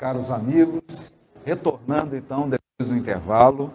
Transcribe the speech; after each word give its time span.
caros 0.00 0.30
amigos, 0.30 1.12
retornando 1.44 2.16
então 2.16 2.48
depois 2.48 2.88
do 2.88 2.96
intervalo, 2.96 3.70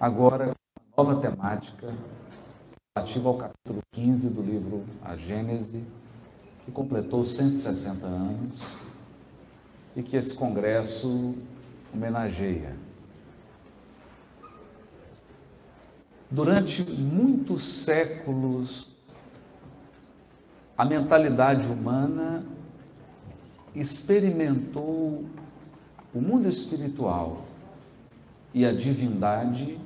agora 0.00 0.54
uma 0.96 1.04
nova 1.04 1.20
temática 1.20 1.94
relativa 2.96 3.28
ao 3.28 3.36
capítulo 3.36 3.82
15 3.92 4.30
do 4.30 4.40
livro 4.40 4.82
A 5.04 5.14
Gênese, 5.14 5.84
que 6.64 6.72
completou 6.72 7.26
160 7.26 8.06
anos 8.06 8.58
e 9.94 10.02
que 10.02 10.16
esse 10.16 10.34
congresso 10.34 11.34
homenageia. 11.92 12.74
Durante 16.30 16.90
muitos 16.90 17.68
séculos, 17.84 18.90
a 20.74 20.86
mentalidade 20.86 21.70
humana 21.70 22.42
experimentou 23.74 25.24
o 26.14 26.20
mundo 26.20 26.48
espiritual 26.48 27.44
e 28.52 28.66
a 28.66 28.72
divindade 28.72 29.78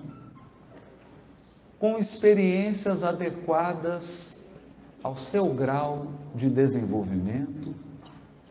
com 1.78 1.98
experiências 1.98 3.04
adequadas 3.04 4.58
ao 5.02 5.16
seu 5.16 5.54
grau 5.54 6.08
de 6.34 6.48
desenvolvimento 6.48 7.74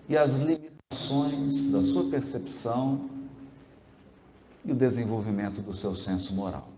e 0.08 0.16
às 0.16 0.38
limitações 0.38 1.72
da 1.72 1.82
sua 1.82 2.10
percepção 2.10 3.10
e 4.64 4.72
o 4.72 4.76
desenvolvimento 4.76 5.62
do 5.62 5.74
seu 5.74 5.96
senso 5.96 6.34
moral. 6.34 6.70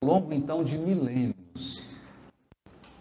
Ao 0.00 0.08
longo 0.08 0.32
então 0.32 0.62
de 0.62 0.78
milênios, 0.78 1.82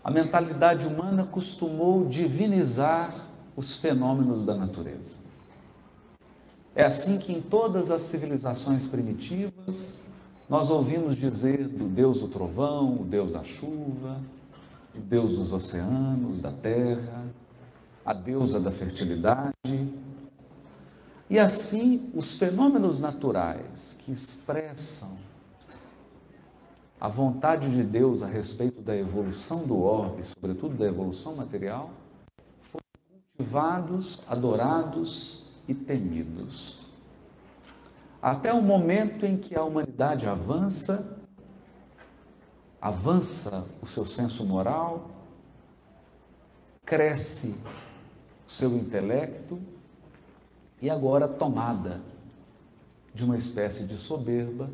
a 0.03 0.09
mentalidade 0.09 0.87
humana 0.87 1.25
costumou 1.25 2.07
divinizar 2.07 3.26
os 3.57 3.77
fenômenos 3.77 4.45
da 4.45 4.55
natureza. 4.55 5.17
É 6.75 6.85
assim 6.85 7.17
que 7.17 7.33
em 7.33 7.41
todas 7.41 7.89
as 7.89 8.03
civilizações 8.03 8.85
primitivas 8.85 10.11
nós 10.47 10.69
ouvimos 10.69 11.15
dizer 11.17 11.67
do 11.67 11.85
Deus 11.85 12.19
do 12.19 12.27
trovão, 12.27 13.01
o 13.01 13.03
Deus 13.03 13.33
da 13.33 13.43
chuva, 13.43 14.21
o 14.95 14.99
Deus 14.99 15.31
dos 15.31 15.51
oceanos, 15.51 16.39
da 16.39 16.51
terra, 16.51 17.25
a 18.05 18.13
deusa 18.13 18.59
da 18.59 18.71
fertilidade. 18.71 19.51
E 21.27 21.39
assim, 21.39 22.11
os 22.13 22.37
fenômenos 22.37 23.01
naturais 23.01 23.97
que 24.05 24.11
expressam 24.11 25.17
a 27.01 27.07
vontade 27.07 27.69
de 27.69 27.83
Deus 27.83 28.21
a 28.21 28.27
respeito 28.27 28.81
da 28.81 28.95
evolução 28.95 29.65
do 29.65 29.81
orbe, 29.81 30.23
sobretudo 30.25 30.77
da 30.77 30.85
evolução 30.85 31.35
material, 31.35 31.91
cultivados, 33.37 34.19
adorados 34.27 35.45
e 35.67 35.75
temidos. 35.75 36.79
Até 38.19 38.51
o 38.51 38.61
momento 38.61 39.25
em 39.25 39.37
que 39.37 39.55
a 39.55 39.63
humanidade 39.63 40.25
avança, 40.25 41.21
avança 42.81 43.77
o 43.81 43.85
seu 43.85 44.05
senso 44.07 44.43
moral, 44.43 45.11
cresce 46.83 47.63
o 48.47 48.51
seu 48.51 48.75
intelecto 48.75 49.59
e 50.81 50.89
agora 50.89 51.27
tomada 51.27 52.01
de 53.13 53.23
uma 53.23 53.37
espécie 53.37 53.83
de 53.83 53.97
soberba, 53.97 54.69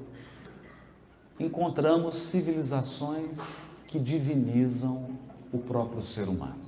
encontramos 1.37 2.15
civilizações 2.15 3.81
que 3.87 3.99
divinizam 3.99 5.17
o 5.51 5.59
próprio 5.59 6.03
ser 6.03 6.29
humano. 6.29 6.62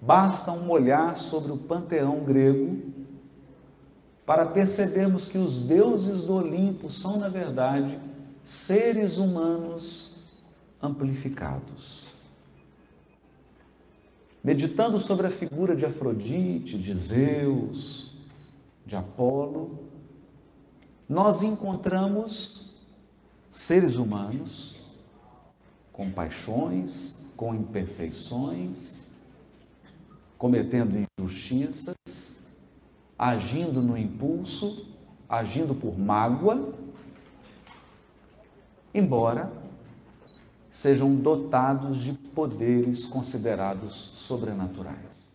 Basta 0.00 0.52
um 0.52 0.70
olhar 0.70 1.18
sobre 1.18 1.52
o 1.52 1.56
panteão 1.56 2.24
grego 2.24 2.92
para 4.24 4.44
percebermos 4.44 5.28
que 5.28 5.38
os 5.38 5.66
deuses 5.66 6.22
do 6.22 6.34
Olimpo 6.34 6.90
são, 6.90 7.18
na 7.18 7.28
verdade, 7.28 7.98
seres 8.42 9.18
humanos 9.18 10.24
amplificados. 10.82 12.04
Meditando 14.42 15.00
sobre 15.00 15.26
a 15.26 15.30
figura 15.30 15.74
de 15.74 15.84
Afrodite, 15.84 16.78
de 16.78 16.94
Zeus, 16.94 18.12
de 18.84 18.94
Apolo, 18.94 19.80
nós 21.08 21.42
encontramos 21.42 22.76
seres 23.52 23.94
humanos 23.94 24.76
com 25.92 26.10
paixões, 26.10 27.32
com 27.36 27.54
imperfeições, 27.54 29.05
cometendo 30.38 31.06
injustiças, 31.18 31.96
agindo 33.18 33.80
no 33.80 33.96
impulso, 33.96 34.86
agindo 35.28 35.74
por 35.74 35.98
mágoa, 35.98 36.72
embora 38.94 39.50
sejam 40.70 41.14
dotados 41.14 42.00
de 42.00 42.12
poderes 42.12 43.06
considerados 43.06 43.94
sobrenaturais. 43.94 45.30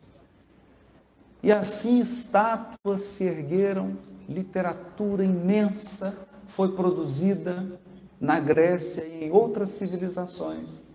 E 1.41 1.51
assim 1.51 1.99
estátuas 1.99 3.01
se 3.01 3.23
ergueram, 3.23 3.97
literatura 4.29 5.25
imensa 5.25 6.27
foi 6.49 6.75
produzida 6.75 7.79
na 8.19 8.39
Grécia 8.39 9.03
e 9.03 9.25
em 9.25 9.31
outras 9.31 9.71
civilizações 9.71 10.90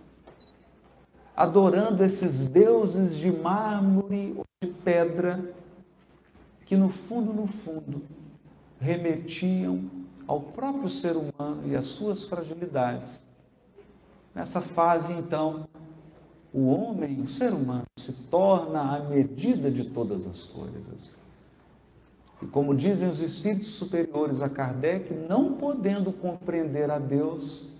adorando 1.36 2.02
esses 2.02 2.48
deuses 2.48 3.14
de 3.16 3.30
mármore 3.30 4.34
ou 4.38 4.44
de 4.62 4.72
pedra, 4.72 5.54
que 6.64 6.74
no 6.74 6.88
fundo, 6.88 7.32
no 7.32 7.46
fundo, 7.46 8.02
remetiam 8.80 9.84
ao 10.26 10.40
próprio 10.40 10.88
ser 10.88 11.14
humano 11.14 11.62
e 11.66 11.76
às 11.76 11.86
suas 11.86 12.24
fragilidades. 12.24 13.22
Nessa 14.34 14.60
fase, 14.60 15.12
então, 15.12 15.68
o 16.52 16.66
homem, 16.68 17.20
o 17.20 17.28
ser 17.28 17.52
humano, 17.52 17.84
se 17.98 18.12
torna 18.12 18.96
a 18.96 19.00
medida 19.00 19.70
de 19.70 19.84
todas 19.84 20.26
as 20.26 20.42
coisas. 20.42 21.16
E 22.42 22.46
como 22.46 22.74
dizem 22.74 23.08
os 23.08 23.20
espíritos 23.20 23.68
superiores 23.68 24.42
a 24.42 24.48
Kardec, 24.48 25.12
não 25.28 25.54
podendo 25.54 26.12
compreender 26.12 26.90
a 26.90 26.98
Deus, 26.98 27.75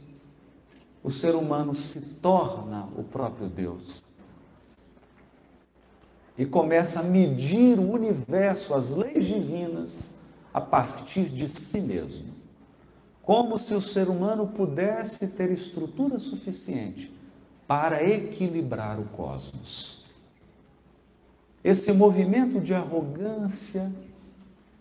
o 1.06 1.10
ser 1.12 1.36
humano 1.36 1.72
se 1.72 2.00
torna 2.16 2.88
o 2.96 3.04
próprio 3.04 3.48
Deus. 3.48 4.02
E 6.36 6.44
começa 6.44 6.98
a 6.98 7.04
medir 7.04 7.78
o 7.78 7.92
universo, 7.92 8.74
as 8.74 8.90
leis 8.90 9.24
divinas, 9.24 10.16
a 10.52 10.60
partir 10.60 11.26
de 11.26 11.48
si 11.48 11.80
mesmo. 11.82 12.34
Como 13.22 13.56
se 13.56 13.72
o 13.72 13.80
ser 13.80 14.08
humano 14.08 14.48
pudesse 14.48 15.36
ter 15.36 15.52
estrutura 15.52 16.18
suficiente 16.18 17.16
para 17.68 18.02
equilibrar 18.02 18.98
o 18.98 19.04
cosmos. 19.04 20.04
Esse 21.62 21.92
movimento 21.92 22.60
de 22.60 22.74
arrogância, 22.74 23.92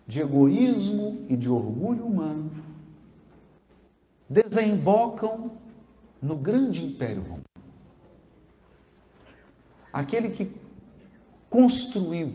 de 0.08 0.22
egoísmo 0.22 1.24
e 1.30 1.38
de 1.38 1.50
orgulho 1.52 2.04
humano 2.04 2.50
desembocam 4.28 5.52
no 6.26 6.36
grande 6.36 6.84
império 6.84 7.22
romano. 7.22 7.44
Aquele 9.94 10.32
que 10.32 10.52
construiu 11.50 12.34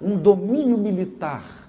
um 0.00 0.16
domínio 0.16 0.78
militar, 0.78 1.68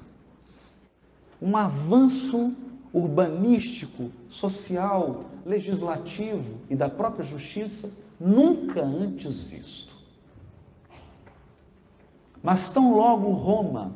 um 1.41 1.55
avanço 1.57 2.55
urbanístico, 2.93 4.11
social, 4.29 5.25
legislativo 5.45 6.59
e 6.69 6.75
da 6.75 6.89
própria 6.89 7.25
justiça 7.25 8.05
nunca 8.19 8.83
antes 8.83 9.43
visto. 9.43 9.91
Mas 12.43 12.73
tão 12.73 12.95
logo 12.95 13.31
Roma, 13.31 13.93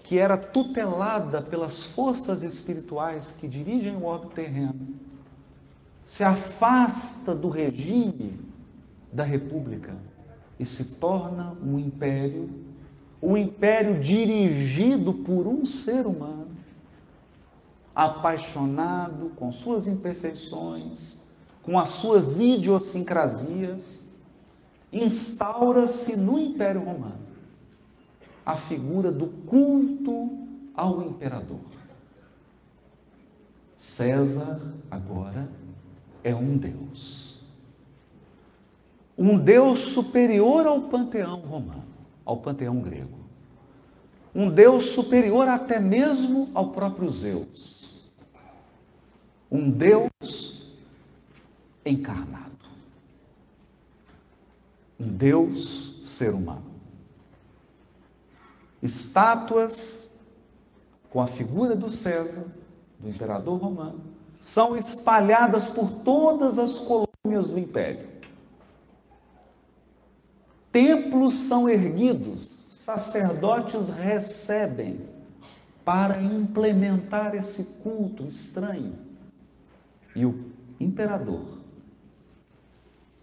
que 0.00 0.18
era 0.18 0.36
tutelada 0.36 1.40
pelas 1.40 1.84
forças 1.86 2.42
espirituais 2.42 3.36
que 3.40 3.48
dirigem 3.48 3.96
o 3.96 4.04
orbe 4.04 4.34
terreno, 4.34 5.13
se 6.04 6.22
afasta 6.22 7.34
do 7.34 7.48
regime 7.48 8.38
da 9.12 9.24
república 9.24 9.94
e 10.58 10.66
se 10.66 11.00
torna 11.00 11.56
um 11.62 11.78
império, 11.78 12.50
um 13.22 13.36
império 13.36 14.00
dirigido 14.00 15.14
por 15.14 15.46
um 15.46 15.64
ser 15.64 16.06
humano, 16.06 16.48
apaixonado 17.94 19.30
com 19.36 19.50
suas 19.52 19.86
imperfeições, 19.86 21.20
com 21.62 21.78
as 21.78 21.90
suas 21.90 22.38
idiosincrasias, 22.38 24.16
instaura-se 24.92 26.16
no 26.16 26.38
Império 26.38 26.82
Romano 26.82 27.24
a 28.44 28.56
figura 28.56 29.10
do 29.10 29.26
culto 29.26 30.38
ao 30.74 31.02
imperador. 31.02 31.60
César 33.76 34.60
agora 34.90 35.48
é 36.24 36.34
um 36.34 36.56
Deus. 36.56 37.38
Um 39.16 39.38
Deus 39.38 39.80
superior 39.80 40.66
ao 40.66 40.80
panteão 40.82 41.38
romano. 41.40 41.84
ao 42.24 42.38
panteão 42.38 42.80
grego. 42.80 43.18
Um 44.34 44.48
Deus 44.48 44.86
superior 44.86 45.46
até 45.46 45.78
mesmo 45.78 46.50
ao 46.54 46.70
próprio 46.70 47.10
Zeus. 47.10 48.10
Um 49.50 49.70
Deus 49.70 50.74
encarnado. 51.84 52.50
Um 54.98 55.06
Deus 55.06 56.00
ser 56.06 56.32
humano. 56.32 56.72
Estátuas 58.82 60.10
com 61.10 61.20
a 61.20 61.26
figura 61.26 61.76
do 61.76 61.90
César, 61.90 62.46
do 62.98 63.10
imperador 63.10 63.60
romano, 63.60 64.13
são 64.44 64.76
espalhadas 64.76 65.70
por 65.70 65.90
todas 65.90 66.58
as 66.58 66.72
colônias 66.80 67.48
do 67.48 67.58
império. 67.58 68.06
Templos 70.70 71.36
são 71.36 71.66
erguidos, 71.66 72.50
sacerdotes 72.68 73.88
recebem 73.94 75.00
para 75.82 76.20
implementar 76.20 77.34
esse 77.34 77.80
culto 77.82 78.26
estranho. 78.26 78.98
E 80.14 80.26
o 80.26 80.52
imperador, 80.78 81.60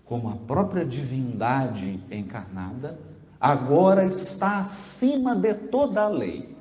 como 0.03 0.27
a 0.27 0.35
própria 0.35 0.83
divindade 0.83 2.03
encarnada, 2.09 2.99
agora 3.39 4.05
está 4.05 4.61
acima 4.61 5.35
de 5.35 5.53
toda 5.53 6.01
a 6.01 6.09
lei. 6.09 6.57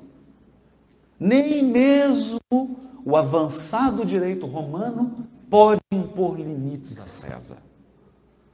Nem 1.19 1.63
mesmo 1.63 2.90
o 3.05 3.15
avançado 3.15 4.05
direito 4.05 4.45
romano 4.45 5.27
pode 5.49 5.81
impor 5.91 6.39
limites 6.39 6.99
a 6.99 7.07
César. 7.07 7.57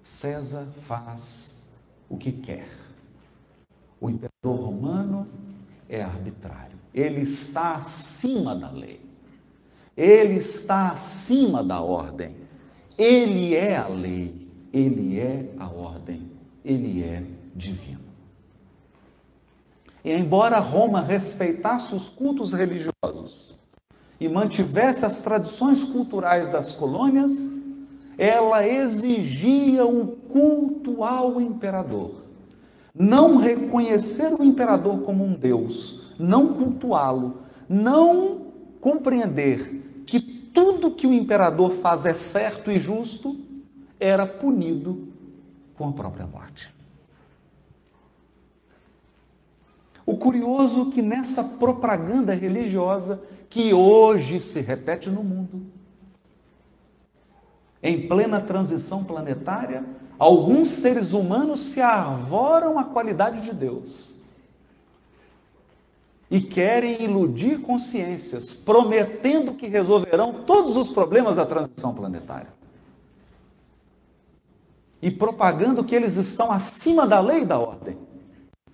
César 0.01 0.65
faz 0.83 1.71
o 2.09 2.17
que 2.17 2.31
quer. 2.31 2.67
O 3.99 4.09
imperador 4.09 4.65
romano 4.65 5.27
é 5.89 6.01
arbitrário. 6.01 6.77
Ele 6.94 7.21
está 7.21 7.75
acima 7.75 8.55
da 8.55 8.69
lei. 8.69 9.01
Ele 9.95 10.35
está 10.35 10.91
acima 10.91 11.63
da 11.63 11.81
ordem. 11.81 12.35
Ele 12.97 13.55
é 13.55 13.75
a 13.75 13.88
lei. 13.88 14.47
Ele 14.71 15.19
é 15.19 15.53
a 15.59 15.67
ordem. 15.67 16.31
Ele 16.63 17.03
é 17.03 17.23
divino. 17.55 18.07
E 20.03 20.13
embora 20.13 20.59
Roma 20.59 21.01
respeitasse 21.01 21.94
os 21.94 22.07
cultos 22.07 22.53
religiosos 22.53 23.56
e 24.19 24.27
mantivesse 24.27 25.05
as 25.05 25.19
tradições 25.19 25.83
culturais 25.83 26.51
das 26.51 26.71
colônias, 26.71 27.31
ela 28.17 28.67
exigia 28.67 29.85
um 29.85 30.07
culto 30.07 31.03
ao 31.03 31.39
imperador. 31.39 32.15
Não 32.93 33.37
reconhecer 33.37 34.33
o 34.33 34.43
imperador 34.43 35.01
como 35.03 35.23
um 35.23 35.33
deus, 35.33 36.13
não 36.17 36.53
cultuá-lo, 36.55 37.41
não 37.69 38.47
compreender 38.81 40.03
que 40.07 40.19
tudo 40.19 40.91
que 40.91 41.05
o 41.05 41.13
imperador 41.13 41.73
faz 41.73 42.05
é 42.07 42.13
certo 42.13 42.71
e 42.71 42.79
justo, 42.79 43.35
era 43.99 44.25
punido 44.25 45.07
com 45.75 45.89
a 45.89 45.91
própria 45.91 46.25
morte. 46.25 46.73
O 50.05 50.15
curioso 50.15 50.87
é 50.89 50.93
que 50.93 51.01
nessa 51.01 51.43
propaganda 51.43 52.33
religiosa 52.33 53.21
que 53.49 53.73
hoje 53.73 54.39
se 54.39 54.61
repete 54.61 55.09
no 55.09 55.23
mundo, 55.23 55.65
em 57.81 58.07
plena 58.07 58.41
transição 58.41 59.03
planetária, 59.03 59.85
alguns 60.17 60.67
seres 60.67 61.13
humanos 61.13 61.59
se 61.59 61.81
arvoram 61.81 62.77
a 62.77 62.83
qualidade 62.83 63.41
de 63.41 63.53
Deus 63.53 64.15
e 66.29 66.41
querem 66.41 67.01
iludir 67.01 67.61
consciências, 67.61 68.51
prometendo 68.51 69.53
que 69.53 69.67
resolverão 69.67 70.44
todos 70.44 70.75
os 70.75 70.89
problemas 70.89 71.38
da 71.38 71.45
transição 71.45 71.95
planetária. 71.95 72.49
E 75.01 75.09
propagando 75.09 75.83
que 75.83 75.95
eles 75.95 76.17
estão 76.17 76.51
acima 76.51 77.07
da 77.07 77.19
lei 77.21 77.44
e 77.44 77.45
da 77.45 77.57
ordem 77.57 77.97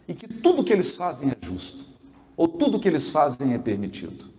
e 0.08 0.14
que 0.14 0.28
tudo 0.28 0.64
que 0.64 0.74
eles 0.74 0.96
fazem 0.96 1.30
é 1.30 1.46
justo, 1.46 1.86
ou 2.36 2.48
tudo 2.48 2.80
que 2.80 2.88
eles 2.88 3.10
fazem 3.10 3.54
é 3.54 3.60
permitido. 3.60 4.33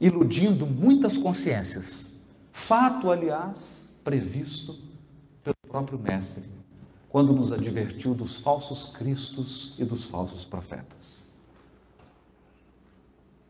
Iludindo 0.00 0.66
muitas 0.66 1.16
consciências. 1.18 2.20
Fato, 2.52 3.10
aliás, 3.10 4.00
previsto 4.04 4.74
pelo 5.42 5.56
próprio 5.68 5.98
Mestre, 5.98 6.44
quando 7.08 7.32
nos 7.32 7.52
advertiu 7.52 8.14
dos 8.14 8.40
falsos 8.40 8.90
cristos 8.90 9.74
e 9.78 9.84
dos 9.84 10.04
falsos 10.04 10.44
profetas. 10.44 11.36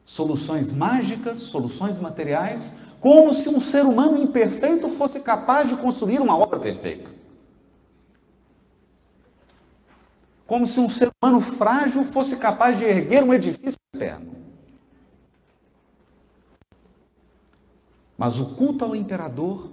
Soluções 0.05 0.73
mágicas, 0.73 1.39
soluções 1.39 1.99
materiais, 1.99 2.95
como 3.01 3.35
se 3.35 3.49
um 3.49 3.61
ser 3.61 3.85
humano 3.85 4.19
imperfeito 4.19 4.89
fosse 4.91 5.21
capaz 5.21 5.69
de 5.69 5.77
construir 5.77 6.21
uma 6.21 6.37
obra 6.37 6.61
perfeita. 6.61 7.17
como 10.47 10.67
se 10.67 10.79
um 10.79 10.89
ser 10.89 11.11
humano 11.21 11.41
frágil 11.41 12.05
fosse 12.05 12.37
capaz 12.37 12.79
de 12.79 12.85
erguer 12.85 13.23
um 13.25 13.35
edifício 13.35 13.77
eterno. 13.95 14.46
Mas 18.17 18.39
o 18.41 18.55
culto 18.55 18.85
ao 18.85 18.97
imperador 18.97 19.71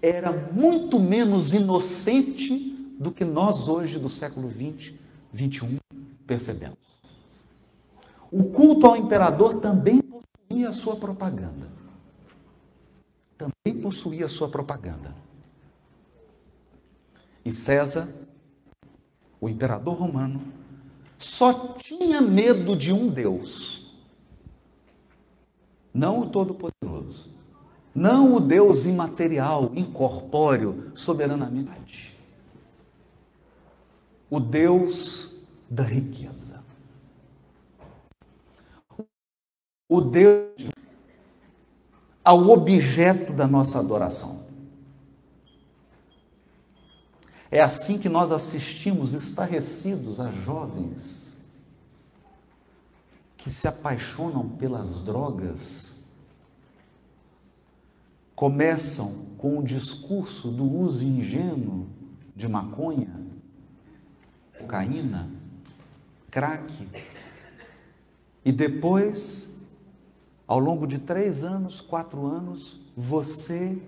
era 0.00 0.30
muito 0.30 0.98
menos 0.98 1.52
inocente 1.52 2.76
do 2.98 3.10
que 3.10 3.24
nós 3.24 3.68
hoje 3.68 3.98
do 3.98 4.08
século 4.08 4.48
20, 4.48 4.98
21 5.32 5.78
percebemos. 6.26 6.78
O 8.30 8.50
culto 8.50 8.86
ao 8.86 8.96
imperador 8.96 9.60
também 9.60 10.00
possuía 10.02 10.68
a 10.68 10.72
sua 10.72 10.96
propaganda. 10.96 11.68
Também 13.38 13.80
possuía 13.80 14.26
a 14.26 14.28
sua 14.28 14.48
propaganda. 14.48 15.14
E 17.44 17.52
César 17.52 18.08
o 19.40 19.48
imperador 19.48 19.94
romano, 19.94 20.40
só 21.18 21.76
tinha 21.78 22.20
medo 22.20 22.76
de 22.76 22.92
um 22.92 23.08
Deus, 23.08 23.92
não 25.92 26.20
o 26.20 26.30
Todo-Poderoso, 26.30 27.30
não 27.98 28.36
o 28.36 28.40
Deus 28.40 28.86
imaterial, 28.86 29.72
incorpóreo, 29.74 30.92
soberanamente, 30.94 32.16
o 34.30 34.38
Deus 34.38 35.42
da 35.68 35.82
riqueza, 35.82 36.62
o 39.88 40.00
Deus 40.00 40.68
ao 42.22 42.48
objeto 42.48 43.32
da 43.32 43.48
nossa 43.48 43.80
adoração. 43.80 44.46
É 47.50 47.60
assim 47.60 47.98
que 47.98 48.08
nós 48.08 48.30
assistimos 48.30 49.14
estarrecidos 49.14 50.20
a 50.20 50.30
jovens 50.30 51.36
que 53.38 53.50
se 53.50 53.66
apaixonam 53.66 54.46
pelas 54.46 55.02
drogas, 55.04 55.97
começam 58.38 59.34
com 59.36 59.58
o 59.58 59.64
discurso 59.64 60.48
do 60.52 60.64
uso 60.64 61.02
ingênuo 61.02 61.88
de 62.36 62.46
maconha, 62.46 63.12
cocaína, 64.56 65.28
crack, 66.30 66.88
e 68.44 68.52
depois, 68.52 69.76
ao 70.46 70.60
longo 70.60 70.86
de 70.86 71.00
três 71.00 71.42
anos, 71.42 71.80
quatro 71.80 72.26
anos, 72.26 72.80
você 72.96 73.82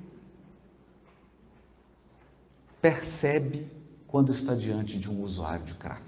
percebe 2.83 3.69
quando 4.09 4.33
está 4.33 4.57
diante 4.57 4.99
de 4.99 5.09
um 5.09 5.23
usuário 5.23 5.65
de 5.65 5.75
crack. 5.75 6.03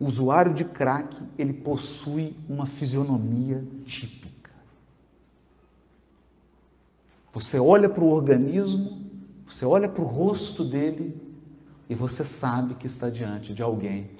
O 0.00 0.06
usuário 0.06 0.52
de 0.52 0.64
crack, 0.64 1.16
ele 1.38 1.52
possui 1.52 2.36
uma 2.48 2.66
fisionomia 2.66 3.64
típica. 3.86 4.19
Você 7.32 7.58
olha 7.58 7.88
para 7.88 8.02
o 8.02 8.08
organismo, 8.08 9.00
você 9.46 9.64
olha 9.64 9.88
para 9.88 10.02
o 10.02 10.06
rosto 10.06 10.64
dele 10.64 11.20
e 11.88 11.94
você 11.94 12.24
sabe 12.24 12.74
que 12.74 12.86
está 12.86 13.08
diante 13.08 13.54
de 13.54 13.62
alguém 13.62 14.10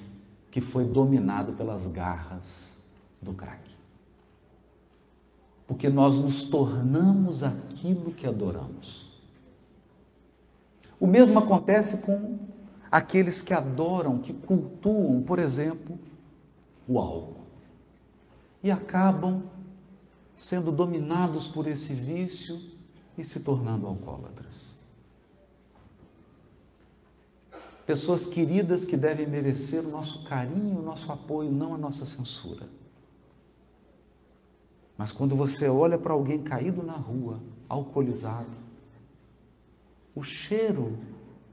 que 0.51 0.61
foi 0.61 0.85
dominado 0.85 1.53
pelas 1.53 1.87
garras 1.91 2.89
do 3.21 3.33
crack. 3.33 3.71
Porque 5.67 5.89
nós 5.89 6.17
nos 6.17 6.49
tornamos 6.49 7.43
aquilo 7.43 8.13
que 8.13 8.27
adoramos. 8.27 9.11
O 10.99 11.07
mesmo 11.07 11.39
acontece 11.39 12.05
com 12.05 12.39
aqueles 12.91 13.43
que 13.43 13.55
adoram, 13.55 14.19
que 14.19 14.33
cultuam, 14.33 15.23
por 15.23 15.39
exemplo, 15.39 15.99
o 16.87 16.99
álcool. 16.99 17.47
E 18.63 18.71
acabam 18.71 19.45
sendo 20.37 20.73
dominados 20.73 21.47
por 21.47 21.67
esse 21.67 21.95
vício 21.95 22.70
e 23.21 23.25
se 23.25 23.41
tornando 23.41 23.87
alcoólatras. 23.87 24.81
pessoas 27.91 28.29
queridas 28.29 28.87
que 28.87 28.97
devem 28.97 29.27
merecer 29.27 29.85
o 29.85 29.91
nosso 29.91 30.23
carinho, 30.23 30.79
o 30.79 30.83
nosso 30.83 31.11
apoio, 31.11 31.51
não 31.51 31.75
a 31.75 31.77
nossa 31.77 32.07
censura. 32.07 32.69
Mas 34.97 35.11
quando 35.11 35.35
você 35.35 35.69
olha 35.69 35.99
para 35.99 36.13
alguém 36.13 36.41
caído 36.41 36.85
na 36.85 36.93
rua, 36.93 37.41
alcoolizado, 37.69 38.53
o 40.15 40.23
cheiro 40.23 40.97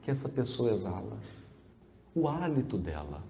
que 0.03 0.12
essa 0.12 0.29
pessoa 0.29 0.74
exala, 0.74 1.17
o 2.13 2.27
hálito 2.27 2.77
dela, 2.77 3.24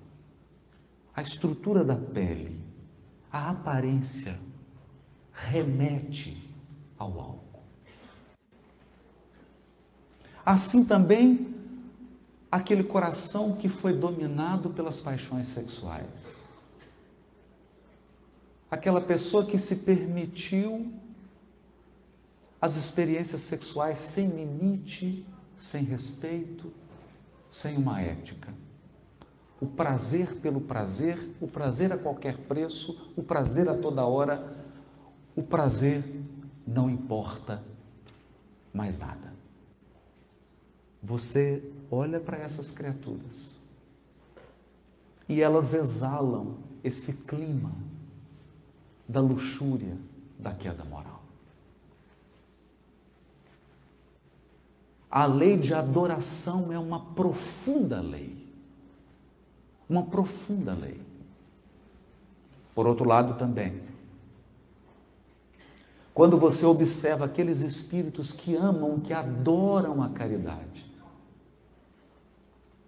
a 1.16 1.22
estrutura 1.22 1.86
da 1.86 1.96
pele, 1.96 2.60
a 3.32 3.52
aparência 3.52 4.38
remete 5.32 6.54
ao 7.00 7.18
álcool. 7.22 7.47
Assim 10.48 10.86
também 10.86 11.54
aquele 12.50 12.82
coração 12.82 13.58
que 13.58 13.68
foi 13.68 13.92
dominado 13.92 14.70
pelas 14.70 15.02
paixões 15.02 15.50
sexuais. 15.50 16.38
Aquela 18.72 19.02
pessoa 19.02 19.46
que 19.46 19.60
se 19.60 19.84
permitiu 19.84 20.90
as 22.62 22.78
experiências 22.78 23.42
sexuais 23.42 24.00
sem 24.00 24.30
limite, 24.30 25.26
sem 25.58 25.84
respeito, 25.84 26.72
sem 27.52 27.76
uma 27.76 28.00
ética. 28.00 28.54
O 29.60 29.66
prazer 29.66 30.34
pelo 30.38 30.62
prazer, 30.62 31.36
o 31.42 31.48
prazer 31.50 31.92
a 31.92 31.98
qualquer 31.98 32.38
preço, 32.38 33.12
o 33.18 33.22
prazer 33.22 33.68
a 33.68 33.78
toda 33.78 34.06
hora, 34.06 34.66
o 35.36 35.44
prazer 35.44 36.06
não 36.66 36.90
importa 36.90 37.62
mais 38.74 39.00
nada. 39.00 39.37
Você 41.02 41.64
olha 41.92 42.20
para 42.20 42.38
essas 42.38 42.72
criaturas 42.72 43.58
e 45.30 45.42
elas 45.42 45.74
exalam 45.74 46.58
esse 46.84 47.26
clima 47.26 47.72
da 49.08 49.22
luxúria, 49.22 49.98
da 50.38 50.54
queda 50.54 50.84
moral. 50.84 51.22
A 55.10 55.26
lei 55.26 55.58
de 55.58 55.74
adoração 55.74 56.72
é 56.72 56.78
uma 56.78 57.00
profunda 57.14 58.02
lei. 58.02 58.46
Uma 59.90 60.04
profunda 60.04 60.74
lei. 60.74 61.00
Por 62.76 62.86
outro 62.86 63.06
lado, 63.08 63.40
também, 63.40 63.82
quando 66.14 66.38
você 66.38 66.66
observa 66.66 67.26
aqueles 67.26 67.62
espíritos 67.62 68.34
que 68.34 68.56
amam, 68.56 69.00
que 69.00 69.14
adoram 69.14 70.04
a 70.04 70.10
caridade, 70.10 70.77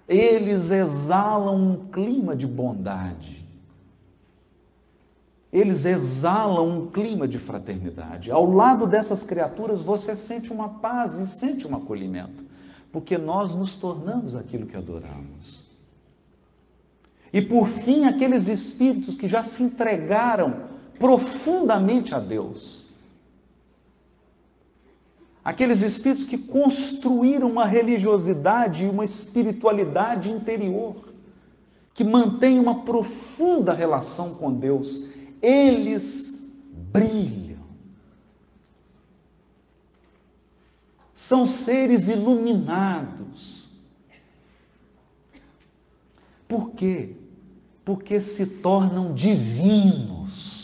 eles 0.10 0.72
exalam 0.72 1.56
um 1.56 1.88
clima 1.92 2.36
de 2.36 2.48
bondade. 2.48 3.46
Eles 5.54 5.86
exalam 5.86 6.68
um 6.68 6.88
clima 6.88 7.28
de 7.28 7.38
fraternidade. 7.38 8.32
Ao 8.32 8.50
lado 8.50 8.88
dessas 8.88 9.24
criaturas, 9.24 9.84
você 9.84 10.16
sente 10.16 10.51
uma 10.51 10.70
paz 10.70 11.20
e 11.20 11.28
sente 11.28 11.68
um 11.68 11.75
acolhimento, 11.75 12.44
porque 12.92 13.18
nós 13.20 13.54
nos 13.54 13.78
tornamos 13.78 14.36
aquilo 14.36 14.66
que 14.66 14.75
adoramos. 14.75 15.70
E 17.32 17.39
por 17.39 17.68
fim, 17.68 18.06
aqueles 18.06 18.48
espíritos 18.48 19.16
que 19.16 19.28
já 19.28 19.44
se 19.44 19.62
entregaram 19.62 20.70
profundamente 20.98 22.16
a 22.16 22.20
Deus 22.20 22.88
Aqueles 25.50 25.82
espíritos 25.82 26.27
que 26.27 26.38
construíram 26.38 27.50
uma 27.50 27.65
religiosidade 27.65 28.84
e 28.84 28.88
uma 28.88 29.03
espiritualidade 29.03 30.29
interior, 30.29 31.12
que 31.91 32.03
mantêm 32.03 32.60
uma 32.60 32.84
profunda 32.84 33.74
relação 33.74 34.36
com 34.36 34.53
Deus, 34.53 35.10
eles 35.41 36.53
brilham. 36.94 37.58
São 41.15 41.48
seres 41.48 42.08
iluminados. 42.08 43.72
Por 46.48 46.74
quê? 46.74 47.15
Porque 47.84 48.22
se 48.22 48.60
tornam 48.62 49.15
divinos 49.15 50.59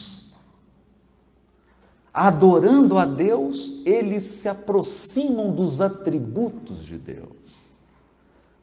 adorando 2.16 2.98
a 2.98 3.04
Deus, 3.04 3.82
eles 3.86 4.24
se 4.24 4.48
aproximam 4.48 5.54
dos 5.54 5.82
atributos 5.82 6.86
de 6.86 6.98
Deus. 6.98 7.66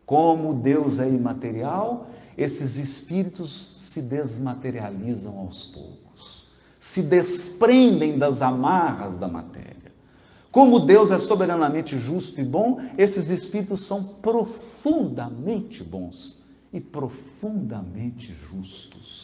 Como 0.06 0.54
Deus 0.54 0.98
é 0.98 1.06
imaterial, 1.06 2.08
esses 2.36 2.76
espíritos 2.76 3.76
se 3.78 4.02
desmaterializam 4.08 5.38
aos 5.38 5.66
poucos, 5.66 6.48
se 6.80 7.02
desprendem 7.02 8.18
das 8.18 8.40
amarras 8.40 9.18
da 9.18 9.28
matéria. 9.28 9.92
Como 10.50 10.80
Deus 10.80 11.10
é 11.10 11.18
soberanamente 11.18 11.98
justo 11.98 12.40
e 12.40 12.44
bom, 12.44 12.80
esses 12.96 13.28
espíritos 13.28 13.84
são 13.84 14.02
profundamente 14.22 15.84
bons 15.84 16.42
e 16.72 16.80
profundamente 16.80 18.34
justos. 18.50 19.21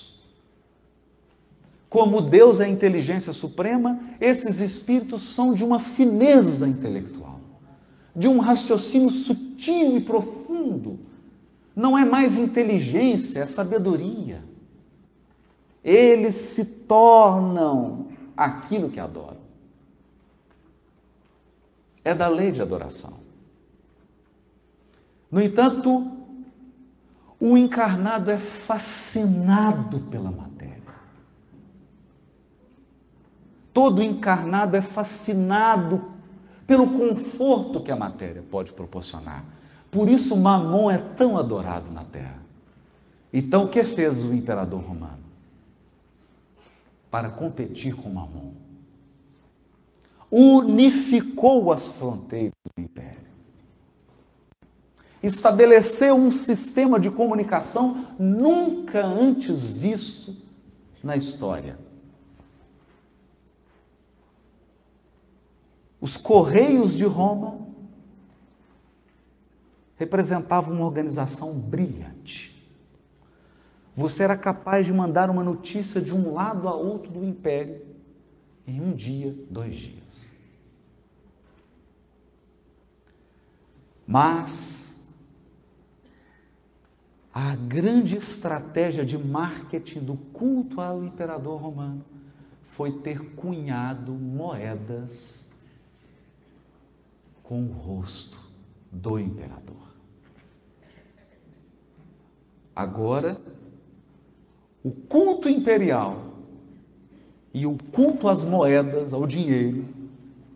Como 1.88 2.20
Deus 2.20 2.60
é 2.60 2.64
a 2.64 2.68
inteligência 2.68 3.32
suprema, 3.32 3.98
esses 4.20 4.60
espíritos 4.60 5.22
são 5.28 5.54
de 5.54 5.64
uma 5.64 5.80
fineza 5.80 6.68
intelectual, 6.68 7.40
de 8.14 8.28
um 8.28 8.38
raciocínio 8.38 9.10
sutil 9.10 9.96
e 9.96 10.00
profundo. 10.00 11.00
Não 11.74 11.96
é 11.96 12.04
mais 12.04 12.36
inteligência, 12.36 13.40
é 13.40 13.46
sabedoria. 13.46 14.44
Eles 15.82 16.34
se 16.34 16.86
tornam 16.86 18.08
aquilo 18.36 18.90
que 18.90 19.00
adoram. 19.00 19.38
É 22.04 22.14
da 22.14 22.28
lei 22.28 22.52
de 22.52 22.60
adoração. 22.60 23.14
No 25.30 25.40
entanto, 25.40 26.10
o 27.40 27.56
encarnado 27.56 28.30
é 28.30 28.38
fascinado 28.38 30.00
pela 30.10 30.30
matéria. 30.30 30.47
Todo 33.78 34.02
encarnado 34.02 34.76
é 34.76 34.82
fascinado 34.82 36.10
pelo 36.66 36.98
conforto 36.98 37.80
que 37.80 37.92
a 37.92 37.96
matéria 37.96 38.42
pode 38.50 38.72
proporcionar. 38.72 39.44
Por 39.88 40.08
isso 40.08 40.36
Mamon 40.36 40.90
é 40.90 40.98
tão 40.98 41.38
adorado 41.38 41.88
na 41.92 42.02
terra. 42.02 42.42
Então 43.32 43.66
o 43.66 43.68
que 43.68 43.84
fez 43.84 44.24
o 44.24 44.34
imperador 44.34 44.80
romano? 44.80 45.22
Para 47.08 47.30
competir 47.30 47.94
com 47.94 48.08
Mamon. 48.08 48.50
Unificou 50.28 51.72
as 51.72 51.86
fronteiras 51.86 52.50
do 52.76 52.82
império. 52.82 53.28
Estabeleceu 55.22 56.16
um 56.16 56.32
sistema 56.32 56.98
de 56.98 57.10
comunicação 57.10 58.08
nunca 58.18 59.06
antes 59.06 59.70
visto 59.70 60.34
na 61.00 61.16
história 61.16 61.86
Os 66.08 66.16
Correios 66.16 66.94
de 66.96 67.04
Roma 67.04 67.58
representavam 69.98 70.72
uma 70.72 70.86
organização 70.86 71.60
brilhante. 71.60 72.66
Você 73.94 74.24
era 74.24 74.34
capaz 74.34 74.86
de 74.86 74.92
mandar 74.92 75.28
uma 75.28 75.44
notícia 75.44 76.00
de 76.00 76.14
um 76.14 76.32
lado 76.32 76.66
a 76.66 76.74
outro 76.74 77.10
do 77.10 77.22
império 77.22 77.84
em 78.66 78.80
um 78.80 78.94
dia, 78.94 79.36
dois 79.50 79.76
dias. 79.76 80.26
Mas 84.06 85.06
a 87.34 87.54
grande 87.54 88.16
estratégia 88.16 89.04
de 89.04 89.18
marketing 89.18 90.00
do 90.00 90.16
culto 90.16 90.80
ao 90.80 91.04
imperador 91.04 91.60
romano 91.60 92.02
foi 92.64 92.92
ter 92.92 93.34
cunhado 93.34 94.12
moedas 94.12 95.47
com 97.48 97.62
o 97.62 97.72
rosto 97.72 98.38
do 98.92 99.18
imperador. 99.18 99.88
Agora, 102.76 103.40
o 104.84 104.90
culto 104.90 105.48
imperial 105.48 106.34
e 107.54 107.64
o 107.64 107.78
culto 107.90 108.28
às 108.28 108.44
moedas, 108.44 109.14
ao 109.14 109.26
dinheiro, 109.26 109.82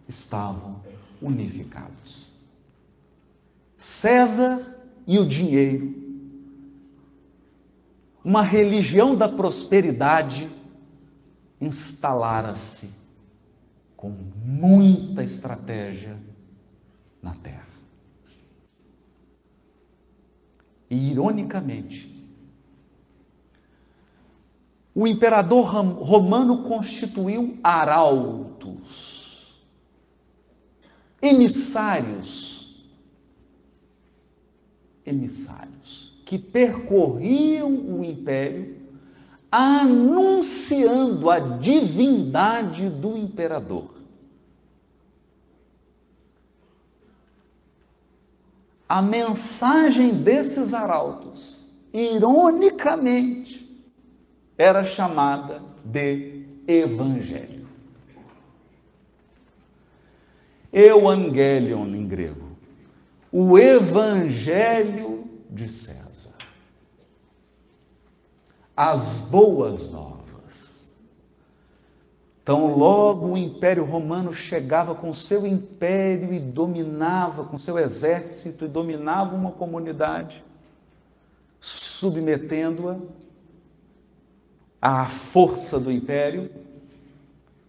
estavam 0.07 0.83
unificados. 1.23 2.31
César 3.79 4.61
e 5.07 5.19
o 5.19 5.27
dinheiro, 5.27 5.95
uma 8.23 8.43
religião 8.43 9.17
da 9.17 9.31
prosperidade, 9.31 10.47
instalara-se 11.59 13.01
com 13.97 14.11
muita 14.45 15.25
estratégia 15.25 16.32
na 17.23 17.35
terra. 17.35 17.69
E, 20.91 21.11
ironicamente, 21.11 22.11
o 24.95 25.07
imperador 25.07 25.65
romano 25.65 26.65
constituiu 26.65 27.59
arautos, 27.63 29.63
emissários, 31.23 32.85
emissários, 35.07 36.21
que 36.27 36.39
percorriam 36.39 37.71
o 37.71 38.05
império 38.05 38.83
anunciando 39.51 41.31
a 41.31 41.39
divindade 41.39 42.89
do 42.89 43.19
imperador. 43.19 43.92
A 48.93 49.01
mensagem 49.01 50.23
desses 50.23 50.75
arautos, 50.75 51.73
ironicamente, 51.95 53.83
era 54.59 54.85
chamada 54.85 55.63
de 55.83 56.45
Evangelho. 56.69 57.67
Evangelion 60.71 61.87
em 61.95 62.07
grego. 62.07 62.49
O 63.33 63.59
Evangelho 63.59 65.25
de 65.49 65.73
César. 65.73 66.37
As 68.77 69.31
boas 69.31 69.91
novas. 69.91 70.22
Então, 72.43 72.77
logo 72.77 73.29
o 73.29 73.39
Império 73.39 73.85
Romano 73.85 74.35
chegava 74.35 74.97
com 74.97 75.15
seu 75.15 75.47
império 75.47 76.33
e 76.33 76.41
dominava, 76.41 77.45
com 77.45 77.57
seu 77.57 77.79
exército, 77.79 78.65
e 78.65 78.69
dominava 78.69 79.37
uma 79.37 79.53
comunidade, 79.53 80.43
submetendo-a 81.61 82.97
à 84.81 85.07
força 85.07 85.79
do 85.79 85.93
império, 85.93 86.51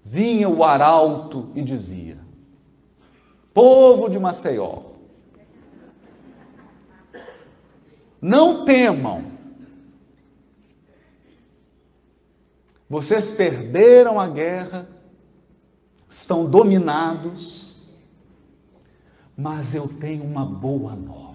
vinha 0.03 0.49
o 0.49 0.63
arauto 0.63 1.51
e 1.53 1.61
dizia: 1.61 2.17
Povo 3.53 4.09
de 4.09 4.17
Maceió, 4.17 4.79
não 8.19 8.65
temam, 8.65 9.32
vocês 12.93 13.31
perderam 13.35 14.19
a 14.19 14.29
guerra, 14.29 14.87
estão 16.07 16.49
dominados, 16.49 17.81
mas 19.35 19.73
eu 19.73 19.87
tenho 19.87 20.23
uma 20.23 20.45
boa 20.45 20.95
nova. 20.95 21.33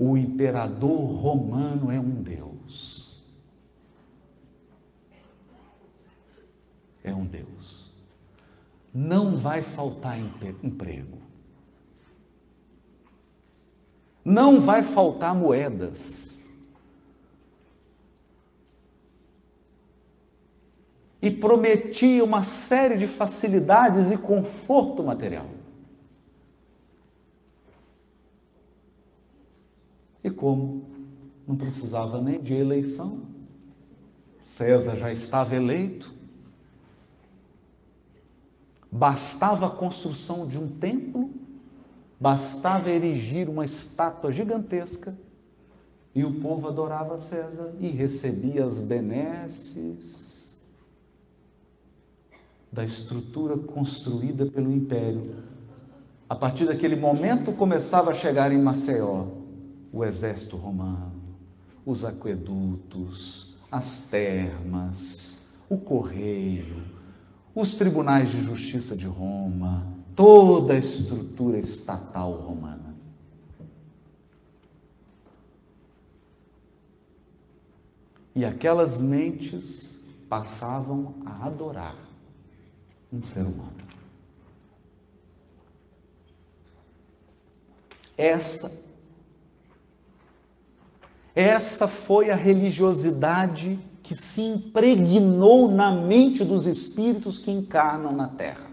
o 0.00 0.16
imperador 0.16 0.98
romano 1.20 1.92
é 1.92 2.00
um 2.00 2.22
Deus. 2.22 3.22
É 7.04 7.14
um 7.14 7.26
Deus. 7.26 7.92
Não 8.94 9.36
vai 9.36 9.60
faltar 9.60 10.18
emprego. 10.18 11.18
Não 14.24 14.62
vai 14.62 14.82
faltar 14.82 15.34
moedas. 15.34 16.29
E 21.22 21.30
prometia 21.30 22.24
uma 22.24 22.44
série 22.44 22.96
de 22.96 23.06
facilidades 23.06 24.10
e 24.10 24.16
conforto 24.16 25.02
material. 25.02 25.46
E 30.22 30.30
como? 30.30 30.88
Não 31.46 31.56
precisava 31.56 32.20
nem 32.20 32.40
de 32.40 32.54
eleição, 32.54 33.22
César 34.44 34.96
já 34.96 35.12
estava 35.12 35.56
eleito, 35.56 36.12
bastava 38.92 39.66
a 39.66 39.70
construção 39.70 40.46
de 40.46 40.58
um 40.58 40.68
templo, 40.68 41.30
bastava 42.20 42.90
erigir 42.90 43.48
uma 43.48 43.64
estátua 43.64 44.30
gigantesca 44.30 45.16
e 46.14 46.24
o 46.24 46.40
povo 46.40 46.68
adorava 46.68 47.18
César 47.18 47.74
e 47.80 47.88
recebia 47.88 48.64
as 48.64 48.78
benesses 48.78 50.29
da 52.72 52.84
estrutura 52.84 53.56
construída 53.56 54.46
pelo 54.46 54.70
império. 54.70 55.36
A 56.28 56.36
partir 56.36 56.66
daquele 56.66 56.94
momento 56.94 57.52
começava 57.52 58.12
a 58.12 58.14
chegar 58.14 58.52
em 58.52 58.62
Maceió 58.62 59.26
o 59.92 60.04
exército 60.04 60.56
romano, 60.56 61.12
os 61.84 62.04
aquedutos, 62.04 63.58
as 63.72 64.08
termas, 64.08 65.58
o 65.68 65.76
correio, 65.76 66.84
os 67.52 67.76
tribunais 67.76 68.30
de 68.30 68.42
justiça 68.42 68.96
de 68.96 69.06
Roma, 69.06 69.84
toda 70.14 70.74
a 70.74 70.78
estrutura 70.78 71.58
estatal 71.58 72.32
romana. 72.34 72.94
E 78.32 78.44
aquelas 78.44 79.00
mentes 79.00 80.06
passavam 80.28 81.14
a 81.26 81.46
adorar 81.46 82.09
um 83.12 83.22
ser 83.22 83.40
humano. 83.40 83.72
Essa 88.16 88.90
essa 91.34 91.86
foi 91.86 92.30
a 92.30 92.34
religiosidade 92.34 93.78
que 94.02 94.14
se 94.14 94.40
impregnou 94.42 95.70
na 95.70 95.92
mente 95.92 96.44
dos 96.44 96.66
espíritos 96.66 97.38
que 97.38 97.50
encarnam 97.50 98.12
na 98.12 98.28
Terra. 98.28 98.68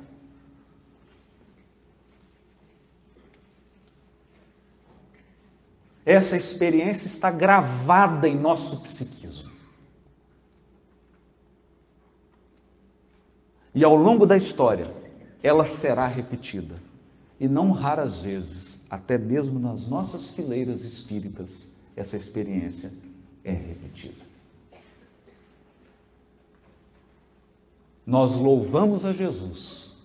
Essa 6.05 6.37
experiência 6.37 7.07
está 7.07 7.29
gravada 7.29 8.27
em 8.27 8.35
nosso 8.35 8.81
psiquismo. 8.81 9.46
E 13.77 13.83
ao 13.83 13.95
longo 13.95 14.25
da 14.25 14.35
história, 14.35 14.91
ela 15.43 15.63
será 15.63 16.07
repetida. 16.07 16.81
E 17.39 17.47
não 17.47 17.69
raras 17.69 18.17
vezes, 18.17 18.87
até 18.89 19.19
mesmo 19.19 19.59
nas 19.59 19.87
nossas 19.87 20.31
fileiras 20.31 20.83
espíritas 20.83 21.85
essa 21.95 22.17
experiência 22.17 22.91
é 23.43 23.51
repetida. 23.51 24.25
Nós 28.03 28.33
louvamos 28.33 29.05
a 29.05 29.13
Jesus, 29.13 29.99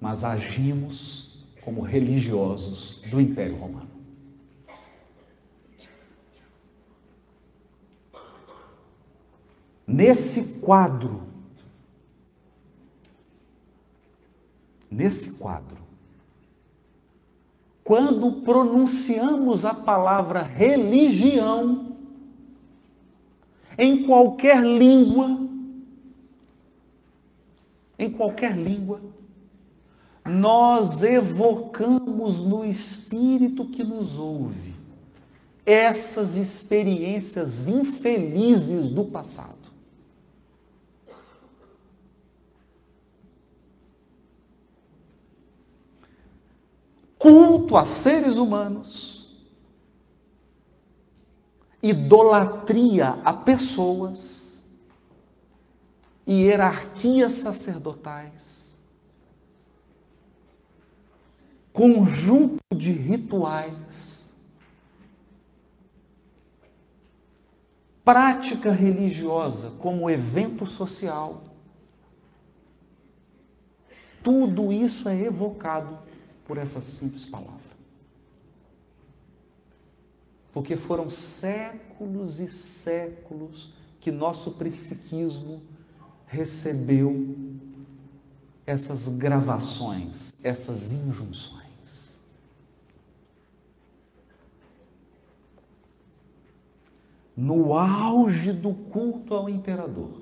mas 0.00 0.24
agimos 0.24 1.44
como 1.60 1.82
religiosos 1.82 3.02
do 3.10 3.20
Império 3.20 3.58
Romano. 3.58 3.90
Nesse 9.86 10.60
quadro, 10.60 11.29
nesse 14.90 15.38
quadro, 15.38 15.78
quando 17.84 18.42
pronunciamos 18.42 19.64
a 19.64 19.74
palavra 19.74 20.42
religião, 20.42 21.96
em 23.78 24.04
qualquer 24.06 24.62
língua, 24.62 25.48
em 27.98 28.10
qualquer 28.10 28.56
língua, 28.56 29.00
nós 30.24 31.02
evocamos 31.02 32.44
no 32.44 32.64
espírito 32.64 33.64
que 33.64 33.82
nos 33.82 34.18
ouve 34.18 34.70
essas 35.64 36.36
experiências 36.36 37.68
infelizes 37.68 38.90
do 38.90 39.04
passado. 39.04 39.59
Culto 47.20 47.76
a 47.76 47.84
seres 47.84 48.38
humanos, 48.38 49.28
idolatria 51.82 53.20
a 53.22 53.32
pessoas. 53.34 54.48
E 56.26 56.44
hierarquias 56.44 57.32
sacerdotais, 57.32 58.70
conjunto 61.72 62.60
de 62.72 62.92
rituais, 62.92 64.30
prática 68.04 68.70
religiosa 68.70 69.72
como 69.80 70.08
evento 70.08 70.66
social. 70.66 71.42
Tudo 74.22 74.72
isso 74.72 75.08
é 75.08 75.20
evocado 75.22 75.98
por 76.50 76.58
essa 76.58 76.80
simples 76.80 77.26
palavra. 77.26 77.70
Porque 80.52 80.74
foram 80.74 81.08
séculos 81.08 82.40
e 82.40 82.48
séculos 82.48 83.72
que 84.00 84.10
nosso 84.10 84.50
psiquismo 84.54 85.62
recebeu 86.26 87.36
essas 88.66 89.16
gravações, 89.16 90.32
essas 90.42 90.90
injunções. 90.90 92.18
No 97.36 97.78
auge 97.78 98.52
do 98.52 98.74
culto 98.74 99.34
ao 99.34 99.48
imperador, 99.48 100.19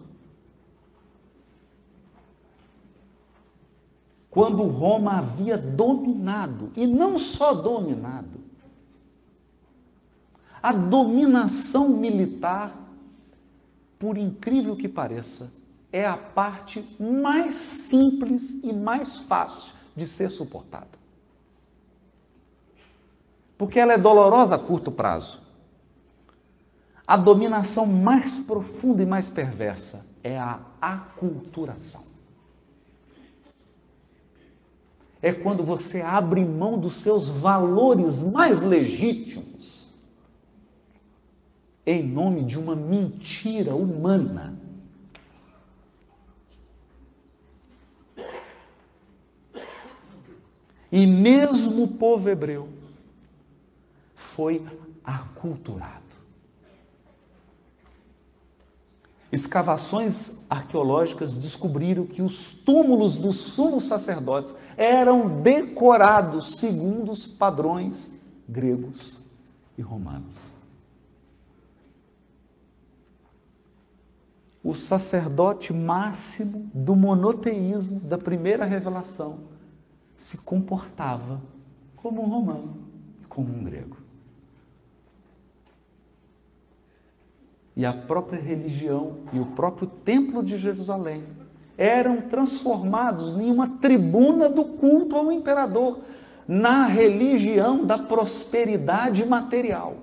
quando 4.31 4.63
Roma 4.65 5.19
havia 5.19 5.57
dominado, 5.57 6.71
e 6.77 6.87
não 6.87 7.19
só 7.19 7.55
dominado, 7.55 8.39
a 10.63 10.73
dominação 10.73 11.89
militar, 11.89 12.77
por 13.99 14.19
incrível 14.19 14.77
que 14.77 14.89
pareça, 14.89 15.53
é 15.91 16.07
a 16.07 16.17
parte 16.17 16.85
mais 17.01 17.55
simples 17.55 18.63
e 18.63 18.73
mais 18.73 19.19
fácil 19.21 19.73
de 19.97 20.07
ser 20.07 20.31
suportada. 20.31 20.99
Porque 23.57 23.81
ela 23.81 23.95
é 23.95 23.99
dolorosa 23.99 24.55
a 24.55 24.59
curto 24.59 24.91
prazo. 24.91 25.41
A 27.07 27.17
dominação 27.17 27.87
mais 27.87 28.39
profunda 28.41 29.03
e 29.03 29.07
mais 29.07 29.31
perversa 29.31 30.07
é 30.23 30.39
a 30.39 30.61
aculturação. 30.81 32.18
É 35.21 35.33
quando 35.33 35.65
você 35.65 36.01
abre 36.01 36.45
mão 36.45 36.79
dos 36.79 37.01
seus 37.01 37.29
valores 37.29 38.23
mais 38.23 38.63
legítimos 38.63 39.89
em 41.85 42.03
nome 42.03 42.45
de 42.45 42.59
uma 42.59 42.77
mentira 42.77 43.75
humana 43.75 44.59
E 50.91 51.07
mesmo 51.07 51.85
o 51.85 51.89
povo 51.89 52.29
hebreu 52.29 52.69
foi 54.15 54.65
aculturado. 55.05 56.08
Escavações 59.31 60.51
arqueológicas 60.51 61.35
descobriram 61.35 62.07
que 62.07 62.23
os 62.23 62.63
túmulos 62.65 63.17
dos 63.17 63.37
sumos 63.37 63.85
sacerdotes 63.85 64.57
eram 64.77 65.43
decorados 65.43 66.57
segundo 66.57 67.13
os 67.13 67.27
padrões 67.27 68.19
gregos 68.49 69.21
e 69.77 69.83
romanos. 69.83 70.49
O 74.65 74.75
sacerdote 74.75 75.73
máximo 75.73 76.71
do 76.73 76.97
monoteísmo 76.97 78.01
da 78.01 78.17
primeira 78.17 78.65
revelação 78.65 79.41
se 80.17 80.39
comportava 80.39 81.41
como 81.97 82.23
um 82.23 82.29
romano 82.29 82.77
e 83.23 83.27
como 83.27 83.55
um 83.55 83.63
grego. 83.63 84.08
E 87.79 87.87
a 87.87 87.93
própria 87.93 88.43
religião 88.43 89.19
e 89.33 89.39
o 89.39 89.47
próprio 89.47 89.87
templo 89.87 90.43
de 90.43 90.59
Jerusalém 90.59 91.25
eram 91.79 92.21
transformados 92.21 93.39
em 93.39 93.53
uma 93.53 93.79
tribuna 93.79 94.49
do 94.49 94.65
culto 94.65 95.15
ao 95.15 95.31
imperador, 95.31 96.01
na 96.47 96.87
religião 96.87 97.87
da 97.87 97.97
prosperidade 97.97 99.25
material. 99.25 99.99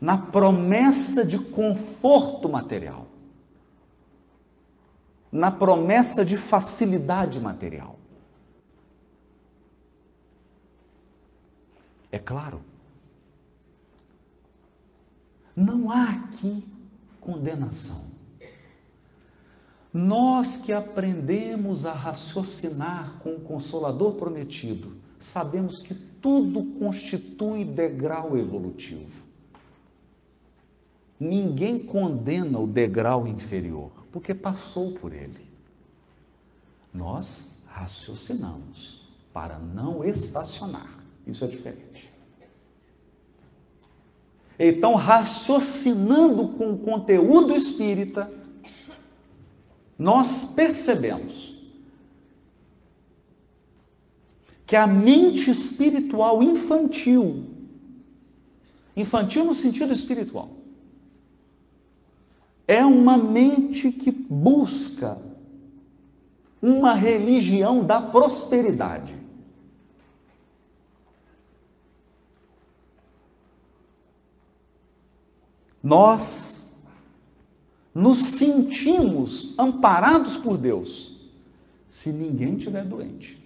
Na 0.00 0.18
promessa 0.18 1.24
de 1.24 1.38
conforto 1.38 2.48
material 2.48 3.06
na 5.32 5.50
promessa 5.50 6.26
de 6.26 6.36
facilidade 6.36 7.40
material. 7.40 7.98
É 12.12 12.18
claro, 12.18 12.60
não 15.56 15.90
há 15.90 16.10
aqui 16.10 16.62
condenação. 17.18 18.12
Nós 19.92 20.62
que 20.62 20.72
aprendemos 20.72 21.86
a 21.86 21.92
raciocinar 21.92 23.18
com 23.20 23.36
o 23.36 23.40
Consolador 23.40 24.14
prometido, 24.14 24.92
sabemos 25.18 25.82
que 25.82 25.94
tudo 25.94 26.78
constitui 26.78 27.64
degrau 27.64 28.36
evolutivo. 28.36 29.10
Ninguém 31.18 31.78
condena 31.78 32.58
o 32.58 32.66
degrau 32.66 33.26
inferior 33.26 33.90
porque 34.12 34.34
passou 34.34 34.92
por 34.92 35.14
ele. 35.14 35.46
Nós 36.92 37.66
raciocinamos 37.70 39.08
para 39.32 39.58
não 39.58 40.04
estacionar. 40.04 41.01
Isso 41.26 41.44
é 41.44 41.48
diferente. 41.48 42.12
Então, 44.58 44.94
raciocinando 44.94 46.48
com 46.48 46.72
o 46.72 46.78
conteúdo 46.78 47.54
espírita, 47.54 48.30
nós 49.98 50.52
percebemos 50.54 51.58
que 54.66 54.76
a 54.76 54.86
mente 54.86 55.50
espiritual 55.50 56.42
infantil, 56.42 57.44
infantil 58.96 59.44
no 59.44 59.54
sentido 59.54 59.92
espiritual, 59.92 60.50
é 62.66 62.84
uma 62.84 63.18
mente 63.18 63.92
que 63.92 64.10
busca 64.10 65.18
uma 66.60 66.94
religião 66.94 67.84
da 67.84 68.00
prosperidade. 68.00 69.21
Nós 75.82 76.86
nos 77.94 78.18
sentimos 78.18 79.58
amparados 79.58 80.36
por 80.36 80.56
Deus 80.56 81.30
se 81.88 82.10
ninguém 82.12 82.56
estiver 82.56 82.84
doente. 82.84 83.42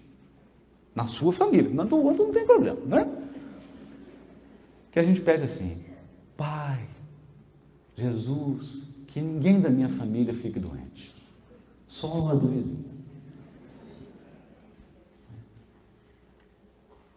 Na 0.95 1.09
sua 1.09 1.33
família, 1.33 1.71
na 1.71 1.85
do 1.85 1.97
outro 1.97 2.27
não 2.27 2.33
tem 2.33 2.47
problema, 2.47 2.81
né? 2.87 3.23
Que 4.91 4.99
a 4.99 5.03
gente 5.03 5.21
pede 5.21 5.45
assim: 5.45 5.85
Pai, 6.37 6.87
Jesus, 7.97 8.83
que 9.09 9.21
ninguém 9.21 9.61
da 9.61 9.69
minha 9.69 9.89
família 9.89 10.33
fique 10.33 10.59
doente. 10.59 11.15
Só 11.87 12.21
uma 12.21 12.35
doença. 12.35 12.77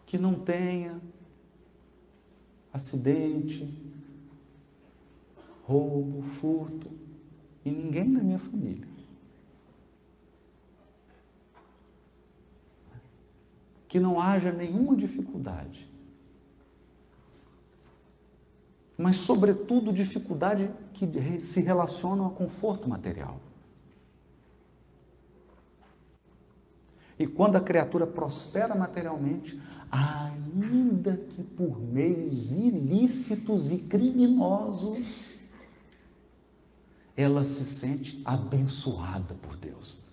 Que 0.06 0.18
não 0.18 0.34
tenha 0.34 1.00
acidente, 2.72 3.72
roubo, 5.70 6.22
furto, 6.22 6.90
e 7.64 7.70
ninguém 7.70 8.12
da 8.12 8.20
minha 8.20 8.38
família. 8.38 8.88
Que 13.88 14.00
não 14.00 14.20
haja 14.20 14.52
nenhuma 14.52 14.96
dificuldade 14.96 15.90
mas, 19.00 19.16
sobretudo, 19.16 19.94
dificuldade 19.94 20.70
que 20.92 21.40
se 21.40 21.62
relacionam 21.62 22.26
a 22.26 22.30
conforto 22.30 22.86
material. 22.86 23.40
E 27.18 27.26
quando 27.26 27.56
a 27.56 27.62
criatura 27.62 28.06
prospera 28.06 28.74
materialmente, 28.74 29.58
ainda 29.90 31.16
que 31.16 31.42
por 31.42 31.80
meios 31.80 32.52
ilícitos 32.52 33.72
e 33.72 33.78
criminosos, 33.78 35.34
ela 37.16 37.44
se 37.44 37.64
sente 37.64 38.20
abençoada 38.24 39.34
por 39.34 39.56
Deus. 39.56 40.04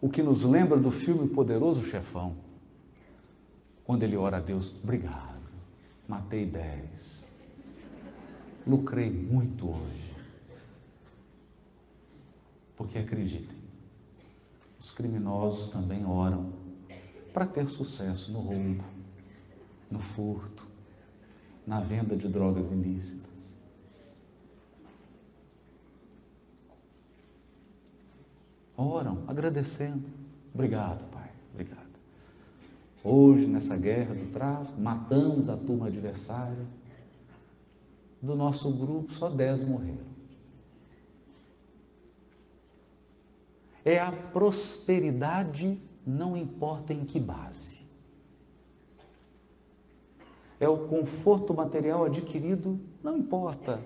O 0.00 0.08
que 0.08 0.22
nos 0.22 0.42
lembra 0.42 0.78
do 0.78 0.90
filme 0.90 1.28
Poderoso 1.28 1.84
Chefão 1.84 2.36
quando 3.84 4.02
ele 4.04 4.16
ora 4.16 4.36
a 4.36 4.40
Deus, 4.40 4.72
obrigado, 4.82 5.42
matei 6.06 6.46
dez, 6.46 7.28
lucrei 8.66 9.10
muito 9.10 9.68
hoje. 9.68 10.14
Porque 12.76 12.98
acreditem, 12.98 13.58
os 14.78 14.92
criminosos 14.92 15.70
também 15.70 16.06
oram 16.06 16.52
para 17.32 17.46
ter 17.46 17.68
sucesso 17.68 18.32
no 18.32 18.40
roubo, 18.40 18.84
no 19.90 19.98
furto, 19.98 20.59
na 21.70 21.78
venda 21.78 22.16
de 22.16 22.26
drogas 22.26 22.72
ilícitas. 22.72 23.56
Oram 28.76 29.22
agradecendo. 29.28 30.04
Obrigado, 30.52 31.08
Pai. 31.12 31.30
Obrigado. 31.54 31.86
Hoje, 33.04 33.46
nessa 33.46 33.76
guerra 33.76 34.16
do 34.16 34.32
tráfico, 34.32 34.80
matamos 34.80 35.48
a 35.48 35.56
turma 35.56 35.86
adversária. 35.86 36.66
Do 38.20 38.34
nosso 38.34 38.72
grupo, 38.72 39.12
só 39.12 39.30
dez 39.30 39.64
morreram. 39.64 40.10
É 43.84 44.00
a 44.00 44.10
prosperidade, 44.10 45.80
não 46.04 46.36
importa 46.36 46.92
em 46.92 47.04
que 47.04 47.20
base. 47.20 47.79
É 50.60 50.68
o 50.68 50.86
conforto 50.86 51.52
material 51.52 52.04
adquirido, 52.04 52.78
não 53.02 53.16
importa 53.16 53.80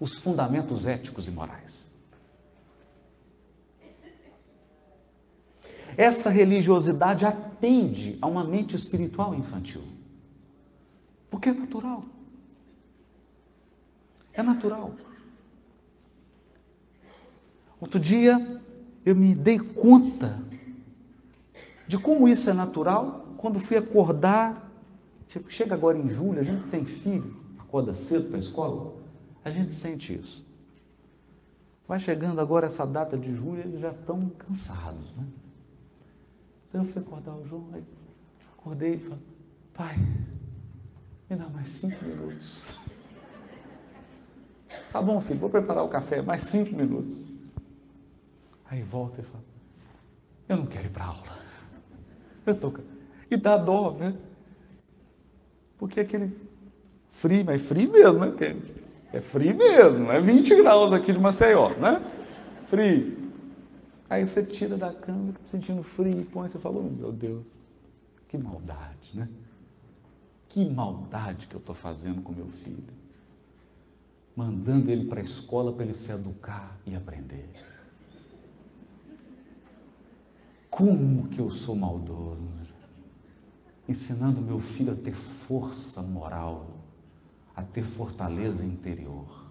os 0.00 0.16
fundamentos 0.16 0.86
éticos 0.86 1.26
e 1.26 1.30
morais. 1.30 1.90
Essa 5.96 6.28
religiosidade 6.30 7.24
atende 7.24 8.18
a 8.20 8.26
uma 8.26 8.44
mente 8.44 8.76
espiritual 8.76 9.34
infantil. 9.34 9.82
Porque 11.30 11.48
é 11.48 11.52
natural. 11.52 12.04
É 14.32 14.42
natural. 14.42 14.92
Outro 17.80 17.98
dia 17.98 18.60
eu 19.04 19.14
me 19.16 19.34
dei 19.34 19.58
conta 19.58 20.42
de 21.88 21.98
como 21.98 22.28
isso 22.28 22.50
é 22.50 22.52
natural 22.52 23.34
quando 23.38 23.60
fui 23.60 23.76
acordar. 23.76 24.65
Chega 25.48 25.74
agora 25.74 25.98
em 25.98 26.08
julho, 26.08 26.40
a 26.40 26.42
gente 26.42 26.68
tem 26.68 26.84
filho, 26.84 27.36
acorda 27.58 27.94
cedo 27.94 28.28
para 28.28 28.36
a 28.36 28.40
escola, 28.40 28.94
a 29.44 29.50
gente 29.50 29.74
sente 29.74 30.14
isso. 30.14 30.46
Vai 31.86 32.00
chegando 32.00 32.40
agora 32.40 32.66
essa 32.66 32.86
data 32.86 33.16
de 33.16 33.34
julho, 33.34 33.60
eles 33.60 33.80
já 33.80 33.90
estão 33.90 34.28
cansados, 34.30 35.14
né? 35.14 35.26
Então 36.68 36.82
eu 36.82 36.92
fui 36.92 37.02
acordar 37.02 37.34
o 37.34 37.46
João, 37.46 37.68
aí 37.72 37.84
acordei 38.58 38.94
e 38.94 38.98
falei, 38.98 39.18
pai, 39.72 39.96
me 41.30 41.36
dá 41.36 41.48
mais 41.48 41.72
cinco 41.72 42.04
minutos. 42.04 42.64
Tá 44.92 45.00
bom, 45.00 45.20
filho, 45.20 45.40
vou 45.40 45.50
preparar 45.50 45.84
o 45.84 45.88
café, 45.88 46.22
mais 46.22 46.44
cinco 46.44 46.74
minutos. 46.74 47.22
Aí 48.66 48.82
volta 48.82 49.20
e 49.20 49.24
fala, 49.24 49.44
eu 50.48 50.56
não 50.58 50.66
quero 50.66 50.86
ir 50.86 50.90
para 50.90 51.04
aula. 51.06 51.38
Eu 52.44 52.58
tô... 52.58 52.72
E 53.30 53.36
dá 53.36 53.56
dó, 53.56 53.92
né? 53.92 54.16
Porque 55.78 56.00
aquele 56.00 56.36
frio, 57.12 57.44
mas 57.44 57.60
é 57.60 57.64
frio 57.64 57.90
mesmo, 57.90 58.18
né? 58.20 58.32
É 59.12 59.20
frio 59.20 59.56
mesmo, 59.56 60.10
é 60.10 60.20
20 60.20 60.56
graus 60.56 60.92
aqui 60.92 61.12
de 61.12 61.18
Maceió, 61.18 61.70
né? 61.70 62.02
Frio. 62.68 63.26
Aí 64.08 64.26
você 64.26 64.44
tira 64.44 64.76
da 64.76 64.92
cama, 64.92 65.32
tá 65.32 65.40
sentindo 65.44 65.82
frio, 65.82 66.24
põe, 66.26 66.48
você 66.48 66.58
fala, 66.58 66.78
oh, 66.78 66.82
meu 66.82 67.12
Deus, 67.12 67.46
que 68.28 68.38
maldade, 68.38 69.10
né? 69.14 69.28
Que 70.48 70.64
maldade 70.68 71.46
que 71.46 71.54
eu 71.54 71.60
estou 71.60 71.74
fazendo 71.74 72.22
com 72.22 72.32
meu 72.32 72.48
filho. 72.48 72.96
Mandando 74.34 74.90
ele 74.90 75.06
para 75.06 75.20
a 75.20 75.22
escola 75.22 75.72
para 75.72 75.84
ele 75.84 75.94
se 75.94 76.12
educar 76.12 76.78
e 76.86 76.94
aprender. 76.94 77.48
Como 80.70 81.26
que 81.28 81.40
eu 81.40 81.50
sou 81.50 81.74
maldoso? 81.74 82.65
Ensinando 83.88 84.40
meu 84.40 84.60
filho 84.60 84.92
a 84.92 84.96
ter 84.96 85.14
força 85.14 86.02
moral, 86.02 86.66
a 87.54 87.62
ter 87.62 87.84
fortaleza 87.84 88.64
interior. 88.64 89.46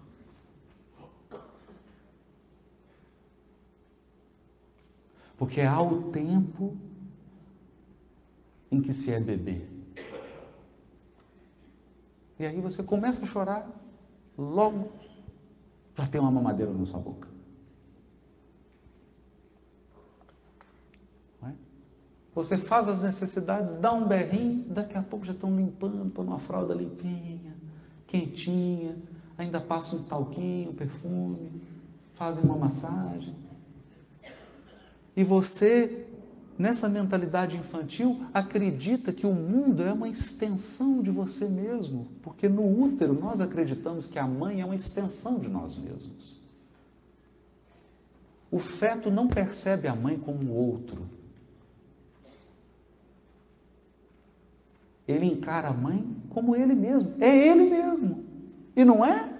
Porque 5.38 5.60
há 5.60 5.80
o 5.80 6.10
tempo 6.10 6.76
em 8.70 8.80
que 8.80 8.92
se 8.92 9.12
é 9.12 9.20
bebê. 9.20 9.66
E 12.38 12.44
aí 12.44 12.60
você 12.60 12.82
começa 12.82 13.24
a 13.24 13.28
chorar, 13.28 13.68
logo 14.36 14.92
já 15.96 16.06
tem 16.06 16.20
uma 16.20 16.30
mamadeira 16.30 16.72
na 16.72 16.84
sua 16.84 17.00
boca. 17.00 17.35
Você 22.36 22.58
faz 22.58 22.86
as 22.86 23.02
necessidades, 23.02 23.76
dá 23.76 23.90
um 23.94 24.06
berrinho, 24.06 24.66
daqui 24.68 24.94
a 24.94 25.02
pouco 25.02 25.24
já 25.24 25.32
estão 25.32 25.56
limpando, 25.56 26.10
põe 26.10 26.26
uma 26.26 26.38
fralda 26.38 26.74
limpinha, 26.74 27.54
quentinha, 28.06 28.94
ainda 29.38 29.58
passa 29.58 29.96
um 29.96 30.02
talquinho, 30.02 30.68
um 30.68 30.74
perfume, 30.74 31.50
fazem 32.14 32.44
uma 32.44 32.58
massagem. 32.58 33.34
E 35.16 35.24
você, 35.24 36.06
nessa 36.58 36.90
mentalidade 36.90 37.56
infantil, 37.56 38.26
acredita 38.34 39.14
que 39.14 39.26
o 39.26 39.32
mundo 39.32 39.82
é 39.82 39.90
uma 39.90 40.06
extensão 40.06 41.02
de 41.02 41.10
você 41.10 41.48
mesmo, 41.48 42.06
porque 42.20 42.50
no 42.50 42.82
útero 42.82 43.14
nós 43.14 43.40
acreditamos 43.40 44.04
que 44.04 44.18
a 44.18 44.26
mãe 44.26 44.60
é 44.60 44.64
uma 44.66 44.76
extensão 44.76 45.38
de 45.38 45.48
nós 45.48 45.78
mesmos. 45.78 46.38
O 48.50 48.58
feto 48.58 49.10
não 49.10 49.26
percebe 49.26 49.88
a 49.88 49.96
mãe 49.96 50.18
como 50.18 50.52
outro. 50.52 51.16
Ele 55.06 55.26
encara 55.26 55.68
a 55.68 55.72
mãe 55.72 56.04
como 56.30 56.56
ele 56.56 56.74
mesmo. 56.74 57.14
É 57.20 57.48
ele 57.48 57.70
mesmo. 57.70 58.24
E 58.74 58.84
não 58.84 59.04
é? 59.04 59.32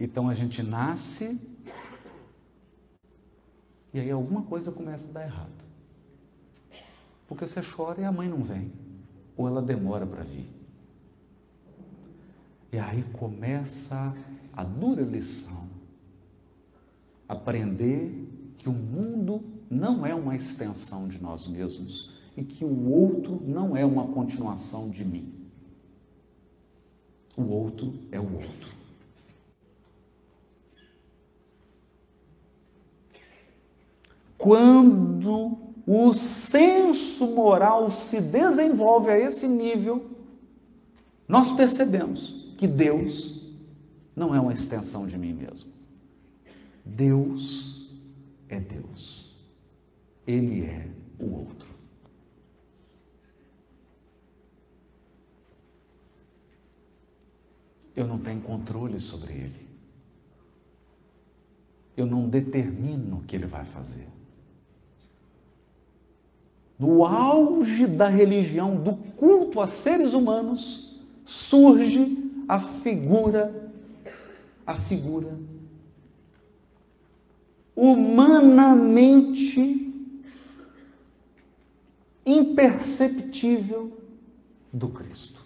Então 0.00 0.28
a 0.28 0.34
gente 0.34 0.62
nasce 0.62 1.58
e 3.92 4.00
aí 4.00 4.10
alguma 4.10 4.42
coisa 4.42 4.70
começa 4.70 5.08
a 5.08 5.12
dar 5.12 5.24
errado. 5.24 5.64
Porque 7.26 7.46
você 7.46 7.60
chora 7.62 8.00
e 8.00 8.04
a 8.04 8.12
mãe 8.12 8.28
não 8.28 8.42
vem, 8.42 8.72
ou 9.36 9.46
ela 9.46 9.60
demora 9.60 10.06
para 10.06 10.22
vir. 10.22 10.48
E 12.72 12.78
aí 12.78 13.02
começa 13.14 14.16
a 14.52 14.62
dura 14.62 15.02
lição. 15.02 15.68
Aprender 17.28 18.28
que 18.58 18.68
o 18.68 18.72
mundo 18.72 19.42
não 19.70 20.06
é 20.06 20.14
uma 20.14 20.36
extensão 20.36 21.08
de 21.08 21.22
nós 21.22 21.46
mesmos 21.46 22.12
e 22.36 22.44
que 22.44 22.64
o 22.64 22.90
outro 22.90 23.42
não 23.44 23.76
é 23.76 23.84
uma 23.84 24.06
continuação 24.06 24.90
de 24.90 25.04
mim. 25.04 25.34
O 27.36 27.42
outro 27.42 27.94
é 28.10 28.18
o 28.18 28.34
outro. 28.34 28.78
Quando 34.36 35.58
o 35.86 36.14
senso 36.14 37.26
moral 37.28 37.90
se 37.90 38.20
desenvolve 38.20 39.10
a 39.10 39.18
esse 39.18 39.48
nível, 39.48 40.10
nós 41.26 41.52
percebemos 41.52 42.54
que 42.56 42.66
Deus 42.66 43.38
não 44.14 44.34
é 44.34 44.40
uma 44.40 44.52
extensão 44.52 45.06
de 45.06 45.18
mim 45.18 45.32
mesmo. 45.32 45.72
Deus 46.84 47.94
é 48.48 48.58
Deus. 48.58 49.17
Ele 50.28 50.66
é 50.66 50.86
o 51.18 51.34
outro. 51.34 51.68
Eu 57.96 58.06
não 58.06 58.18
tenho 58.20 58.40
controle 58.42 59.00
sobre 59.00 59.32
ele. 59.32 59.68
Eu 61.96 62.06
não 62.06 62.28
determino 62.28 63.16
o 63.16 63.22
que 63.24 63.34
ele 63.34 63.46
vai 63.46 63.64
fazer 63.64 64.06
no 66.78 67.04
auge 67.04 67.86
da 67.86 68.08
religião, 68.08 68.76
do 68.76 68.94
culto 68.94 69.60
a 69.60 69.66
seres 69.66 70.12
humanos, 70.14 71.02
surge 71.26 72.16
a 72.46 72.60
figura, 72.60 73.72
a 74.64 74.76
figura 74.76 75.36
humanamente 77.74 79.08
imperceptível 82.30 83.96
do 84.72 84.88
Cristo. 84.88 85.42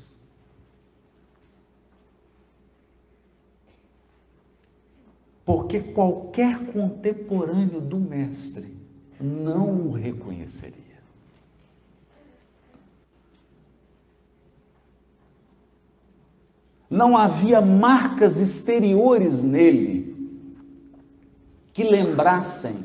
Porque 5.45 5.81
qualquer 5.81 6.59
contemporâneo 6.73 7.81
do 7.81 7.99
Mestre 7.99 8.75
não 9.21 9.89
o 9.89 9.93
reconheceria. 9.93 10.83
não 16.93 17.17
havia 17.17 17.59
marcas 17.59 18.37
exteriores 18.37 19.43
nele 19.43 20.13
que 21.73 21.85
lembrassem 21.85 22.85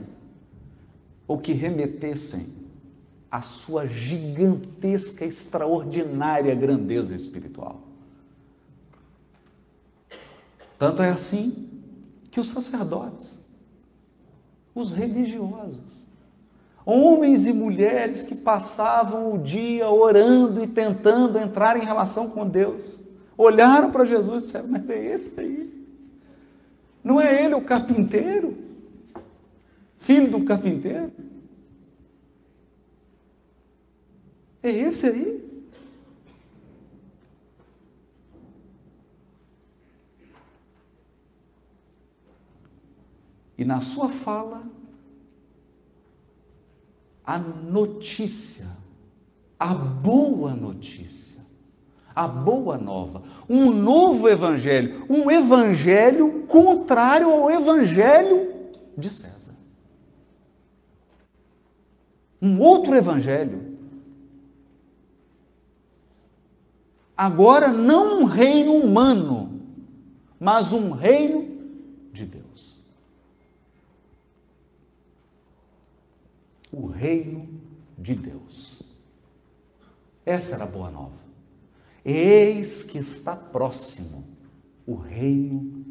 ou 1.27 1.37
que 1.37 1.51
remetessem 1.51 2.56
à 3.37 3.41
sua 3.43 3.85
gigantesca, 3.85 5.23
extraordinária 5.23 6.55
grandeza 6.55 7.13
espiritual. 7.13 7.81
Tanto 10.79 11.03
é 11.03 11.11
assim 11.11 11.83
que 12.31 12.39
os 12.39 12.49
sacerdotes, 12.49 13.45
os 14.73 14.95
religiosos, 14.95 16.07
homens 16.83 17.45
e 17.45 17.53
mulheres 17.53 18.23
que 18.23 18.35
passavam 18.35 19.35
o 19.35 19.37
dia 19.37 19.87
orando 19.87 20.63
e 20.63 20.67
tentando 20.67 21.37
entrar 21.37 21.77
em 21.77 21.85
relação 21.85 22.31
com 22.31 22.47
Deus, 22.47 22.99
olharam 23.37 23.91
para 23.91 24.05
Jesus 24.05 24.43
e 24.43 24.45
disseram: 24.47 24.67
Mas 24.67 24.89
é 24.89 25.13
esse 25.13 25.39
aí? 25.39 25.87
Não 27.03 27.21
é 27.21 27.45
ele 27.45 27.53
o 27.53 27.61
carpinteiro? 27.61 28.57
Filho 29.99 30.31
do 30.31 30.43
carpinteiro? 30.43 31.11
É 34.61 34.69
esse 34.69 35.07
aí? 35.07 35.47
E 43.57 43.65
na 43.65 43.81
sua 43.81 44.09
fala, 44.09 44.63
a 47.25 47.39
notícia, 47.39 48.67
a 49.59 49.73
boa 49.73 50.53
notícia, 50.53 51.43
a 52.15 52.27
boa 52.27 52.77
nova, 52.77 53.23
um 53.49 53.71
novo 53.71 54.29
evangelho, 54.29 55.05
um 55.09 55.29
evangelho 55.31 56.45
contrário 56.47 57.29
ao 57.29 57.49
evangelho 57.49 58.71
de 58.95 59.09
César. 59.09 59.55
Um 62.39 62.61
outro 62.61 62.95
evangelho. 62.95 63.66
Agora 67.17 67.69
não 67.69 68.21
um 68.21 68.25
reino 68.25 68.75
humano, 68.75 69.59
mas 70.39 70.71
um 70.71 70.91
reino 70.91 71.57
de 72.13 72.25
Deus. 72.25 72.83
O 76.71 76.85
reino 76.85 77.49
de 77.97 78.13
Deus. 78.13 78.83
Essa 80.23 80.55
era 80.55 80.65
a 80.65 80.67
boa 80.67 80.91
nova. 80.91 81.17
Eis 82.05 82.83
que 82.83 82.99
está 82.99 83.35
próximo 83.35 84.23
o 84.85 84.93
reino 84.93 85.85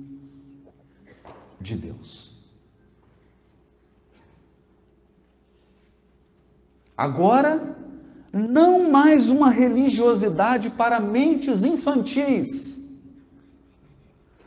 de 1.61 1.75
Deus. 1.75 2.37
Agora, 6.97 7.77
não 8.37 8.91
mais 8.91 9.29
uma 9.29 9.51
religiosidade 9.51 10.71
para 10.71 11.01
mentes 11.01 11.65
infantis. 11.65 12.77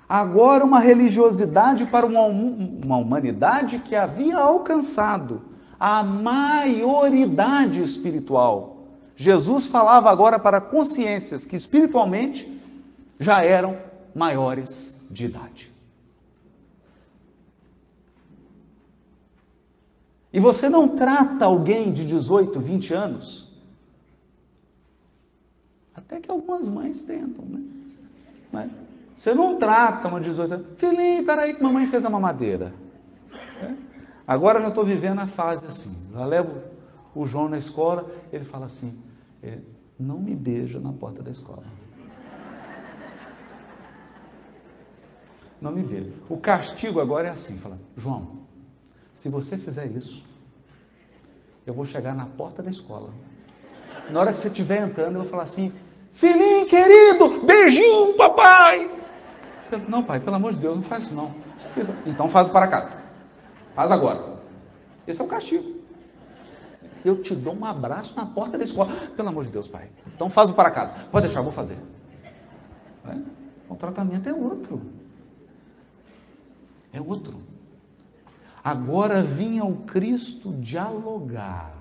Agora, 0.08 0.64
uma 0.64 0.80
religiosidade 0.80 1.86
para 1.86 2.06
uma, 2.06 2.22
uma 2.24 2.98
humanidade 2.98 3.80
que 3.80 3.96
havia 3.96 4.38
alcançado 4.38 5.42
a 5.80 6.04
maioridade 6.04 7.82
espiritual 7.82 8.80
Jesus 9.20 9.68
falava 9.68 10.10
agora 10.10 10.40
para 10.40 10.62
consciências 10.62 11.44
que 11.44 11.58
espiritualmente 11.58 12.50
já 13.20 13.44
eram 13.44 13.78
maiores 14.16 15.10
de 15.12 15.26
idade. 15.26 15.70
E 20.32 20.40
você 20.40 20.70
não 20.70 20.96
trata 20.96 21.44
alguém 21.44 21.92
de 21.92 22.06
18, 22.06 22.62
20 22.62 22.94
anos, 22.94 23.49
até 26.00 26.20
que 26.20 26.32
algumas 26.32 26.68
mães 26.68 27.06
tentam, 27.06 27.46
né? 27.46 27.62
Mas 28.52 28.72
você 29.16 29.34
não 29.34 29.58
trata 29.58 30.08
uma 30.08 30.20
de 30.20 30.30
18 30.30 30.54
anos, 30.54 30.68
filhinho, 30.78 31.26
peraí 31.26 31.54
que 31.54 31.62
mamãe 31.62 31.86
fez 31.88 32.06
a 32.06 32.10
mamadeira. 32.10 32.74
É? 33.62 33.74
Agora 34.26 34.60
eu 34.60 34.64
já 34.64 34.70
estou 34.70 34.86
vivendo 34.86 35.20
a 35.20 35.28
fase 35.28 35.68
assim, 35.68 36.12
já 36.14 36.26
levo 36.26 36.62
o 37.14 37.26
João 37.26 37.50
na 37.50 37.58
escola, 37.58 38.10
ele 38.32 38.46
fala 38.46 38.68
assim, 38.68 39.04
é, 39.44 39.60
não 40.00 40.20
me 40.20 40.36
beija 40.36 40.80
na 40.80 40.94
porta 40.94 41.22
da 41.22 41.32
escola. 41.32 41.64
Não 45.62 45.74
me 45.74 45.84
beija. 45.84 46.14
O 46.30 46.38
castigo 46.38 47.02
agora 47.02 47.28
é 47.28 47.32
assim, 47.32 47.58
fala, 47.58 47.78
João, 47.98 48.40
se 49.16 49.28
você 49.28 49.58
fizer 49.58 49.88
isso, 49.88 50.26
eu 51.68 51.74
vou 51.74 51.84
chegar 51.84 52.16
na 52.16 52.26
porta 52.26 52.64
da 52.64 52.72
escola. 52.72 53.10
Na 54.10 54.22
hora 54.22 54.32
que 54.32 54.40
você 54.40 54.48
estiver 54.48 54.82
entrando, 54.82 55.16
eu 55.16 55.22
vou 55.24 55.30
falar 55.30 55.44
assim, 55.44 55.74
filhinho 56.20 56.68
querido, 56.68 57.46
beijinho, 57.46 58.14
papai. 58.14 58.90
Não, 59.88 60.04
pai, 60.04 60.20
pelo 60.20 60.36
amor 60.36 60.54
de 60.54 60.60
Deus, 60.60 60.76
não 60.76 60.84
faz 60.84 61.06
isso 61.06 61.16
não. 61.16 61.34
Então 62.06 62.30
faz 62.30 62.50
para 62.50 62.68
casa. 62.68 62.98
Faz 63.76 63.92
agora. 63.92 64.40
Esse 65.08 65.22
é 65.22 65.24
o 65.24 65.28
castigo 65.28 65.80
eu 67.04 67.22
te 67.22 67.34
dou 67.36 67.56
um 67.56 67.66
abraço 67.66 68.16
na 68.16 68.26
porta 68.26 68.58
da 68.58 68.64
escola. 68.64 68.92
Pelo 69.16 69.30
amor 69.30 69.46
de 69.46 69.52
Deus, 69.52 69.68
pai. 69.68 69.90
Então 70.08 70.30
faz 70.30 70.50
o 70.50 70.54
para 70.54 70.72
casa. 70.72 70.94
Pode 71.12 71.28
deixar, 71.28 71.42
vou 71.42 71.52
fazer. 71.52 71.78
É? 73.06 73.18
O 73.70 73.76
tratamento 73.76 74.28
é 74.28 74.34
outro. 74.34 74.82
É 76.92 77.00
outro. 77.00 77.42
Agora 78.64 79.22
vinha 79.22 79.64
o 79.64 79.78
Cristo 79.84 80.52
dialogar 80.54 81.74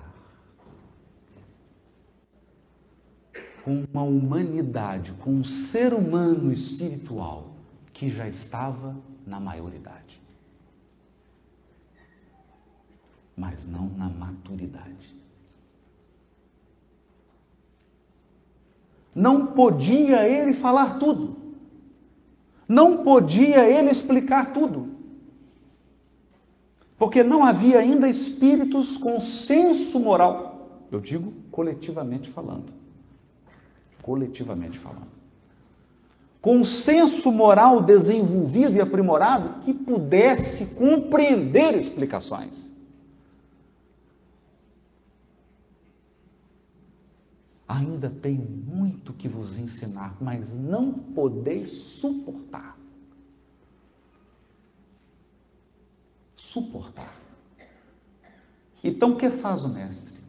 com 3.63 3.85
uma 3.91 4.03
humanidade, 4.03 5.11
com 5.23 5.31
um 5.31 5.43
ser 5.43 5.93
humano 5.93 6.51
espiritual 6.51 7.51
que 7.93 8.09
já 8.09 8.27
estava 8.27 8.95
na 9.25 9.39
maioridade. 9.39 10.09
mas 13.39 13.65
não 13.69 13.89
na 13.95 14.09
maturidade. 14.09 15.15
Não 19.15 19.47
podia 19.47 20.27
ele 20.27 20.53
falar 20.53 20.99
tudo. 20.99 21.37
Não 22.67 22.97
podia 22.97 23.67
ele 23.67 23.89
explicar 23.91 24.53
tudo. 24.53 24.89
Porque 26.97 27.23
não 27.23 27.45
havia 27.45 27.79
ainda 27.79 28.09
espíritos 28.09 28.97
com 28.97 29.21
senso 29.21 29.99
moral. 30.01 30.85
Eu 30.91 30.99
digo 30.99 31.31
coletivamente 31.49 32.29
falando. 32.29 32.73
Coletivamente 34.09 34.79
falando. 34.79 35.11
Com 36.41 36.65
senso 36.65 37.31
moral 37.31 37.83
desenvolvido 37.83 38.75
e 38.75 38.81
aprimorado 38.81 39.61
que 39.63 39.71
pudesse 39.71 40.73
compreender 40.73 41.75
explicações. 41.75 42.69
ainda 47.67 48.09
tenho 48.09 48.41
muito 48.41 49.13
que 49.13 49.27
vos 49.27 49.59
ensinar, 49.59 50.17
mas 50.19 50.51
não 50.51 50.91
podeis 50.91 51.69
suportar. 51.69 52.75
Suportar. 56.35 57.15
Então, 58.83 59.11
o 59.11 59.17
que 59.17 59.29
faz 59.29 59.63
o 59.65 59.69
mestre? 59.69 60.19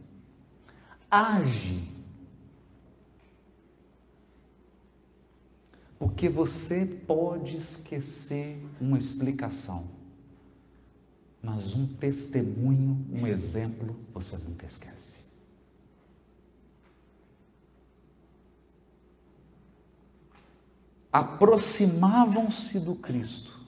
Age. 1.09 1.90
Porque 6.01 6.27
você 6.27 6.83
pode 7.05 7.57
esquecer 7.57 8.57
uma 8.81 8.97
explicação, 8.97 9.87
mas 11.43 11.75
um 11.75 11.85
testemunho, 11.85 13.05
um 13.11 13.27
exemplo, 13.27 13.95
você 14.11 14.35
nunca 14.37 14.65
esquece. 14.65 15.11
aproximavam-se 21.11 22.79
do 22.79 22.95
Cristo. 22.95 23.59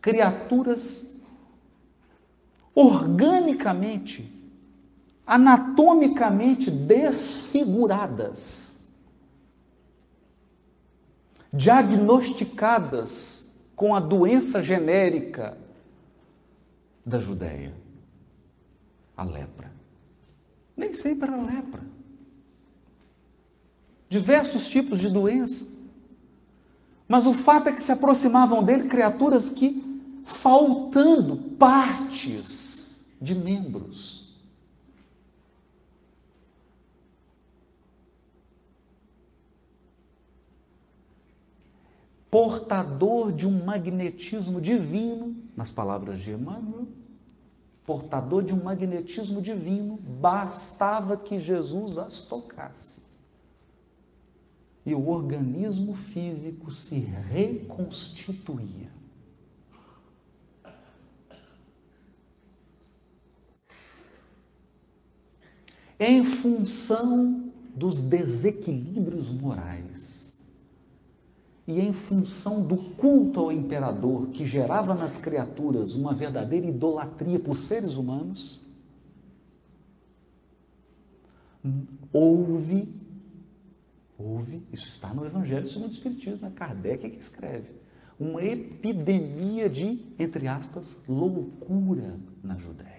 Criaturas 0.00 1.22
organicamente, 2.74 4.32
anatomicamente 5.26 6.70
desfiguradas, 6.70 8.65
diagnosticadas 11.52 13.60
com 13.74 13.94
a 13.94 14.00
doença 14.00 14.62
genérica 14.62 15.56
da 17.04 17.20
Judéia, 17.20 17.74
a 19.16 19.22
lepra. 19.22 19.70
Nem 20.76 20.92
sempre 20.92 21.30
era 21.30 21.40
lepra. 21.40 21.82
Diversos 24.08 24.68
tipos 24.68 25.00
de 25.00 25.08
doença. 25.08 25.66
Mas 27.08 27.26
o 27.26 27.34
fato 27.34 27.68
é 27.68 27.72
que 27.72 27.82
se 27.82 27.92
aproximavam 27.92 28.64
dele 28.64 28.88
criaturas 28.88 29.52
que, 29.52 30.02
faltando 30.24 31.36
partes 31.56 33.06
de 33.20 33.34
membros, 33.34 34.25
portador 42.36 43.32
de 43.32 43.46
um 43.46 43.64
magnetismo 43.64 44.60
divino, 44.60 45.34
nas 45.56 45.70
palavras 45.70 46.20
de 46.20 46.32
Emmanuel, 46.32 46.86
portador 47.82 48.42
de 48.42 48.52
um 48.52 48.62
magnetismo 48.62 49.40
divino, 49.40 49.96
bastava 49.96 51.16
que 51.16 51.40
Jesus 51.40 51.96
as 51.96 52.26
tocasse. 52.26 53.06
E 54.84 54.94
o 54.94 55.08
organismo 55.08 55.94
físico 55.94 56.70
se 56.70 56.98
reconstituía. 56.98 58.90
Em 65.98 66.22
função 66.22 67.50
dos 67.74 68.02
desequilíbrios 68.02 69.32
morais 69.32 70.15
e 71.66 71.80
em 71.80 71.92
função 71.92 72.66
do 72.66 72.76
culto 72.76 73.40
ao 73.40 73.52
imperador 73.52 74.28
que 74.28 74.46
gerava 74.46 74.94
nas 74.94 75.18
criaturas 75.18 75.94
uma 75.94 76.14
verdadeira 76.14 76.66
idolatria 76.66 77.40
por 77.40 77.58
seres 77.58 77.96
humanos, 77.96 78.64
houve, 82.12 82.94
houve, 84.16 84.62
isso 84.72 84.88
está 84.88 85.12
no 85.12 85.26
Evangelho 85.26 85.66
segundo 85.66 85.90
o 85.90 85.92
Espiritismo, 85.92 86.46
é 86.46 86.50
Kardec 86.50 87.10
que 87.10 87.18
escreve, 87.18 87.74
uma 88.18 88.42
epidemia 88.42 89.68
de, 89.68 90.00
entre 90.18 90.46
aspas, 90.46 91.02
loucura 91.08 92.18
na 92.42 92.56
Judéia. 92.56 92.95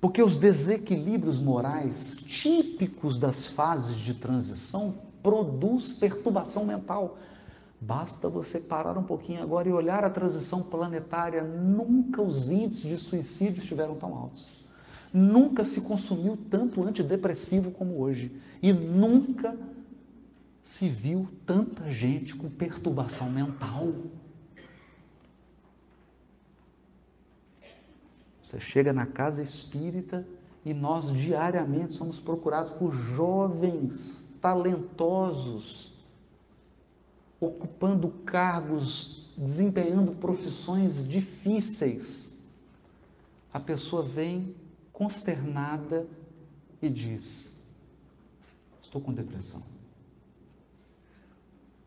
Porque 0.00 0.22
os 0.22 0.38
desequilíbrios 0.38 1.40
morais 1.40 2.16
típicos 2.26 3.20
das 3.20 3.46
fases 3.48 3.96
de 3.96 4.14
transição 4.14 4.94
produz 5.22 5.92
perturbação 5.92 6.64
mental. 6.64 7.18
Basta 7.78 8.28
você 8.28 8.60
parar 8.60 8.96
um 8.96 9.02
pouquinho 9.02 9.42
agora 9.42 9.68
e 9.68 9.72
olhar 9.72 10.04
a 10.04 10.10
transição 10.10 10.62
planetária. 10.62 11.42
Nunca 11.42 12.22
os 12.22 12.50
índices 12.50 12.88
de 12.88 12.96
suicídio 12.96 13.62
estiveram 13.62 13.94
tão 13.94 14.14
altos. 14.14 14.50
Nunca 15.12 15.64
se 15.64 15.82
consumiu 15.82 16.38
tanto 16.50 16.82
antidepressivo 16.82 17.70
como 17.72 18.00
hoje. 18.00 18.32
E 18.62 18.72
nunca 18.72 19.56
se 20.62 20.88
viu 20.88 21.28
tanta 21.44 21.90
gente 21.90 22.34
com 22.34 22.48
perturbação 22.48 23.30
mental. 23.30 23.88
Você 28.50 28.58
chega 28.58 28.92
na 28.92 29.06
casa 29.06 29.40
espírita 29.44 30.26
e 30.64 30.74
nós 30.74 31.12
diariamente 31.12 31.94
somos 31.94 32.18
procurados 32.18 32.72
por 32.72 32.92
jovens 32.92 34.36
talentosos, 34.42 36.04
ocupando 37.38 38.08
cargos, 38.24 39.32
desempenhando 39.38 40.16
profissões 40.16 41.06
difíceis. 41.06 42.42
A 43.52 43.60
pessoa 43.60 44.02
vem 44.02 44.52
consternada 44.92 46.04
e 46.82 46.88
diz: 46.88 47.64
Estou 48.82 49.00
com 49.00 49.12
depressão. 49.12 49.62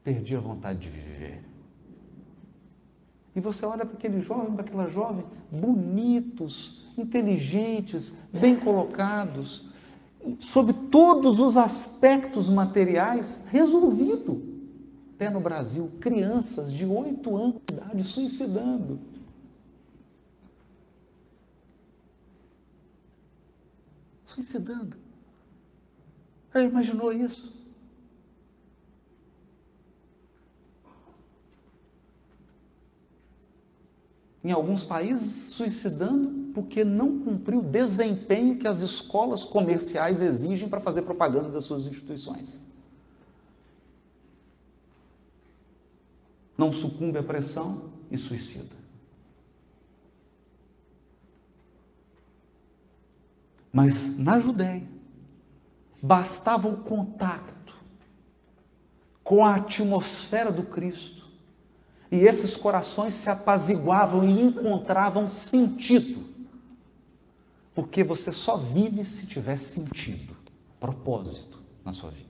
Perdi 0.01 0.34
a 0.34 0.39
vontade 0.39 0.80
de 0.80 0.89
viver. 0.89 1.53
E 3.36 3.39
você 3.39 3.65
olha 3.65 3.86
para 3.86 3.97
aquele 3.97 4.21
jovem, 4.21 4.53
para 4.53 4.63
aquela 4.63 4.89
jovem, 4.89 5.25
bonitos, 5.51 6.88
inteligentes, 6.97 8.29
bem 8.31 8.55
colocados, 8.55 9.67
sob 10.39 10.71
todos 10.89 11.39
os 11.39 11.57
aspectos 11.57 12.47
materiais, 12.47 13.47
resolvido. 13.49 14.53
Até 15.15 15.29
no 15.29 15.39
Brasil, 15.39 15.91
crianças 15.99 16.71
de 16.71 16.86
oito 16.86 17.36
anos 17.36 17.55
de 17.67 17.73
idade 17.73 18.03
suicidando. 18.03 18.99
Suicidando. 24.25 24.97
Já 26.53 26.61
imaginou 26.61 27.11
isso? 27.11 27.53
Em 34.43 34.51
alguns 34.51 34.83
países, 34.83 35.53
suicidando 35.53 36.51
porque 36.53 36.83
não 36.83 37.19
cumpriu 37.19 37.59
o 37.59 37.63
desempenho 37.63 38.57
que 38.57 38.67
as 38.67 38.81
escolas 38.81 39.43
comerciais 39.43 40.21
exigem 40.21 40.67
para 40.67 40.81
fazer 40.81 41.03
propaganda 41.03 41.49
das 41.49 41.65
suas 41.65 41.87
instituições. 41.87 42.61
Não 46.57 46.71
sucumbe 46.71 47.17
à 47.17 47.23
pressão 47.23 47.89
e 48.11 48.17
suicida. 48.17 48.75
Mas 53.71 54.19
na 54.19 54.39
Judéia, 54.39 54.87
bastava 55.99 56.67
o 56.67 56.77
contato 56.83 57.73
com 59.23 59.43
a 59.43 59.55
atmosfera 59.55 60.51
do 60.51 60.63
Cristo 60.63 61.22
e 62.14 62.28
esses 62.28 62.55
corações 62.55 63.16
se 63.16 63.28
apaziguavam 63.28 64.24
e 64.24 64.39
encontravam 64.39 65.28
sentido. 65.28 66.24
Porque 67.74 68.03
você 68.03 68.32
só 68.32 68.55
vive 68.55 69.03
se 69.03 69.26
tiver 69.26 69.57
sentido, 69.57 70.38
propósito 70.80 71.57
na 71.84 71.91
sua 71.91 72.11
vida. 72.11 72.30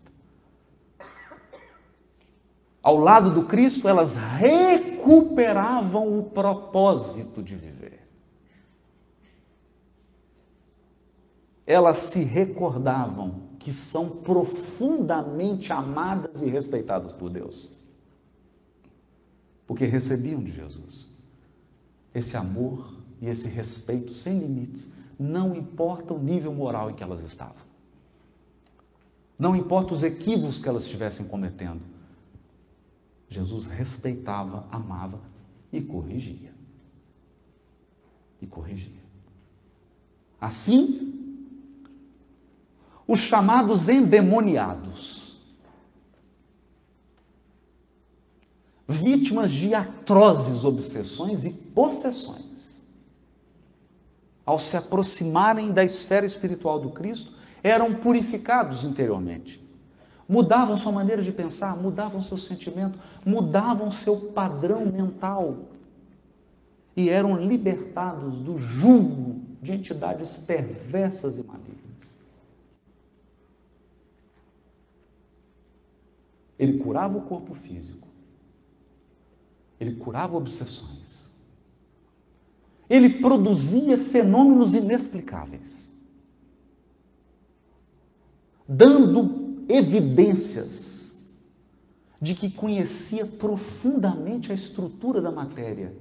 Ao 2.82 2.98
lado 2.98 3.32
do 3.32 3.44
Cristo, 3.44 3.90
elas 3.90 4.16
recuperavam 4.16 6.18
o 6.18 6.30
propósito 6.30 7.44
de 7.44 7.58
viver. 7.58 8.08
Elas 11.68 11.98
se 11.98 12.24
recordavam 12.24 13.50
que 13.60 13.74
são 13.74 14.22
profundamente 14.22 15.74
amadas 15.74 16.42
e 16.42 16.50
respeitadas 16.50 17.12
por 17.12 17.30
Deus 17.30 17.83
porque 19.74 19.88
recebiam 19.88 20.40
de 20.40 20.52
Jesus. 20.52 21.12
Esse 22.14 22.38
amor 22.38 22.94
e 23.20 23.28
esse 23.28 23.50
respeito 23.50 24.14
sem 24.14 24.38
limites, 24.38 25.02
não 25.18 25.56
importa 25.56 26.14
o 26.14 26.20
nível 26.22 26.54
moral 26.54 26.92
em 26.92 26.94
que 26.94 27.02
elas 27.02 27.24
estavam. 27.24 27.64
Não 29.38 29.56
importa 29.56 29.96
os 29.96 30.04
equívocos 30.04 30.62
que 30.62 30.70
elas 30.70 30.84
estivessem 30.84 31.28
cometendo. 31.28 31.82
Jesus 33.28 33.66
respeitava, 33.66 34.64
amava 34.70 35.20
e 35.72 35.82
corrigia. 35.82 36.54
E 38.40 38.46
corrigia. 38.46 39.02
Assim, 40.40 41.50
os 43.08 43.22
chamados 43.22 43.90
endemoniados 43.90 45.23
vítimas 48.88 49.52
de 49.52 49.74
atrozes 49.74 50.64
obsessões 50.64 51.46
e 51.46 51.52
possessões. 51.70 52.82
Ao 54.46 54.60
se 54.60 54.76
aproximarem 54.76 55.72
da 55.72 55.84
esfera 55.84 56.26
espiritual 56.26 56.80
do 56.80 56.90
Cristo, 56.90 57.32
eram 57.64 57.94
purificados 57.94 58.84
interiormente. 58.84 59.64
Mudavam 60.28 60.80
sua 60.80 60.92
maneira 60.92 61.22
de 61.22 61.32
pensar, 61.32 61.78
mudavam 61.78 62.22
seu 62.22 62.38
sentimento, 62.38 63.00
mudavam 63.26 63.92
seu 63.92 64.18
padrão 64.18 64.86
mental 64.86 65.58
e 66.96 67.10
eram 67.10 67.38
libertados 67.38 68.42
do 68.44 68.58
jugo 68.58 69.42
de 69.62 69.72
entidades 69.72 70.46
perversas 70.46 71.38
e 71.38 71.44
malignas. 71.44 71.74
Ele 76.58 76.78
curava 76.78 77.18
o 77.18 77.22
corpo 77.22 77.56
físico, 77.56 78.03
ele 79.84 79.96
curava 79.96 80.38
obsessões. 80.38 81.32
Ele 82.90 83.10
produzia 83.10 83.98
fenômenos 83.98 84.74
inexplicáveis, 84.74 85.90
dando 88.68 89.66
evidências 89.68 91.34
de 92.22 92.36
que 92.36 92.50
conhecia 92.50 93.26
profundamente 93.26 94.52
a 94.52 94.56
estrutura 94.56 95.22
da 95.22 95.32
matéria 95.32 95.96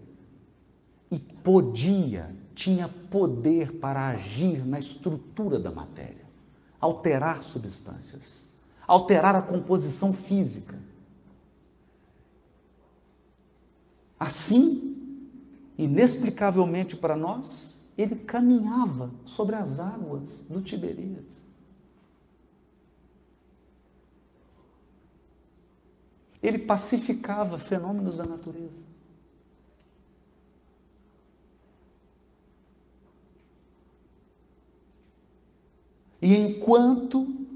e 1.11 1.19
podia, 1.19 2.35
tinha 2.55 2.89
poder 2.89 3.73
para 3.79 4.09
agir 4.09 4.65
na 4.65 4.79
estrutura 4.79 5.59
da 5.59 5.71
matéria, 5.71 6.25
alterar 6.81 7.43
substâncias, 7.43 8.57
alterar 8.87 9.35
a 9.35 9.43
composição 9.43 10.13
física 10.13 10.92
Assim, 14.23 14.97
inexplicavelmente 15.77 16.97
para 16.97 17.17
nós, 17.17 17.83
ele 17.99 18.15
caminhava 18.15 19.11
sobre 19.25 19.57
as 19.57 19.81
águas 19.81 20.47
do 20.49 20.63
Tiberíades. 20.63 21.33
ele 26.43 26.59
pacificava 26.59 27.57
fenômenos 27.57 28.17
da 28.17 28.27
natureza. 28.27 28.83
E 36.21 36.37
enquanto 36.37 37.47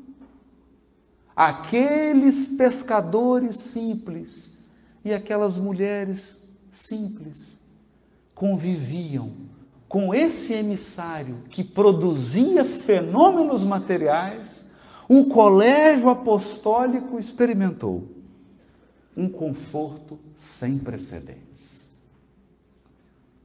aqueles 1.35 2.57
pescadores 2.57 3.59
simples 3.59 4.71
e 5.05 5.12
aquelas 5.12 5.57
mulheres 5.57 6.36
simples 6.77 7.59
conviviam 8.35 9.33
com 9.89 10.14
esse 10.14 10.53
emissário 10.53 11.43
que 11.49 11.64
produzia 11.64 12.64
fenômenos 12.64 13.64
materiais, 13.64 14.66
o 15.09 15.27
colégio 15.27 16.11
apostólico 16.11 17.18
experimentou 17.18 18.09
um 19.16 19.31
conforto 19.31 20.18
sem 20.37 20.79
precedentes. 20.79 21.93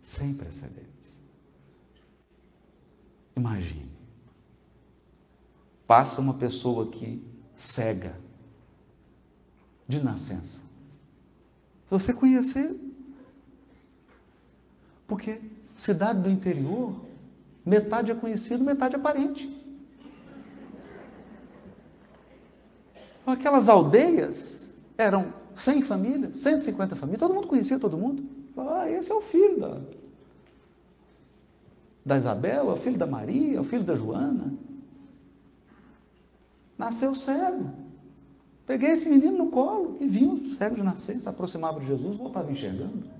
Sem 0.01 0.33
precedentes. 0.33 1.21
Imagine. 3.35 3.89
Passa 5.87 6.19
uma 6.19 6.33
pessoa 6.33 6.85
aqui 6.85 7.23
cega, 7.55 8.17
de 9.87 10.03
nascença. 10.03 10.59
Se 10.59 11.89
você 11.89 12.13
conhecer, 12.13 12.90
porque 15.11 15.41
cidade 15.75 16.21
do 16.21 16.29
interior, 16.29 16.95
metade 17.65 18.13
é 18.13 18.15
conhecido, 18.15 18.63
metade 18.63 18.95
é 18.95 18.97
parente. 18.97 19.45
Aquelas 23.25 23.67
aldeias 23.67 24.73
eram 24.97 25.33
100 25.53 25.81
famílias, 25.81 26.37
150 26.37 26.95
famílias, 26.95 27.19
todo 27.19 27.33
mundo 27.33 27.47
conhecia 27.47 27.77
todo 27.77 27.97
mundo. 27.97 28.23
Ah, 28.55 28.89
esse 28.89 29.11
é 29.11 29.13
o 29.13 29.19
filho 29.19 29.59
da, 29.59 29.81
da 32.05 32.17
Isabel, 32.17 32.69
é 32.69 32.73
o 32.73 32.77
filho 32.77 32.97
da 32.97 33.05
Maria, 33.05 33.57
é 33.57 33.59
o 33.59 33.65
filho 33.65 33.83
da 33.83 33.95
Joana. 33.95 34.53
Nasceu 36.77 37.13
cego. 37.15 37.69
Peguei 38.65 38.91
esse 38.91 39.09
menino 39.09 39.39
no 39.39 39.51
colo 39.51 39.97
e 39.99 40.07
vi 40.07 40.23
o 40.23 40.55
cego 40.55 40.75
de 40.75 40.83
nascer, 40.83 41.17
se 41.17 41.27
aproximava 41.27 41.81
de 41.81 41.87
Jesus, 41.87 42.15
voltava 42.15 42.49
enxergando. 42.49 43.19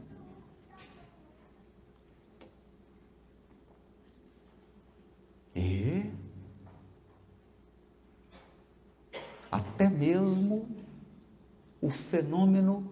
E 5.55 6.09
até 9.51 9.89
mesmo 9.89 10.67
o 11.80 11.80
fenômeno 11.91 12.91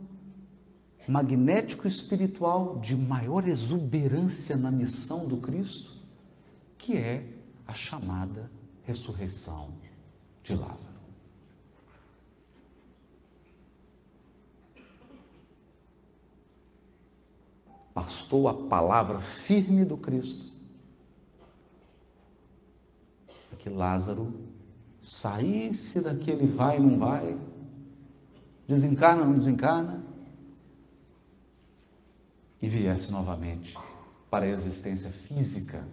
magnético 1.07 1.87
espiritual 1.87 2.79
de 2.79 2.95
maior 2.95 3.47
exuberância 3.47 4.55
na 4.55 4.69
missão 4.69 5.27
do 5.27 5.37
Cristo, 5.37 5.91
que 6.77 6.95
é 6.95 7.27
a 7.65 7.73
chamada 7.73 8.51
ressurreição 8.83 9.73
de 10.43 10.53
Lázaro. 10.55 10.99
Bastou 17.93 18.47
a 18.47 18.53
palavra 18.53 19.19
firme 19.19 19.83
do 19.83 19.97
Cristo 19.97 20.49
que 23.59 23.69
Lázaro 23.69 24.33
saísse 25.03 26.01
daquele 26.01 26.47
vai 26.47 26.79
não 26.79 26.97
vai, 26.97 27.37
desencarna 28.69 29.25
não 29.25 29.37
desencarna, 29.37 30.01
e 32.61 32.67
viesse 32.69 33.11
novamente 33.11 33.77
para 34.29 34.45
a 34.45 34.49
existência 34.49 35.09
física, 35.09 35.83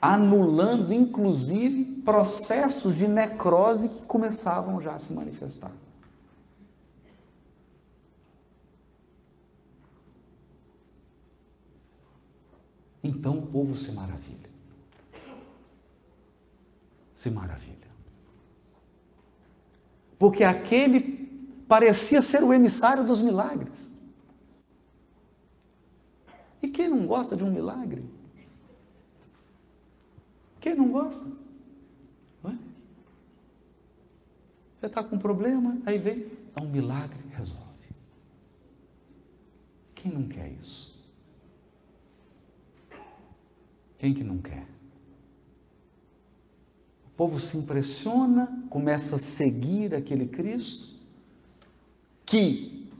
anulando 0.00 0.92
inclusive 0.92 2.02
processos 2.02 2.96
de 2.96 3.06
necrose 3.06 3.88
que 3.88 4.06
começavam 4.06 4.80
já 4.80 4.94
a 4.94 4.98
se 4.98 5.12
manifestar. 5.12 5.72
Então 13.04 13.38
o 13.38 13.46
povo 13.46 13.76
se 13.76 13.92
maravilha 13.92 14.42
se 17.22 17.30
maravilha. 17.30 17.91
Porque 20.22 20.44
aquele 20.44 21.28
parecia 21.66 22.22
ser 22.22 22.44
o 22.44 22.52
emissário 22.52 23.04
dos 23.04 23.20
milagres. 23.20 23.90
E 26.62 26.68
quem 26.68 26.88
não 26.88 27.08
gosta 27.08 27.36
de 27.36 27.42
um 27.42 27.50
milagre? 27.50 28.04
Quem 30.60 30.76
não 30.76 30.92
gosta? 30.92 31.28
Não 32.40 32.52
é? 32.52 32.58
Você 34.78 34.86
está 34.86 35.02
com 35.02 35.16
um 35.16 35.18
problema, 35.18 35.76
aí 35.84 35.98
vem, 35.98 36.30
é 36.54 36.62
um 36.62 36.68
milagre, 36.68 37.18
resolve. 37.32 37.88
Quem 39.96 40.12
não 40.12 40.28
quer 40.28 40.52
isso? 40.52 41.04
Quem 43.98 44.14
que 44.14 44.22
não 44.22 44.38
quer? 44.38 44.71
O 47.12 47.16
povo 47.16 47.38
se 47.38 47.56
impressiona, 47.58 48.64
começa 48.70 49.16
a 49.16 49.18
seguir 49.18 49.94
aquele 49.94 50.26
Cristo 50.26 50.98
que 52.24 52.90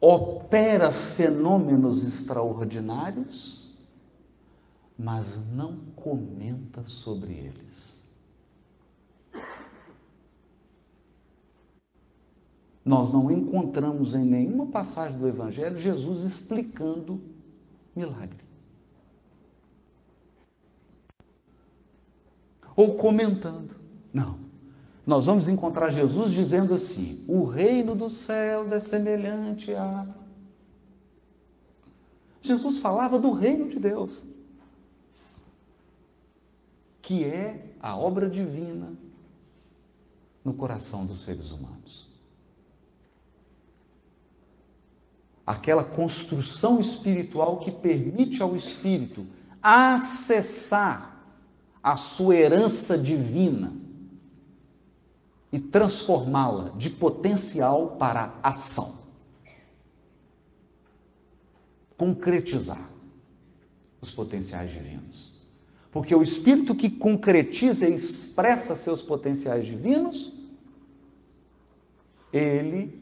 opera 0.00 0.90
fenômenos 0.90 2.04
extraordinários, 2.04 3.76
mas 4.98 5.38
não 5.52 5.76
comenta 5.94 6.82
sobre 6.84 7.32
eles. 7.32 8.00
Nós 12.84 13.12
não 13.12 13.30
encontramos 13.30 14.14
em 14.14 14.24
nenhuma 14.24 14.66
passagem 14.66 15.16
do 15.18 15.28
Evangelho 15.28 15.78
Jesus 15.78 16.24
explicando 16.24 17.20
milagre. 17.94 18.49
Ou 22.80 22.94
comentando. 22.94 23.76
Não. 24.10 24.38
Nós 25.06 25.26
vamos 25.26 25.48
encontrar 25.48 25.92
Jesus 25.92 26.32
dizendo 26.32 26.74
assim: 26.74 27.24
o 27.28 27.44
reino 27.44 27.94
dos 27.94 28.14
céus 28.14 28.72
é 28.72 28.80
semelhante 28.80 29.74
a. 29.74 30.06
Jesus 32.40 32.78
falava 32.78 33.18
do 33.18 33.32
reino 33.32 33.68
de 33.68 33.78
Deus, 33.78 34.24
que 37.02 37.22
é 37.22 37.74
a 37.80 37.94
obra 37.94 38.30
divina 38.30 38.92
no 40.42 40.54
coração 40.54 41.04
dos 41.04 41.20
seres 41.20 41.50
humanos. 41.50 42.08
Aquela 45.46 45.84
construção 45.84 46.80
espiritual 46.80 47.58
que 47.58 47.70
permite 47.70 48.40
ao 48.40 48.56
espírito 48.56 49.26
acessar 49.62 51.09
a 51.82 51.96
sua 51.96 52.36
herança 52.36 52.98
divina 52.98 53.72
e 55.52 55.58
transformá-la 55.58 56.70
de 56.70 56.90
potencial 56.90 57.96
para 57.96 58.38
ação. 58.42 59.00
Concretizar 61.96 62.88
os 64.00 64.12
potenciais 64.12 64.70
divinos. 64.70 65.40
Porque 65.90 66.14
o 66.14 66.22
espírito 66.22 66.74
que 66.74 66.88
concretiza 66.88 67.88
e 67.88 67.94
expressa 67.94 68.76
seus 68.76 69.02
potenciais 69.02 69.66
divinos, 69.66 70.32
ele 72.32 73.00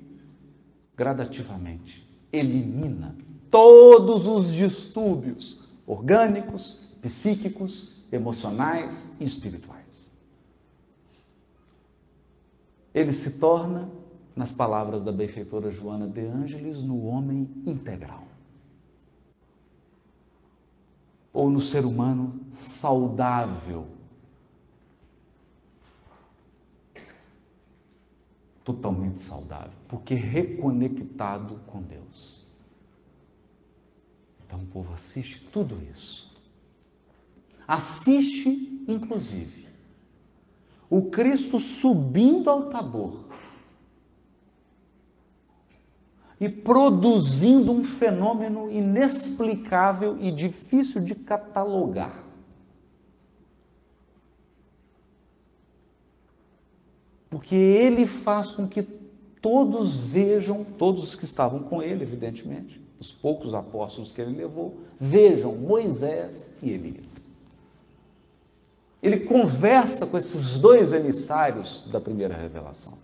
gradativamente 0.97 2.09
elimina 2.33 3.15
todos 3.51 4.27
os 4.27 4.53
distúrbios 4.53 5.69
orgânicos, 5.87 6.95
psíquicos, 7.01 7.98
emocionais 8.13 9.21
e 9.21 9.25
espirituais. 9.25 10.11
Ele 12.95 13.13
se 13.13 13.39
torna, 13.39 13.91
nas 14.35 14.51
palavras 14.51 15.05
da 15.05 15.13
benfeitora 15.13 15.71
Joana 15.71 16.09
de 16.09 16.21
Ângeles, 16.21 16.83
no 16.83 17.07
homem 17.07 17.51
integral. 17.67 18.25
Ou 21.33 21.51
no 21.51 21.61
ser 21.61 21.85
humano 21.85 22.41
saudável. 22.53 23.87
Totalmente 28.65 29.21
saudável, 29.21 29.73
porque 29.89 30.15
reconectado 30.15 31.61
com 31.67 31.81
Deus. 31.83 32.47
Então 34.47 34.61
o 34.61 34.67
povo 34.67 34.93
assiste 34.95 35.45
tudo 35.51 35.81
isso 35.93 36.28
Assiste, 37.69 38.83
inclusive, 38.89 39.69
o 40.89 41.03
Cristo 41.11 41.61
subindo 41.61 42.49
ao 42.49 42.71
Tabor 42.71 43.27
e 46.41 46.49
produzindo 46.49 47.71
um 47.71 47.85
fenômeno 47.85 48.71
inexplicável 48.71 50.17
e 50.19 50.33
difícil 50.33 51.03
de 51.03 51.15
catalogar. 51.15 52.25
Porque 57.29 57.55
ele 57.55 58.07
faz 58.07 58.53
com 58.53 58.67
que 58.67 58.83
todos 59.43 59.99
vejam, 59.99 60.65
todos 60.65 61.03
os 61.05 61.15
que 61.15 61.27
estavam 61.27 61.65
com 61.65 61.83
ele, 61.83 62.03
evidentemente, 62.03 62.81
os 62.99 63.13
poucos 63.13 63.53
apóstolos 63.53 64.11
que 64.11 64.23
ele 64.23 64.35
levou, 64.35 64.81
vejam 64.99 65.55
Moisés 65.55 66.59
e 66.63 66.71
Elias. 66.71 67.28
Ele 69.03 69.21
conversa 69.21 70.07
com 70.07 70.19
esses 70.19 70.59
dois 70.59 70.93
emissários 70.93 71.85
da 71.91 72.01
primeira 72.01 72.37
revelação. 72.37 72.99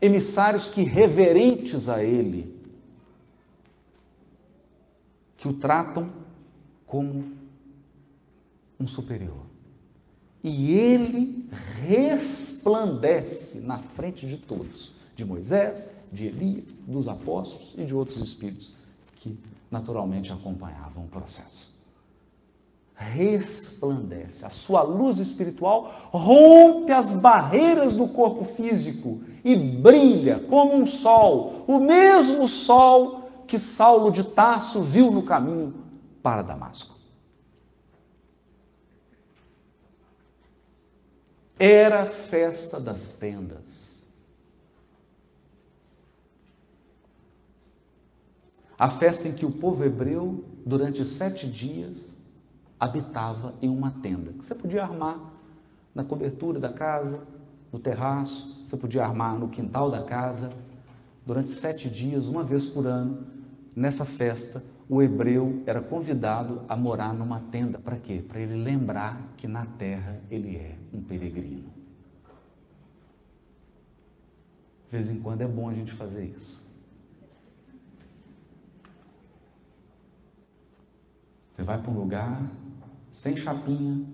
Emissários 0.00 0.68
que, 0.68 0.82
reverentes 0.84 1.88
a 1.88 2.02
ele, 2.04 2.54
que 5.36 5.48
o 5.48 5.54
tratam 5.54 6.12
como 6.86 7.32
um 8.78 8.86
superior. 8.86 9.44
E 10.42 10.72
ele 10.74 11.48
resplandece 11.86 13.60
na 13.60 13.78
frente 13.78 14.26
de 14.26 14.36
todos, 14.36 14.94
de 15.16 15.24
Moisés, 15.24 16.06
de 16.12 16.26
Elias, 16.26 16.64
dos 16.86 17.08
apóstolos 17.08 17.74
e 17.76 17.84
de 17.84 17.94
outros 17.94 18.22
espíritos 18.22 18.74
que 19.16 19.36
naturalmente 19.70 20.30
acompanhavam 20.32 21.04
o 21.04 21.08
processo. 21.08 21.73
Resplandece, 22.94 24.46
a 24.46 24.50
sua 24.50 24.82
luz 24.82 25.18
espiritual 25.18 26.10
rompe 26.12 26.92
as 26.92 27.10
barreiras 27.16 27.94
do 27.94 28.06
corpo 28.08 28.44
físico 28.44 29.20
e 29.44 29.56
brilha 29.56 30.38
como 30.48 30.74
um 30.74 30.86
sol, 30.86 31.64
o 31.66 31.80
mesmo 31.80 32.48
sol 32.48 33.24
que 33.46 33.58
Saulo 33.58 34.10
de 34.10 34.24
Tarso 34.24 34.80
viu 34.80 35.10
no 35.10 35.24
caminho 35.24 35.74
para 36.22 36.42
Damasco. 36.42 36.94
Era 41.58 42.02
a 42.02 42.06
festa 42.06 42.80
das 42.80 43.18
tendas. 43.18 43.94
A 48.78 48.90
festa 48.90 49.28
em 49.28 49.32
que 49.32 49.46
o 49.46 49.50
povo 49.50 49.84
hebreu, 49.84 50.44
durante 50.66 51.04
sete 51.06 51.46
dias, 51.46 52.13
habitava 52.84 53.54
em 53.62 53.68
uma 53.68 53.90
tenda. 53.90 54.32
Que 54.32 54.44
você 54.44 54.54
podia 54.54 54.82
armar 54.82 55.18
na 55.94 56.04
cobertura 56.04 56.60
da 56.60 56.70
casa, 56.72 57.26
no 57.72 57.78
terraço, 57.78 58.62
você 58.66 58.76
podia 58.76 59.04
armar 59.04 59.38
no 59.38 59.48
quintal 59.48 59.90
da 59.90 60.02
casa. 60.02 60.52
Durante 61.24 61.50
sete 61.50 61.88
dias, 61.88 62.26
uma 62.26 62.44
vez 62.44 62.68
por 62.68 62.86
ano, 62.86 63.26
nessa 63.74 64.04
festa, 64.04 64.62
o 64.86 65.02
hebreu 65.02 65.62
era 65.64 65.80
convidado 65.80 66.62
a 66.68 66.76
morar 66.76 67.14
numa 67.14 67.40
tenda. 67.40 67.78
Para 67.78 67.96
quê? 67.96 68.22
Para 68.26 68.40
ele 68.40 68.62
lembrar 68.62 69.18
que 69.38 69.48
na 69.48 69.64
terra 69.64 70.20
ele 70.30 70.54
é 70.54 70.76
um 70.92 71.02
peregrino. 71.02 71.72
De 74.90 74.98
vez 74.98 75.10
em 75.10 75.20
quando 75.20 75.40
é 75.40 75.48
bom 75.48 75.70
a 75.70 75.74
gente 75.74 75.92
fazer 75.92 76.26
isso. 76.26 76.62
Você 81.56 81.62
vai 81.62 81.80
para 81.80 81.90
um 81.90 81.94
lugar 81.94 82.42
sem 83.14 83.36
chapinha, 83.36 84.04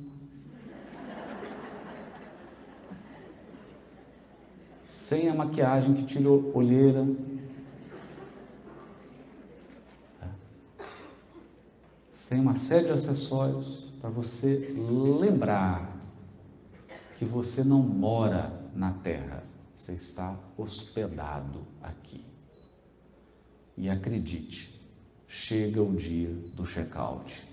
sem 4.86 5.28
a 5.30 5.34
maquiagem 5.34 5.94
que 5.94 6.04
tira 6.04 6.28
olheira, 6.28 7.06
tem 12.28 12.38
uma 12.38 12.56
série 12.58 12.84
de 12.84 12.92
acessórios 12.92 13.88
para 14.00 14.08
você 14.08 14.72
lembrar 15.18 15.96
que 17.18 17.24
você 17.24 17.64
não 17.64 17.82
mora 17.82 18.52
na 18.72 18.92
terra, 18.92 19.42
você 19.74 19.94
está 19.94 20.38
hospedado 20.56 21.66
aqui. 21.82 22.24
E 23.76 23.90
acredite, 23.90 24.80
chega 25.26 25.82
o 25.82 25.96
dia 25.96 26.30
do 26.54 26.64
check-out. 26.64 27.50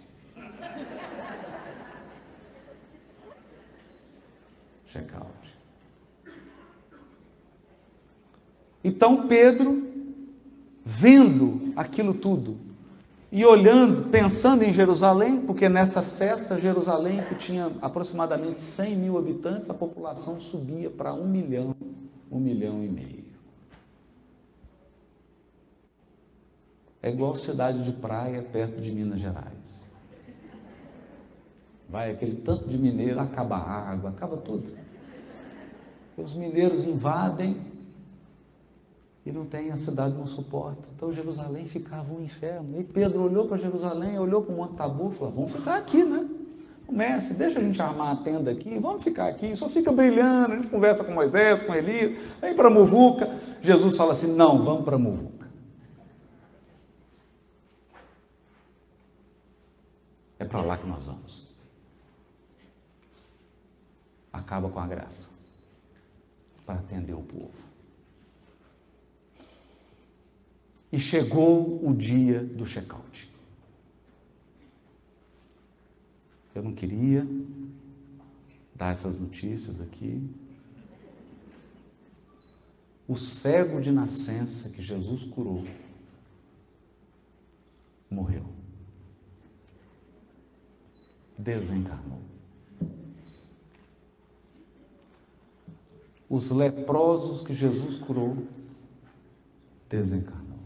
Check-out. 4.88 5.28
Então 8.84 9.28
Pedro, 9.28 9.86
vendo 10.86 11.74
aquilo 11.76 12.14
tudo, 12.14 12.58
e 13.30 13.46
olhando, 13.46 14.10
pensando 14.10 14.64
em 14.64 14.74
Jerusalém, 14.74 15.42
porque 15.42 15.68
nessa 15.68 16.02
festa, 16.02 16.60
Jerusalém, 16.60 17.22
que 17.24 17.36
tinha 17.36 17.72
aproximadamente 17.82 18.62
100 18.62 18.96
mil 18.96 19.18
habitantes, 19.18 19.70
a 19.70 19.74
população 19.74 20.40
subia 20.40 20.90
para 20.90 21.14
um 21.14 21.28
milhão, 21.28 21.76
um 22.32 22.40
milhão 22.40 22.82
e 22.84 22.88
meio. 22.88 23.26
É 27.02 27.10
igual 27.10 27.36
cidade 27.36 27.84
de 27.84 27.92
praia 27.92 28.42
perto 28.42 28.80
de 28.80 28.92
Minas 28.92 29.20
Gerais. 29.20 29.87
Vai 31.90 32.12
aquele 32.12 32.36
tanto 32.42 32.68
de 32.68 32.78
mineiro, 32.78 33.20
acaba 33.20 33.56
a 33.56 33.92
água, 33.92 34.10
acaba 34.10 34.38
tudo. 34.38 34.72
Os 36.18 36.34
mineiros 36.34 36.86
invadem 36.86 37.56
e 39.28 39.32
não 39.32 39.46
tem, 39.46 39.72
a 39.72 39.78
cidade 39.78 40.16
não 40.16 40.26
suporta. 40.26 40.82
Então 40.96 41.12
Jerusalém 41.12 41.66
ficava 41.66 42.14
um 42.14 42.22
inferno. 42.22 42.80
E 42.80 42.84
Pedro 42.84 43.24
olhou 43.24 43.46
para 43.46 43.58
Jerusalém, 43.58 44.18
olhou 44.18 44.42
para 44.42 44.54
o 44.54 44.58
Monte 44.58 44.76
Tabu 44.76 45.12
e 45.12 45.16
falou: 45.16 45.34
vamos 45.34 45.52
ficar 45.52 45.78
aqui, 45.78 46.02
né? 46.04 46.26
Comece, 46.86 47.38
deixa 47.38 47.60
a 47.60 47.62
gente 47.62 47.82
armar 47.82 48.14
a 48.14 48.16
tenda 48.16 48.50
aqui, 48.50 48.80
vamos 48.80 49.04
ficar 49.04 49.28
aqui, 49.28 49.54
só 49.54 49.68
fica 49.68 49.92
brilhando, 49.92 50.54
a 50.54 50.56
gente 50.56 50.70
conversa 50.70 51.04
com 51.04 51.12
Moisés, 51.12 51.62
com 51.62 51.76
Elias, 51.76 52.18
vem 52.40 52.56
para 52.56 52.70
Muvuca. 52.70 53.30
Jesus 53.62 53.98
fala 53.98 54.14
assim: 54.14 54.34
não, 54.34 54.64
vamos 54.64 54.86
para 54.86 54.98
Muvuca. 54.98 55.48
É 60.40 60.46
para 60.46 60.62
lá 60.62 60.78
que 60.78 60.88
nós 60.88 61.06
vamos. 61.06 61.47
Acaba 64.48 64.70
com 64.70 64.80
a 64.80 64.88
graça 64.88 65.30
para 66.66 66.80
atender 66.80 67.14
o 67.14 67.22
povo. 67.22 67.52
E 70.90 70.98
chegou 70.98 71.86
o 71.86 71.94
dia 71.94 72.42
do 72.46 72.66
check-out. 72.66 73.30
Eu 76.56 76.64
não 76.64 76.74
queria 76.74 77.28
dar 78.74 78.94
essas 78.94 79.20
notícias 79.20 79.82
aqui. 79.82 80.34
O 83.06 83.18
cego 83.18 83.82
de 83.82 83.92
nascença 83.92 84.70
que 84.70 84.82
Jesus 84.82 85.26
curou 85.26 85.66
morreu. 88.10 88.46
Desencarnou. 91.38 92.37
Os 96.30 96.52
leprosos 96.52 97.46
que 97.46 97.54
Jesus 97.54 98.00
curou 98.00 98.46
desencarnou. 99.90 100.60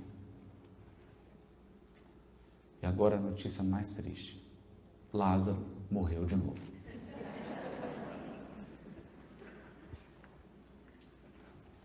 E 2.81 2.85
agora 2.85 3.17
a 3.17 3.19
notícia 3.19 3.63
mais 3.63 3.93
triste: 3.93 4.41
Lázaro 5.13 5.63
morreu 5.89 6.25
de 6.25 6.35
novo. 6.35 6.71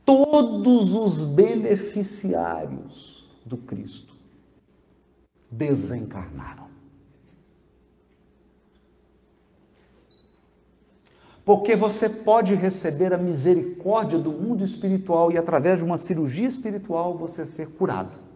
Todos 0.05 0.95
os 0.95 1.35
beneficiários 1.35 3.29
do 3.45 3.57
Cristo 3.57 4.15
desencarnaram. 5.51 6.76
Porque 11.47 11.75
você 11.75 12.11
pode 12.11 12.55
receber 12.55 13.15
a 13.15 13.17
misericórdia 13.17 14.19
do 14.19 14.33
mundo 14.33 14.63
espiritual 14.63 15.33
e, 15.33 15.39
através 15.39 15.79
de 15.79 15.85
uma 15.85 15.97
cirurgia 15.97 16.49
espiritual, 16.49 17.17
você 17.17 17.47
ser 17.47 17.79
curado 17.79 18.27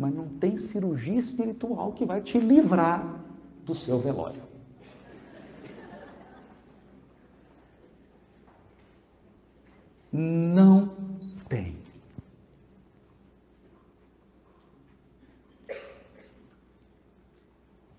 mas 0.00 0.14
não 0.14 0.26
tem 0.26 0.56
cirurgia 0.56 1.20
espiritual 1.20 1.92
que 1.92 2.06
vai 2.06 2.22
te 2.22 2.38
livrar 2.38 3.20
do 3.66 3.74
seu 3.74 3.98
velório. 3.98 4.42
Não 10.10 10.96
tem. 11.50 11.76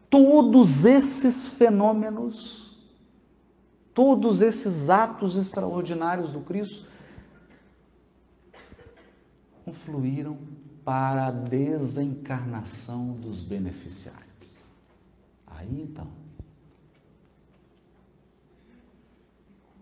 Todos 0.10 0.86
esses 0.86 1.50
fenômenos, 1.50 2.71
todos 4.02 4.42
esses 4.42 4.90
atos 4.90 5.36
extraordinários 5.36 6.32
do 6.32 6.40
Cristo 6.40 6.88
confluíram 9.64 10.40
para 10.84 11.28
a 11.28 11.32
desencarnação 11.32 13.14
dos 13.14 13.42
beneficiários. 13.42 14.58
Aí 15.46 15.84
então, 15.84 16.08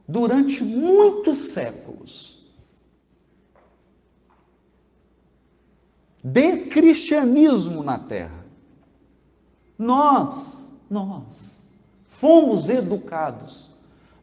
durante 0.05 0.65
muitos 0.65 1.37
séculos, 1.37 2.45
de 6.21 6.65
cristianismo 6.65 7.81
na 7.83 7.97
terra, 7.97 8.45
nós, 9.77 10.69
nós, 10.89 11.71
fomos 12.09 12.67
educados 12.67 13.69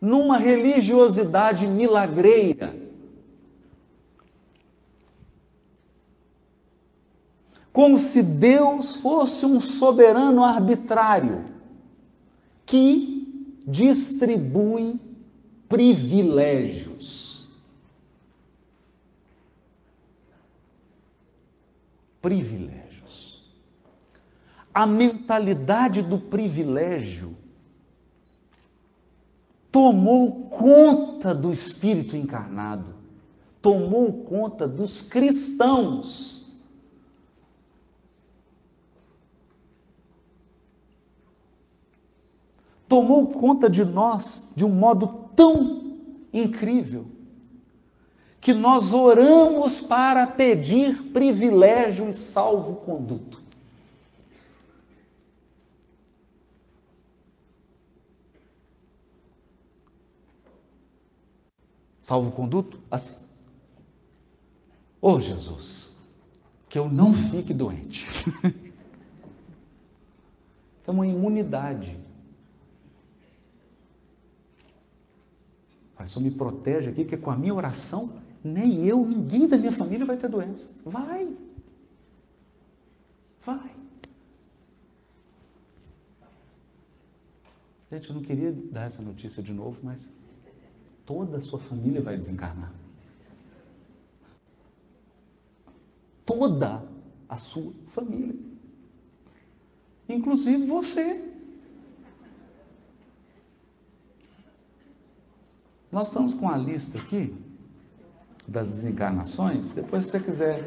numa 0.01 0.39
religiosidade 0.39 1.67
milagreira. 1.67 2.75
Como 7.73 7.99
se 7.99 8.23
Deus 8.23 8.97
fosse 8.97 9.45
um 9.45 9.61
soberano 9.61 10.43
arbitrário 10.43 11.45
que 12.65 13.63
distribui 13.67 14.99
privilégios. 15.69 17.49
Privilégios. 22.23 23.45
A 24.73 24.87
mentalidade 24.87 26.03
do 26.03 26.19
privilégio 26.19 27.37
tomou 29.77 30.49
conta 30.49 31.35
do 31.35 31.53
espírito 31.53 32.17
encarnado, 32.17 32.95
tomou 33.61 34.25
conta 34.25 34.67
dos 34.67 35.07
cristãos. 35.07 36.35
tomou 42.89 43.27
conta 43.27 43.69
de 43.69 43.85
nós 43.85 44.55
de 44.57 44.65
um 44.65 44.71
modo 44.71 45.29
tão 45.35 45.99
incrível 46.33 47.05
que 48.41 48.55
nós 48.55 48.93
oramos 48.95 49.81
para 49.81 50.27
pedir 50.27 51.13
privilégio 51.13 52.09
e 52.09 52.15
salvo-conduto. 52.15 53.36
Salvo-conduto 62.07 62.79
assim. 62.89 63.35
Ô 65.03 65.15
oh, 65.15 65.21
Jesus, 65.21 65.99
que 66.69 66.79
eu 66.79 66.89
não 66.89 67.13
fique 67.13 67.53
doente. 67.53 68.07
Então, 70.81 70.95
uma 70.95 71.05
imunidade 71.05 71.99
Pai, 75.97 76.07
só 76.07 76.21
me 76.21 76.31
protege 76.31 76.91
aqui, 76.91 77.05
que 77.05 77.17
com 77.17 77.33
a 77.33 77.37
minha 77.37 77.53
oração, 77.53 78.23
nem 78.45 78.87
eu, 78.87 79.05
ninguém 79.05 79.49
da 79.49 79.57
minha 79.57 79.73
família 79.73 80.07
vai 80.07 80.17
ter 80.17 80.29
doença. 80.29 80.73
Vai. 80.89 81.37
Vai. 83.45 83.75
Gente, 87.91 88.09
eu 88.11 88.15
não 88.15 88.23
queria 88.23 88.53
dar 88.53 88.87
essa 88.87 89.03
notícia 89.03 89.43
de 89.43 89.53
novo, 89.53 89.81
mas 89.83 90.16
toda 91.07 91.39
a 91.39 91.41
sua 91.41 91.61
família 91.61 92.03
vai 92.03 92.19
desencarnar. 92.19 92.73
Toda 96.27 96.83
a 97.29 97.37
sua 97.37 97.73
família. 97.87 98.35
Inclusive 100.09 100.67
você. 100.67 101.33
Nós 105.91 106.09
estamos 106.09 106.35
com 106.35 106.49
a 106.49 106.57
lista 106.57 106.99
aqui 106.99 107.35
das 108.47 108.69
desencarnações. 108.69 109.75
Depois, 109.75 110.07
se 110.07 110.13
você 110.13 110.21
quiser 110.21 110.65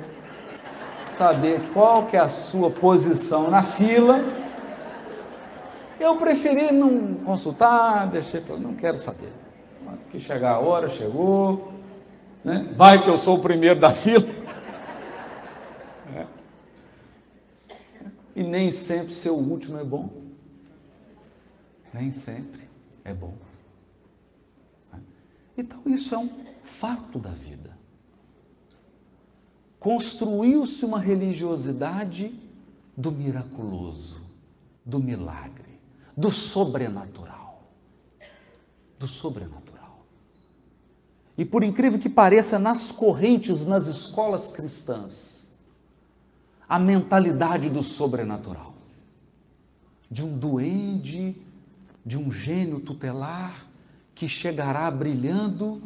saber 1.14 1.72
qual 1.74 2.08
que 2.08 2.16
é 2.16 2.20
a 2.22 2.30
sua 2.30 2.72
posição 2.72 3.52
na 3.52 3.62
fila, 3.62 4.20
eu 6.00 6.18
preferi 6.18 6.72
não 6.74 7.16
consultar, 7.16 8.10
deixei 8.10 8.42
não 8.58 8.74
quero 8.74 8.98
saber. 8.98 9.49
Que 10.12 10.20
chegar 10.20 10.54
a 10.54 10.60
hora, 10.60 10.90
chegou, 10.90 11.74
né? 12.44 12.74
Vai 12.76 13.04
que 13.04 13.10
eu 13.10 13.18
sou 13.18 13.38
o 13.38 13.42
primeiro 13.42 13.80
da 13.80 13.94
fila. 13.94 14.26
É. 16.16 16.28
E 18.36 18.44
nem 18.44 18.72
sempre 18.72 19.14
ser 19.14 19.30
o 19.30 19.36
último 19.36 19.78
é 19.78 19.84
bom. 19.84 20.10
Nem 21.94 22.12
sempre 22.12 22.70
é 23.04 23.14
bom. 23.14 23.34
Então, 25.58 25.82
isso 25.86 26.16
é 26.16 26.18
um 26.18 26.30
fato 26.64 27.20
da 27.20 27.32
vida. 27.32 27.78
Construiu-se 29.80 30.86
uma 30.86 31.00
religiosidade 31.00 32.34
do 32.96 33.12
miraculoso, 33.12 34.22
do 34.86 35.00
milagre, 35.00 35.80
do 36.16 36.32
sobrenatural. 36.32 37.64
Do 38.98 39.08
sobrenatural. 39.08 39.69
E 41.40 41.46
por 41.46 41.64
incrível 41.64 41.98
que 41.98 42.10
pareça, 42.10 42.60
nas 42.60 42.92
correntes, 42.92 43.66
nas 43.66 43.88
escolas 43.88 44.52
cristãs, 44.52 45.58
a 46.68 46.78
mentalidade 46.78 47.70
do 47.70 47.82
sobrenatural, 47.82 48.74
de 50.12 50.22
um 50.22 50.38
duende, 50.38 51.42
de 52.06 52.18
um 52.18 52.30
gênio 52.30 52.82
tutelar, 52.82 53.70
que 54.14 54.28
chegará 54.28 54.92
brilhando 54.92 55.82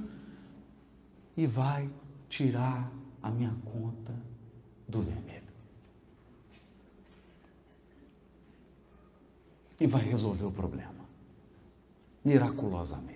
e 1.38 1.45
vai 1.45 1.88
tirar 2.28 2.91
a 3.22 3.30
minha 3.30 3.56
conta 3.64 4.12
do 4.88 5.04
vermelho. 5.04 5.43
E 9.80 9.86
vai 9.86 10.01
resolver 10.01 10.45
o 10.45 10.51
problema, 10.51 11.06
miraculosamente. 12.26 13.12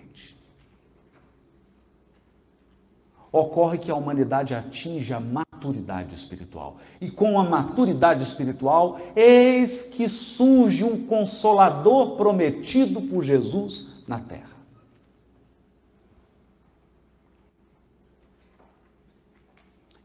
Ocorre 3.30 3.78
que 3.78 3.90
a 3.90 3.94
humanidade 3.94 4.54
atinge 4.54 5.12
a 5.12 5.20
maturidade 5.20 6.14
espiritual. 6.14 6.76
E 7.00 7.10
com 7.10 7.38
a 7.38 7.44
maturidade 7.44 8.22
espiritual, 8.22 8.98
eis 9.14 9.94
que 9.94 10.08
surge 10.08 10.84
um 10.84 11.06
consolador 11.06 12.16
prometido 12.16 13.02
por 13.02 13.22
Jesus 13.22 13.86
na 14.06 14.18
terra. 14.18 14.58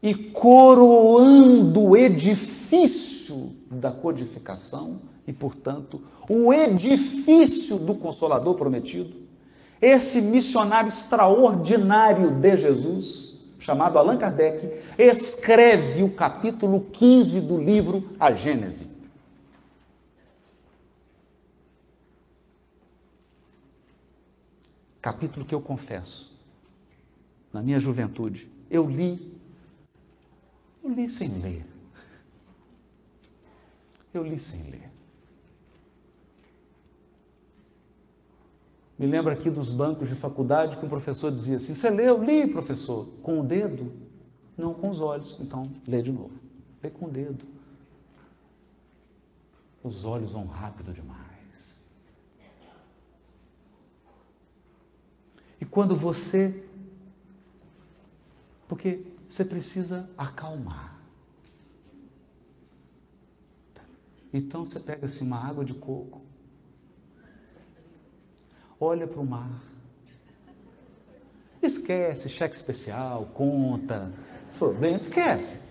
e 0.04 0.14
coroando 0.14 1.80
o 1.80 1.96
edifício 1.96 3.56
da 3.70 3.90
codificação 3.90 5.00
e, 5.26 5.32
portanto, 5.32 6.02
o 6.28 6.52
edifício 6.52 7.78
do 7.78 7.94
Consolador 7.94 8.54
prometido, 8.54 9.23
esse 9.84 10.20
missionário 10.20 10.88
extraordinário 10.88 12.30
de 12.30 12.56
Jesus, 12.56 13.38
chamado 13.58 13.98
Allan 13.98 14.16
Kardec, 14.16 14.82
escreve 14.98 16.02
o 16.02 16.10
capítulo 16.10 16.80
15 16.92 17.40
do 17.42 17.58
livro 17.58 18.10
A 18.18 18.32
Gênese. 18.32 18.94
Capítulo 25.02 25.44
que 25.44 25.54
eu 25.54 25.60
confesso, 25.60 26.32
na 27.52 27.60
minha 27.60 27.78
juventude, 27.78 28.48
eu 28.70 28.88
li 28.88 29.34
eu 30.84 30.90
li 30.90 31.10
sem 31.10 31.28
ler. 31.40 31.64
Eu 34.12 34.22
li 34.22 34.38
sem 34.38 34.70
ler. 34.70 34.93
Me 38.98 39.06
lembro 39.06 39.32
aqui 39.32 39.50
dos 39.50 39.70
bancos 39.70 40.08
de 40.08 40.14
faculdade 40.14 40.76
que 40.76 40.84
um 40.86 40.88
professor 40.88 41.30
dizia 41.30 41.56
assim: 41.56 41.74
Você 41.74 41.90
leu? 41.90 42.22
Li, 42.22 42.46
professor. 42.46 43.06
Com 43.22 43.40
o 43.40 43.44
dedo? 43.44 43.92
Não 44.56 44.72
com 44.72 44.90
os 44.90 45.00
olhos. 45.00 45.36
Então, 45.40 45.64
lê 45.86 46.00
de 46.00 46.12
novo. 46.12 46.38
Lê 46.82 46.90
com 46.90 47.06
o 47.06 47.10
dedo. 47.10 47.44
Os 49.82 50.04
olhos 50.04 50.30
vão 50.30 50.46
rápido 50.46 50.92
demais. 50.92 51.80
E 55.60 55.64
quando 55.64 55.96
você. 55.96 56.64
Porque 58.68 59.04
você 59.28 59.44
precisa 59.44 60.08
acalmar. 60.16 60.94
Então 64.32 64.64
você 64.64 64.80
pega 64.80 65.06
assim 65.06 65.26
uma 65.26 65.38
água 65.38 65.64
de 65.64 65.74
coco, 65.74 66.20
olha 68.80 69.06
para 69.06 69.20
o 69.20 69.26
mar, 69.26 69.62
esquece 71.62 72.28
cheque 72.28 72.54
especial, 72.54 73.26
conta, 73.34 74.12
problemas, 74.58 75.06
esquece. 75.06 75.64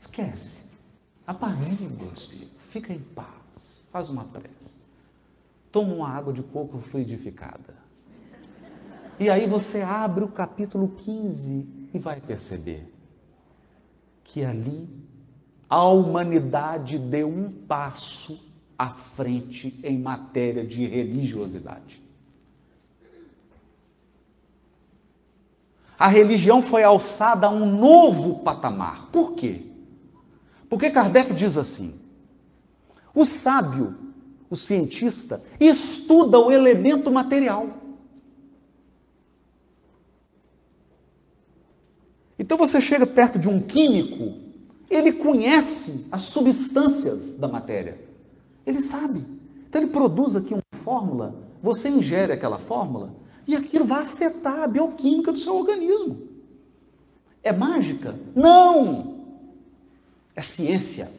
Esquece. 0.00 0.72
Apazigua 1.26 2.08
o 2.08 2.14
espírito. 2.14 2.60
Fica 2.68 2.92
em 2.92 3.00
paz. 3.00 3.86
Faz 3.90 4.08
uma 4.08 4.24
prece. 4.24 4.82
Toma 5.72 5.94
uma 5.94 6.08
água 6.08 6.32
de 6.32 6.42
coco 6.42 6.78
fluidificada. 6.78 7.74
E 9.18 9.30
aí 9.30 9.46
você 9.46 9.80
abre 9.80 10.24
o 10.24 10.28
capítulo 10.28 10.88
15 10.88 11.90
e 11.94 11.98
vai 11.98 12.20
perceber 12.20 12.92
que 14.24 14.44
ali 14.44 14.88
a 15.68 15.84
humanidade 15.88 16.98
deu 16.98 17.28
um 17.28 17.50
passo 17.50 18.53
à 18.84 18.90
frente 18.90 19.80
em 19.82 19.98
matéria 19.98 20.62
de 20.62 20.86
religiosidade. 20.86 22.02
A 25.98 26.06
religião 26.06 26.60
foi 26.60 26.82
alçada 26.82 27.46
a 27.46 27.50
um 27.50 27.78
novo 27.78 28.40
patamar. 28.42 29.08
Por 29.10 29.32
quê? 29.32 29.62
Porque 30.68 30.90
Kardec 30.90 31.32
diz 31.32 31.56
assim: 31.56 31.98
o 33.14 33.24
sábio, 33.24 33.96
o 34.50 34.56
cientista, 34.56 35.42
estuda 35.58 36.38
o 36.38 36.52
elemento 36.52 37.10
material. 37.10 37.68
Então 42.38 42.58
você 42.58 42.82
chega 42.82 43.06
perto 43.06 43.38
de 43.38 43.48
um 43.48 43.62
químico, 43.62 44.38
ele 44.90 45.12
conhece 45.12 46.08
as 46.12 46.22
substâncias 46.22 47.38
da 47.38 47.48
matéria. 47.48 48.12
Ele 48.66 48.80
sabe. 48.80 49.24
Então 49.68 49.82
ele 49.82 49.90
produz 49.90 50.36
aqui 50.36 50.54
uma 50.54 50.62
fórmula, 50.82 51.34
você 51.60 51.88
ingere 51.88 52.32
aquela 52.32 52.58
fórmula 52.58 53.14
e 53.46 53.54
aquilo 53.54 53.84
vai 53.84 54.02
afetar 54.02 54.60
a 54.60 54.66
bioquímica 54.66 55.32
do 55.32 55.38
seu 55.38 55.56
organismo. 55.56 56.28
É 57.42 57.52
mágica? 57.52 58.18
Não! 58.34 59.14
É 60.34 60.42
ciência. 60.42 61.10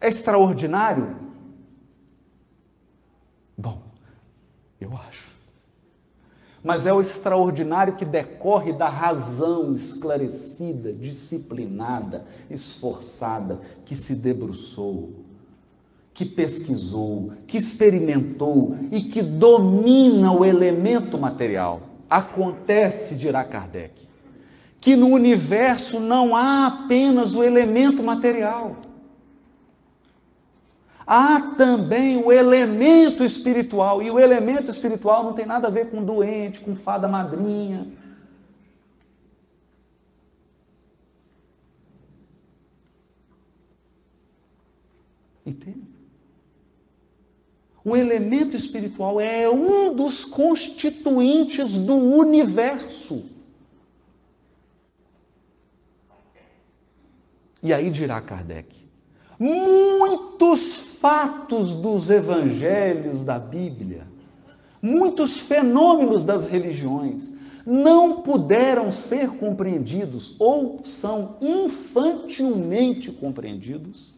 É 0.00 0.08
extraordinário? 0.08 1.16
Bom, 3.56 3.82
eu 4.80 4.94
acho. 4.96 5.35
Mas 6.66 6.84
é 6.84 6.92
o 6.92 7.00
extraordinário 7.00 7.94
que 7.94 8.04
decorre 8.04 8.72
da 8.72 8.88
razão 8.88 9.76
esclarecida, 9.76 10.92
disciplinada, 10.92 12.26
esforçada, 12.50 13.60
que 13.84 13.94
se 13.94 14.16
debruçou, 14.16 15.12
que 16.12 16.24
pesquisou, 16.24 17.30
que 17.46 17.58
experimentou 17.58 18.76
e 18.90 19.00
que 19.00 19.22
domina 19.22 20.32
o 20.32 20.44
elemento 20.44 21.16
material. 21.16 21.82
Acontece, 22.10 23.14
dirá 23.14 23.44
Kardec, 23.44 23.94
que 24.80 24.96
no 24.96 25.06
universo 25.06 26.00
não 26.00 26.34
há 26.34 26.66
apenas 26.66 27.32
o 27.36 27.44
elemento 27.44 28.02
material 28.02 28.85
há 31.06 31.40
também 31.56 32.16
o 32.16 32.32
elemento 32.32 33.22
espiritual. 33.22 34.02
E 34.02 34.10
o 34.10 34.18
elemento 34.18 34.70
espiritual 34.70 35.22
não 35.22 35.32
tem 35.32 35.46
nada 35.46 35.68
a 35.68 35.70
ver 35.70 35.90
com 35.90 36.04
doente, 36.04 36.60
com 36.60 36.74
fada 36.74 37.06
madrinha. 37.06 37.86
Entende? 45.46 45.96
O 47.84 47.96
elemento 47.96 48.56
espiritual 48.56 49.20
é 49.20 49.48
um 49.48 49.94
dos 49.94 50.24
constituintes 50.24 51.70
do 51.70 51.94
universo. 51.94 53.30
E 57.62 57.72
aí 57.72 57.88
dirá 57.90 58.20
Kardec: 58.20 58.74
muitos 59.38 60.76
fatos 61.00 61.76
dos 61.76 62.10
evangelhos 62.10 63.24
da 63.24 63.38
Bíblia, 63.38 64.06
muitos 64.80 65.38
fenômenos 65.38 66.24
das 66.24 66.48
religiões 66.48 67.34
não 67.64 68.22
puderam 68.22 68.92
ser 68.92 69.30
compreendidos 69.30 70.36
ou 70.38 70.80
são 70.84 71.36
infantilmente 71.40 73.10
compreendidos 73.10 74.16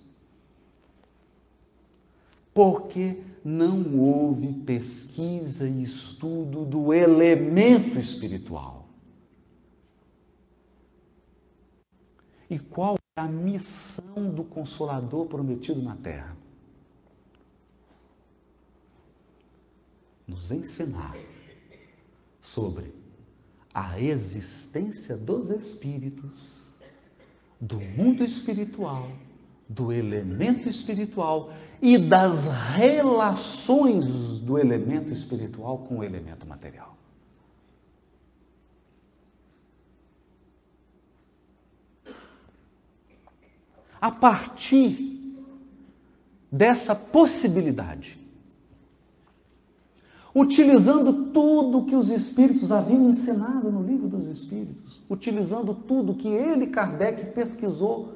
porque 2.53 3.23
não 3.45 3.99
houve 4.01 4.53
pesquisa 4.53 5.69
e 5.69 5.85
estudo 5.85 6.65
do 6.65 6.93
elemento 6.93 7.99
espiritual. 7.99 8.89
E 12.51 12.59
qual 12.59 12.97
é 13.17 13.21
a 13.21 13.29
missão 13.29 14.31
do 14.35 14.43
Consolador 14.43 15.27
prometido 15.27 15.81
na 15.81 15.95
terra? 15.97 16.38
Nos 20.29 20.51
ensinar 20.53 21.17
sobre 22.43 22.93
a 23.73 23.99
existência 23.99 25.17
dos 25.17 25.51
espíritos, 25.51 26.59
do 27.59 27.81
mundo 27.81 28.23
espiritual, 28.23 29.11
do 29.69 29.93
elemento 29.93 30.69
espiritual 30.69 31.53
e 31.81 31.97
das 31.97 32.49
relações 32.77 34.41
do 34.41 34.59
elemento 34.59 35.13
espiritual 35.13 35.79
com 35.79 35.99
o 35.99 36.05
elemento 36.05 36.47
material. 36.47 36.97
A 44.01 44.11
partir 44.11 45.19
dessa 46.51 46.95
possibilidade, 46.95 48.19
utilizando 50.41 51.33
tudo 51.33 51.85
que 51.85 51.97
os 51.97 52.11
Espíritos 52.11 52.71
haviam 52.71 53.09
ensinado 53.09 53.73
no 53.73 53.83
livro 53.83 54.07
dos 54.07 54.27
Espíritos, 54.29 55.03
utilizando 55.11 55.75
tudo 55.75 56.15
que 56.15 56.29
ele, 56.29 56.69
Kardec, 56.69 57.33
pesquisou 57.33 58.15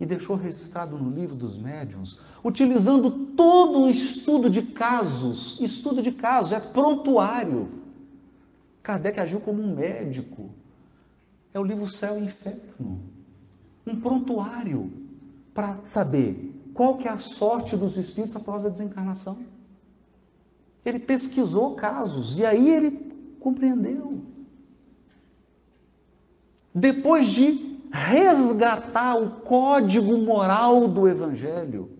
e 0.00 0.06
deixou 0.06 0.36
registrado 0.36 0.96
no 0.96 1.10
livro 1.10 1.36
dos 1.36 1.58
médiuns, 1.58 2.20
utilizando 2.42 3.10
todo 3.36 3.80
o 3.80 3.90
estudo 3.90 4.48
de 4.48 4.62
casos, 4.62 5.60
estudo 5.60 6.00
de 6.00 6.12
casos, 6.12 6.52
é 6.52 6.60
prontuário. 6.60 7.68
Kardec 8.82 9.20
agiu 9.20 9.40
como 9.40 9.60
um 9.60 9.74
médico. 9.74 10.48
É 11.52 11.60
o 11.60 11.64
livro 11.64 11.88
Céu 11.88 12.18
e 12.18 12.24
Inferno. 12.24 13.00
Um 13.86 14.00
prontuário 14.00 14.90
para 15.52 15.78
saber 15.84 16.54
qual 16.72 16.96
que 16.96 17.06
é 17.06 17.10
a 17.10 17.18
sorte 17.18 17.76
dos 17.76 17.98
espíritos 17.98 18.36
após 18.36 18.64
a 18.64 18.68
desencarnação. 18.70 19.57
Ele 20.84 20.98
pesquisou 20.98 21.74
casos 21.74 22.38
e 22.38 22.44
aí 22.44 22.68
ele 22.68 22.90
compreendeu. 23.40 24.22
Depois 26.74 27.28
de 27.28 27.78
resgatar 27.90 29.16
o 29.16 29.40
código 29.40 30.16
moral 30.18 30.86
do 30.86 31.08
Evangelho, 31.08 31.90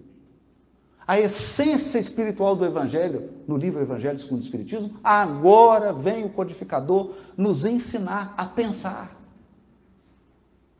a 1.07 1.18
essência 1.18 1.99
espiritual 1.99 2.55
do 2.55 2.66
Evangelho, 2.66 3.31
no 3.47 3.57
livro 3.57 3.81
Evangelho 3.81 4.18
segundo 4.18 4.41
o 4.41 4.45
Espiritismo, 4.45 4.95
agora 5.03 5.93
vem 5.93 6.24
o 6.26 6.29
codificador 6.31 7.14
nos 7.37 7.64
ensinar 7.64 8.35
a 8.37 8.45
pensar. 8.45 9.16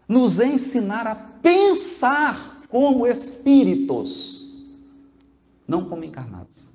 Nos 0.07 0.39
ensinar 0.39 1.07
a 1.07 1.15
pensar 1.15 2.63
como 2.69 3.07
espíritos, 3.07 4.67
não 5.67 5.89
como 5.89 6.05
encarnados. 6.05 6.69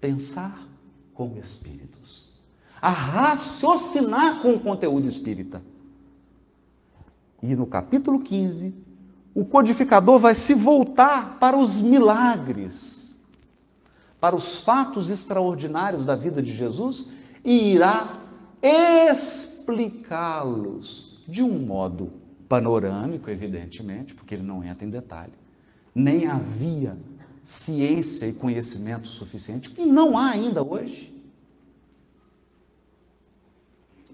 Pensar 0.00 0.66
como 1.14 1.38
espíritos, 1.38 2.40
a 2.80 2.88
raciocinar 2.90 4.40
com 4.40 4.54
o 4.54 4.60
conteúdo 4.60 5.06
espírita. 5.06 5.60
E 7.42 7.54
no 7.54 7.66
capítulo 7.66 8.20
15, 8.20 8.74
o 9.34 9.44
codificador 9.44 10.18
vai 10.18 10.34
se 10.34 10.54
voltar 10.54 11.38
para 11.38 11.58
os 11.58 11.80
milagres, 11.80 13.18
para 14.18 14.34
os 14.34 14.60
fatos 14.60 15.08
extraordinários 15.10 16.04
da 16.06 16.16
vida 16.16 16.42
de 16.42 16.52
Jesus 16.52 17.12
e 17.44 17.74
irá 17.74 18.18
explicá-los 18.62 20.04
de 21.26 21.42
um 21.42 21.58
modo 21.58 22.12
panorâmico, 22.48 23.30
evidentemente, 23.30 24.14
porque 24.14 24.34
ele 24.34 24.42
não 24.42 24.64
entra 24.64 24.84
em 24.84 24.90
detalhe. 24.90 25.32
Nem 25.94 26.26
havia 26.26 26.96
ciência 27.50 28.26
e 28.26 28.32
conhecimento 28.32 29.08
suficiente, 29.08 29.70
que 29.70 29.84
não 29.84 30.16
há 30.16 30.30
ainda 30.30 30.62
hoje, 30.62 31.12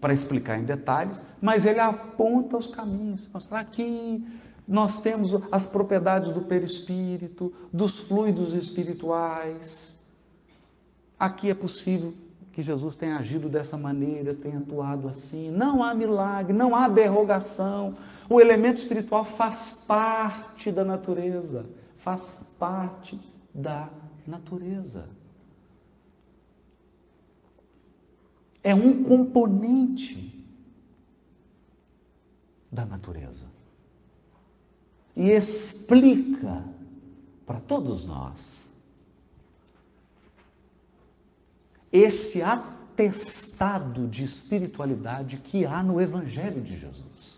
para 0.00 0.14
explicar 0.14 0.58
em 0.58 0.64
detalhes, 0.64 1.26
mas 1.42 1.66
ele 1.66 1.78
aponta 1.78 2.56
os 2.56 2.68
caminhos, 2.68 3.28
mostrar 3.30 3.62
que 3.66 4.26
nós 4.66 5.02
temos 5.02 5.38
as 5.52 5.68
propriedades 5.68 6.32
do 6.32 6.40
perispírito, 6.40 7.52
dos 7.70 8.00
fluidos 8.00 8.54
espirituais. 8.54 9.94
Aqui 11.18 11.50
é 11.50 11.54
possível 11.54 12.14
que 12.52 12.62
Jesus 12.62 12.96
tenha 12.96 13.18
agido 13.18 13.50
dessa 13.50 13.76
maneira, 13.76 14.32
tenha 14.32 14.60
atuado 14.60 15.08
assim. 15.08 15.50
Não 15.50 15.84
há 15.84 15.92
milagre, 15.92 16.54
não 16.54 16.74
há 16.74 16.88
derrogação. 16.88 17.98
O 18.30 18.40
elemento 18.40 18.78
espiritual 18.78 19.26
faz 19.26 19.84
parte 19.86 20.72
da 20.72 20.82
natureza, 20.82 21.66
faz 22.06 22.54
parte 22.56 23.18
da 23.52 23.90
natureza. 24.24 25.08
É 28.62 28.72
um 28.72 29.02
componente 29.02 30.46
da 32.70 32.86
natureza. 32.86 33.48
E 35.16 35.30
explica 35.30 36.64
para 37.44 37.58
todos 37.58 38.04
nós 38.04 38.68
esse 41.90 42.40
atestado 42.40 44.06
de 44.06 44.22
espiritualidade 44.22 45.38
que 45.38 45.66
há 45.66 45.82
no 45.82 46.00
Evangelho 46.00 46.62
de 46.62 46.78
Jesus. 46.78 47.35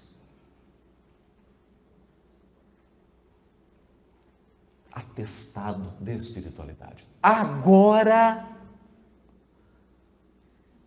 Atestado 4.98 5.92
de 6.00 6.16
espiritualidade. 6.16 7.06
Agora, 7.22 8.48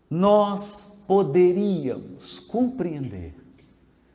nós 0.09 1.03
poderíamos 1.07 2.39
compreender 2.39 3.33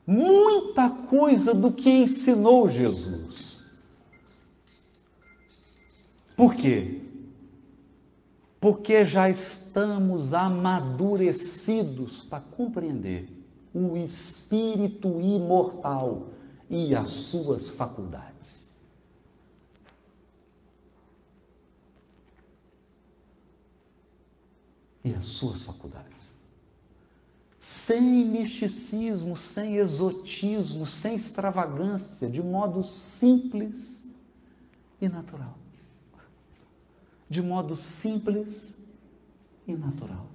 muita 0.06 0.90
coisa 0.90 1.54
do 1.54 1.72
que 1.72 1.88
ensinou 1.88 2.68
Jesus. 2.68 3.78
Por 6.36 6.54
quê? 6.54 7.00
Porque 8.60 9.06
já 9.06 9.30
estamos 9.30 10.34
amadurecidos 10.34 12.22
para 12.24 12.40
compreender 12.40 13.30
o 13.72 13.96
espírito 13.96 15.20
imortal 15.20 16.28
e 16.68 16.94
as 16.94 17.08
suas 17.08 17.70
faculdades. 17.70 18.65
E 25.06 25.14
as 25.14 25.24
suas 25.26 25.62
faculdades 25.62 26.36
sem 27.66 28.24
misticismo, 28.24 29.36
sem 29.36 29.74
exotismo, 29.74 30.86
sem 30.86 31.16
extravagância, 31.16 32.30
de 32.30 32.40
modo 32.40 32.84
simples 32.84 34.06
e 35.00 35.08
natural. 35.08 35.58
De 37.28 37.42
modo 37.42 37.76
simples 37.76 38.78
e 39.66 39.74
natural. 39.74 40.26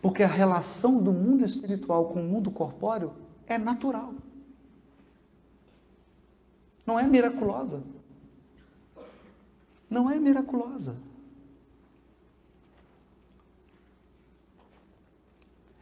Porque 0.00 0.22
a 0.22 0.28
relação 0.28 1.02
do 1.02 1.10
mundo 1.10 1.44
espiritual 1.44 2.10
com 2.10 2.20
o 2.20 2.28
mundo 2.28 2.52
corpóreo 2.52 3.12
é 3.48 3.58
natural. 3.58 4.14
Não 6.86 7.00
é 7.00 7.02
miraculosa. 7.02 7.82
Não 9.90 10.08
é 10.08 10.20
miraculosa. 10.20 10.94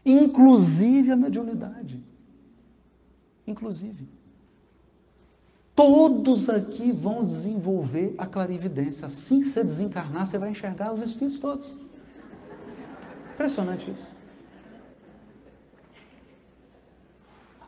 Inclusive 0.04 1.10
a 1.10 1.16
mediunidade. 1.16 2.02
Inclusive. 3.46 4.08
Todos 5.74 6.50
aqui 6.50 6.92
vão 6.92 7.24
desenvolver 7.24 8.14
a 8.18 8.26
clarividência. 8.26 9.06
Assim 9.08 9.42
que 9.42 9.48
você 9.48 9.64
desencarnar, 9.64 10.26
você 10.26 10.38
vai 10.38 10.50
enxergar 10.50 10.92
os 10.92 11.00
espíritos 11.00 11.40
todos. 11.40 11.74
Impressionante 13.34 13.90
isso. 13.90 14.22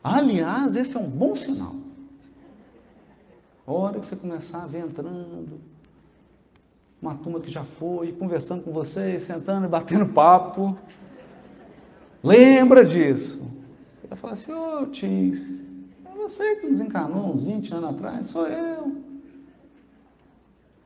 Aliás, 0.02 0.76
esse 0.76 0.94
é 0.96 1.00
um 1.00 1.08
bom 1.08 1.34
sinal. 1.34 1.74
A 3.66 3.72
hora 3.72 3.98
que 3.98 4.06
você 4.06 4.16
começar 4.16 4.64
a 4.64 4.66
ver 4.66 4.84
entrando, 4.84 5.58
uma 7.00 7.14
turma 7.14 7.40
que 7.40 7.50
já 7.50 7.64
foi, 7.64 8.12
conversando 8.12 8.62
com 8.62 8.70
vocês, 8.70 9.22
sentando 9.22 9.64
e 9.64 9.68
batendo 9.68 10.06
papo, 10.12 10.76
Lembra 12.24 12.86
disso. 12.86 13.38
Ele 14.02 14.16
falar 14.16 14.32
assim, 14.32 14.50
ô 14.50 14.80
oh, 14.80 14.86
tio, 14.86 15.60
é 16.06 16.14
você 16.16 16.56
que 16.56 16.68
desencarnou 16.68 17.34
uns 17.34 17.44
20 17.44 17.74
anos 17.74 17.90
atrás, 17.90 18.26
sou 18.28 18.46
eu. 18.46 18.96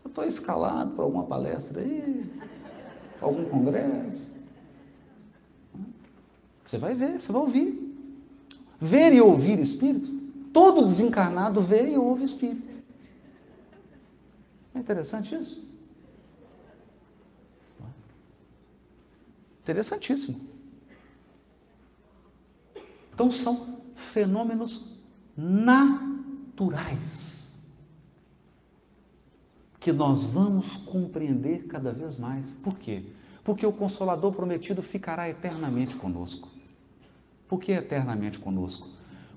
Eu 0.04 0.08
estou 0.08 0.24
escalado 0.24 0.90
para 0.96 1.04
alguma 1.04 1.24
palestra 1.26 1.80
aí, 1.80 2.28
algum 3.20 3.44
congresso. 3.44 4.32
Você 6.66 6.76
vai 6.76 6.94
ver, 6.94 7.20
você 7.20 7.30
vai 7.30 7.40
ouvir. 7.40 7.96
Ver 8.80 9.12
e 9.12 9.20
ouvir 9.20 9.60
espírito. 9.60 10.12
Todo 10.52 10.84
desencarnado 10.84 11.62
vê 11.62 11.92
e 11.92 11.96
ouve 11.96 12.24
espírito. 12.24 12.66
É 14.74 14.80
interessante 14.80 15.36
isso? 15.36 15.64
Interessantíssimo. 19.62 20.47
Então 23.18 23.32
são 23.32 23.82
fenômenos 24.12 24.96
naturais 25.36 25.98
que 29.80 29.90
nós 29.90 30.22
vamos 30.22 30.76
compreender 30.84 31.66
cada 31.66 31.90
vez 31.90 32.16
mais. 32.16 32.50
Por 32.62 32.78
quê? 32.78 33.02
Porque 33.42 33.66
o 33.66 33.72
Consolador 33.72 34.32
prometido 34.32 34.80
ficará 34.82 35.28
eternamente 35.28 35.96
conosco. 35.96 36.48
Por 37.48 37.58
que 37.58 37.72
eternamente 37.72 38.38
conosco? 38.38 38.86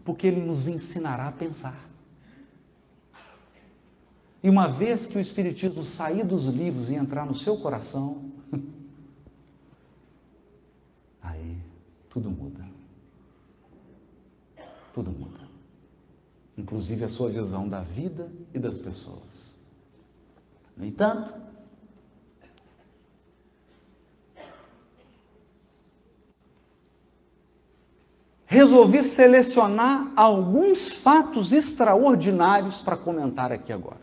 Porque 0.05 0.27
ele 0.27 0.41
nos 0.41 0.67
ensinará 0.67 1.27
a 1.29 1.31
pensar. 1.31 1.89
E 4.43 4.49
uma 4.49 4.67
vez 4.67 5.07
que 5.07 5.17
o 5.17 5.21
Espiritismo 5.21 5.83
sair 5.83 6.23
dos 6.23 6.45
livros 6.45 6.91
e 6.91 6.93
entrar 6.93 7.25
no 7.25 7.33
seu 7.33 7.57
coração, 7.57 8.29
aí 11.19 11.57
tudo 12.11 12.29
muda 12.29 12.70
tudo 14.93 15.11
muda. 15.11 15.39
Inclusive 16.57 17.05
a 17.05 17.09
sua 17.09 17.29
visão 17.29 17.67
da 17.67 17.81
vida 17.81 18.31
e 18.53 18.59
das 18.59 18.79
pessoas. 18.79 19.55
No 20.75 20.85
entanto, 20.85 21.33
resolvi 28.45 29.03
selecionar 29.03 30.11
alguns 30.15 30.89
fatos 30.89 31.53
extraordinários 31.53 32.81
para 32.81 32.97
comentar 32.97 33.51
aqui 33.51 33.71
agora. 33.71 34.01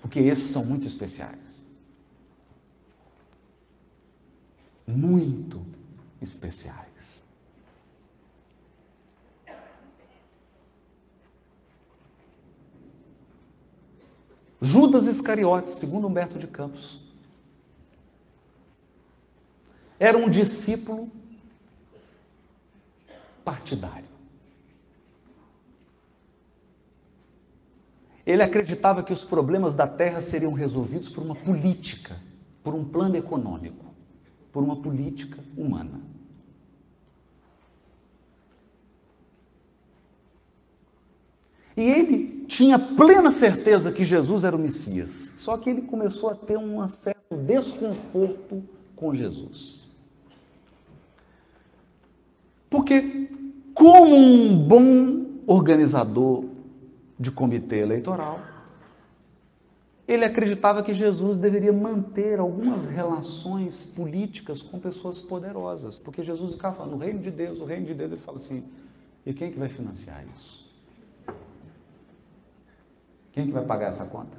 Porque 0.00 0.18
esses 0.18 0.50
são 0.50 0.64
muito 0.64 0.88
especiais. 0.88 1.64
Muito 4.86 5.64
especiais. 6.20 6.89
Judas 14.60 15.06
Iscariotes, 15.06 15.74
segundo 15.74 16.06
Humberto 16.06 16.38
de 16.38 16.46
Campos, 16.46 17.00
era 19.98 20.16
um 20.16 20.28
discípulo 20.28 21.10
partidário. 23.44 24.08
Ele 28.26 28.42
acreditava 28.42 29.02
que 29.02 29.12
os 29.12 29.24
problemas 29.24 29.74
da 29.74 29.86
terra 29.86 30.20
seriam 30.20 30.52
resolvidos 30.52 31.08
por 31.08 31.24
uma 31.24 31.34
política, 31.34 32.16
por 32.62 32.74
um 32.74 32.84
plano 32.84 33.16
econômico, 33.16 33.86
por 34.52 34.62
uma 34.62 34.76
política 34.76 35.42
humana. 35.56 36.09
E 41.80 41.82
ele 41.82 42.44
tinha 42.46 42.78
plena 42.78 43.30
certeza 43.30 43.90
que 43.90 44.04
Jesus 44.04 44.44
era 44.44 44.54
o 44.54 44.58
Messias. 44.58 45.32
Só 45.38 45.56
que 45.56 45.70
ele 45.70 45.80
começou 45.80 46.28
a 46.28 46.34
ter 46.34 46.58
um 46.58 46.86
certo 46.90 47.34
desconforto 47.34 48.62
com 48.94 49.14
Jesus. 49.14 49.86
Porque, 52.68 53.30
como 53.72 54.14
um 54.14 54.62
bom 54.62 55.24
organizador 55.46 56.44
de 57.18 57.30
comitê 57.30 57.78
eleitoral, 57.78 58.40
ele 60.06 60.26
acreditava 60.26 60.82
que 60.82 60.92
Jesus 60.92 61.38
deveria 61.38 61.72
manter 61.72 62.38
algumas 62.38 62.90
relações 62.90 63.86
políticas 63.86 64.60
com 64.60 64.78
pessoas 64.78 65.22
poderosas, 65.22 65.96
porque 65.96 66.22
Jesus 66.22 66.52
ficava 66.52 66.76
falando, 66.76 66.96
o 66.96 66.98
reino 66.98 67.20
de 67.20 67.30
Deus, 67.30 67.58
o 67.58 67.64
reino 67.64 67.86
de 67.86 67.94
Deus, 67.94 68.12
ele 68.12 68.20
fala 68.20 68.36
assim, 68.36 68.64
e 69.24 69.32
quem 69.32 69.48
é 69.48 69.50
que 69.50 69.58
vai 69.58 69.70
financiar 69.70 70.22
isso? 70.36 70.69
Quem 73.32 73.46
que 73.46 73.52
vai 73.52 73.64
pagar 73.64 73.88
essa 73.88 74.04
conta? 74.06 74.36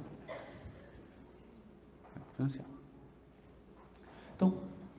Financiar. 2.36 2.66
Então, 4.36 4.54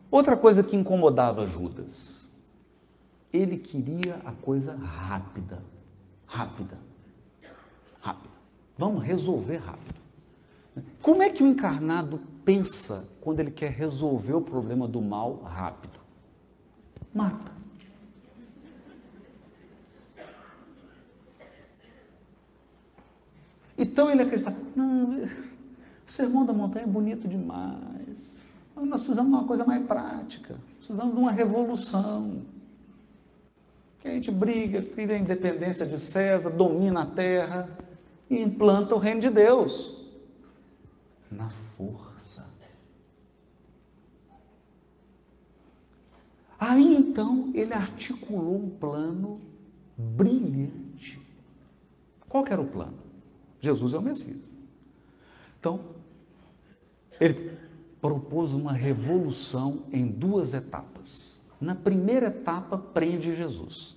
outra 0.10 0.38
coisa 0.38 0.64
que 0.64 0.76
incomodava 0.76 1.46
Judas, 1.46 2.42
ele 3.32 3.58
queria 3.58 4.16
a 4.26 4.32
coisa 4.32 4.76
rápida, 4.76 5.62
rápida, 6.26 6.78
rápida. 8.00 8.34
Vamos 8.78 9.04
resolver 9.04 9.58
rápido. 9.58 10.02
Como 11.02 11.22
é 11.22 11.30
que 11.30 11.44
o 11.44 11.48
encarnado 11.48 12.20
pensa 12.44 13.18
quando 13.22 13.40
ele 13.40 13.52
quer 13.52 13.72
resolver 13.72 14.34
o 14.34 14.42
problema 14.42 14.88
do 14.88 15.02
mal 15.02 15.42
rápido? 15.44 16.00
Mata. 17.14 17.63
Então 23.94 24.10
ele 24.10 24.24
acredita, 24.24 24.52
não, 24.76 25.24
o 25.24 25.30
sermão 26.08 26.44
da 26.48 26.52
montanha 26.52 26.84
é 26.84 26.90
bonito 26.90 27.28
demais. 27.28 28.40
Nós 28.76 29.02
precisamos 29.02 29.32
de 29.32 29.38
uma 29.38 29.44
coisa 29.46 29.64
mais 29.64 29.86
prática, 29.86 30.56
precisamos 30.78 31.14
de 31.14 31.20
uma 31.20 31.32
revolução. 31.32 32.42
Que 34.00 34.08
a 34.08 34.12
gente 34.16 34.32
briga, 34.32 34.82
cria 34.82 35.14
a 35.14 35.20
independência 35.20 35.86
de 35.86 36.00
César, 36.00 36.50
domina 36.50 37.04
a 37.04 37.06
terra 37.06 37.70
e 38.28 38.42
implanta 38.42 38.96
o 38.96 38.98
reino 38.98 39.22
de 39.22 39.30
Deus 39.30 40.12
na 41.30 41.52
força. 41.78 42.44
Aí 46.60 46.96
então 46.96 47.52
ele 47.54 47.76
articulou 47.76 48.56
um 48.56 48.70
plano 48.72 49.40
brilhante. 49.96 51.22
Qual 52.28 52.44
era 52.48 52.60
o 52.60 52.66
plano? 52.66 53.03
Jesus 53.64 53.94
é 53.94 53.98
o 53.98 54.02
Messias. 54.02 54.42
Então, 55.58 55.80
ele 57.18 57.58
propôs 58.02 58.52
uma 58.52 58.74
revolução 58.74 59.86
em 59.90 60.06
duas 60.06 60.54
etapas. 60.54 61.42
Na 61.62 61.74
primeira 61.74 62.28
etapa, 62.28 62.78
prende 62.78 63.34
Jesus. 63.34 63.96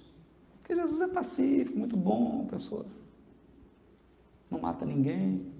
Porque 0.58 0.76
Jesus 0.76 1.00
é 1.00 1.08
pacífico, 1.08 1.76
muito 1.76 1.96
bom, 1.96 2.46
pessoa. 2.46 2.86
Não 4.48 4.60
mata 4.60 4.86
ninguém. 4.86 5.52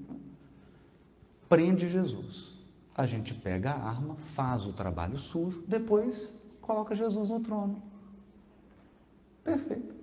Prende 1.49 1.91
Jesus. 1.91 2.55
A 2.95 3.07
gente 3.07 3.35
pega 3.35 3.73
a 3.73 3.89
arma, 3.89 4.15
faz 4.15 4.65
o 4.65 4.73
trabalho 4.73 5.19
sujo, 5.19 5.65
depois 5.67 6.57
coloca 6.63 6.95
Jesus 6.95 7.29
no 7.29 7.41
trono. 7.41 7.83
Perfeito. 9.43 9.96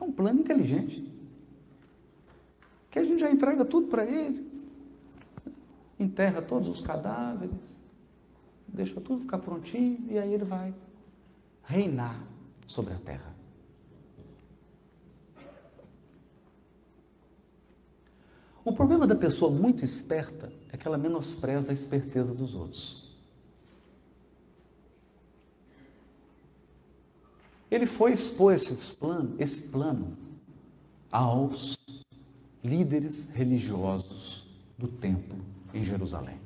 É 0.00 0.04
um 0.04 0.12
plano 0.12 0.40
inteligente. 0.40 1.04
Que 2.90 2.98
a 2.98 3.04
gente 3.04 3.20
já 3.20 3.30
entrega 3.30 3.64
tudo 3.64 3.88
para 3.88 4.04
ele. 4.04 4.48
Enterra 5.98 6.40
todos 6.40 6.66
os 6.68 6.80
cadáveres, 6.80 7.54
deixa 8.66 8.98
tudo 9.00 9.20
ficar 9.20 9.38
prontinho 9.38 10.06
e 10.08 10.18
aí 10.18 10.32
ele 10.32 10.44
vai 10.44 10.74
reinar 11.62 12.18
sobre 12.66 12.94
a 12.94 12.98
terra. 12.98 13.34
O 18.64 18.72
problema 18.72 19.06
da 19.06 19.14
pessoa 19.14 19.50
muito 19.50 19.84
esperta 19.84 20.52
é 20.72 20.76
que 20.76 20.86
ela 20.86 20.96
menospreza 20.96 21.70
a 21.70 21.74
esperteza 21.74 22.34
dos 22.34 22.54
outros. 22.54 22.99
Ele 27.70 27.86
foi 27.86 28.12
expor 28.12 28.54
esse 28.54 28.96
plano, 28.96 29.36
esse 29.38 29.70
plano 29.70 30.16
aos 31.10 31.78
líderes 32.62 33.30
religiosos 33.30 34.46
do 34.76 34.88
templo 34.88 35.38
em 35.72 35.84
Jerusalém. 35.84 36.38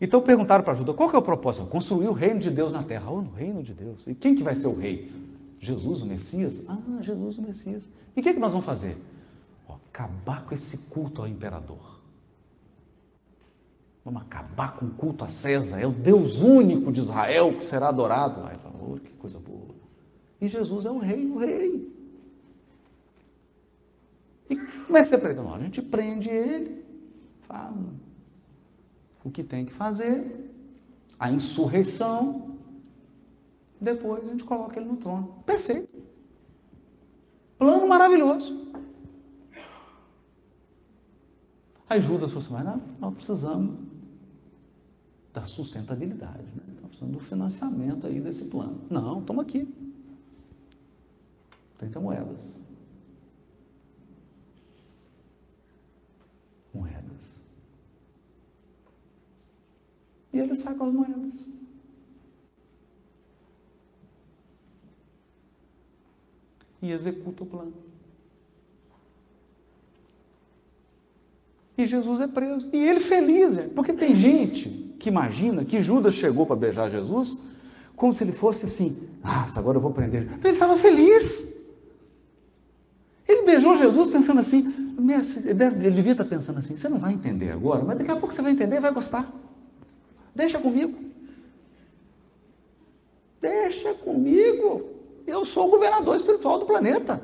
Então 0.00 0.20
perguntaram 0.20 0.64
para 0.64 0.74
Judá, 0.74 0.92
qual 0.92 1.08
que 1.08 1.14
é 1.14 1.18
o 1.18 1.22
propósito? 1.22 1.66
Construir 1.66 2.08
o 2.08 2.12
reino 2.12 2.40
de 2.40 2.50
Deus 2.50 2.72
na 2.72 2.82
terra. 2.82 3.08
Oh, 3.08 3.22
no 3.22 3.30
reino 3.30 3.62
de 3.62 3.72
Deus. 3.72 4.02
E 4.06 4.14
quem 4.14 4.34
que 4.34 4.42
vai 4.42 4.56
ser 4.56 4.66
o 4.66 4.76
rei? 4.76 5.12
Jesus, 5.60 6.02
o 6.02 6.06
Messias? 6.06 6.68
Ah, 6.68 7.02
Jesus, 7.02 7.38
o 7.38 7.42
Messias. 7.42 7.84
E 8.16 8.18
o 8.18 8.22
que, 8.22 8.28
é 8.28 8.34
que 8.34 8.40
nós 8.40 8.50
vamos 8.50 8.66
fazer? 8.66 8.96
Oh, 9.68 9.74
acabar 9.74 10.44
com 10.44 10.56
esse 10.56 10.92
culto 10.92 11.22
ao 11.22 11.28
imperador. 11.28 11.91
Vamos 14.04 14.22
acabar 14.22 14.76
com 14.76 14.86
o 14.86 14.90
culto 14.90 15.24
a 15.24 15.28
César, 15.28 15.78
é 15.78 15.86
o 15.86 15.92
Deus 15.92 16.40
único 16.40 16.90
de 16.92 17.00
Israel 17.00 17.56
que 17.56 17.64
será 17.64 17.88
adorado. 17.88 18.44
Aí 18.46 18.56
fala, 18.58 18.74
oh, 18.82 18.98
que 18.98 19.12
coisa 19.12 19.38
boa. 19.38 19.74
E 20.40 20.48
Jesus 20.48 20.84
é 20.84 20.90
o 20.90 20.98
rei, 20.98 21.24
o 21.26 21.38
rei. 21.38 21.92
E 24.50 24.56
como 24.56 24.98
é 24.98 25.02
que 25.04 25.08
você 25.08 25.18
prende? 25.18 25.36
Não, 25.36 25.54
a 25.54 25.58
gente 25.60 25.80
prende 25.80 26.28
ele, 26.28 26.84
fala 27.42 27.76
o 29.24 29.30
que 29.30 29.44
tem 29.44 29.64
que 29.64 29.72
fazer, 29.72 30.50
a 31.18 31.30
insurreição, 31.30 32.56
depois 33.80 34.24
a 34.24 34.32
gente 34.32 34.42
coloca 34.42 34.80
ele 34.80 34.88
no 34.88 34.96
trono. 34.96 35.42
Perfeito. 35.46 35.88
Plano 37.56 37.86
maravilhoso. 37.86 38.66
Aí 41.88 42.00
Judas 42.00 42.32
falou 42.32 42.44
assim, 42.44 42.54
mas 42.54 42.64
não, 42.64 42.82
nós 42.98 43.14
precisamos 43.14 43.91
da 45.32 45.46
sustentabilidade. 45.46 46.42
Né? 46.42 46.62
Estamos 46.66 46.88
precisando 46.88 47.12
do 47.12 47.20
financiamento 47.20 48.06
aí 48.06 48.20
desse 48.20 48.50
plano. 48.50 48.80
Não, 48.90 49.22
toma 49.22 49.42
aqui. 49.42 49.66
30 51.78 52.00
moedas. 52.00 52.60
Moedas. 56.74 57.42
E 60.32 60.38
ele 60.38 60.54
sai 60.54 60.74
com 60.76 60.84
as 60.84 60.92
moedas. 60.92 61.48
E 66.80 66.90
executa 66.90 67.42
o 67.42 67.46
plano. 67.46 67.74
E 71.78 71.86
Jesus 71.86 72.20
é 72.20 72.26
preso. 72.26 72.68
E 72.72 72.76
ele 72.76 73.00
feliz, 73.00 73.56
porque 73.72 73.92
tem 73.92 74.14
gente 74.14 74.81
que 75.02 75.08
imagina 75.08 75.64
que 75.64 75.82
Judas 75.82 76.14
chegou 76.14 76.46
para 76.46 76.54
beijar 76.54 76.88
Jesus 76.88 77.42
como 77.96 78.14
se 78.14 78.22
ele 78.22 78.30
fosse 78.30 78.64
assim: 78.66 79.08
nossa, 79.22 79.58
agora 79.58 79.76
eu 79.76 79.82
vou 79.82 79.92
prender. 79.92 80.28
Ele 80.42 80.54
estava 80.54 80.76
feliz. 80.76 81.60
Ele 83.26 83.42
beijou 83.42 83.76
Jesus 83.76 84.12
pensando 84.12 84.40
assim: 84.40 84.94
ele 85.76 85.90
devia 85.90 86.12
estar 86.12 86.24
pensando 86.24 86.60
assim: 86.60 86.76
você 86.76 86.88
não 86.88 87.00
vai 87.00 87.12
entender 87.12 87.50
agora, 87.50 87.84
mas 87.84 87.98
daqui 87.98 88.12
a 88.12 88.16
pouco 88.16 88.32
você 88.32 88.40
vai 88.40 88.52
entender 88.52 88.76
e 88.76 88.80
vai 88.80 88.92
gostar. 88.92 89.28
Deixa 90.32 90.60
comigo. 90.60 90.96
Deixa 93.40 93.92
comigo. 93.94 94.88
Eu 95.26 95.44
sou 95.44 95.66
o 95.66 95.70
governador 95.70 96.14
espiritual 96.14 96.60
do 96.60 96.66
planeta. 96.66 97.20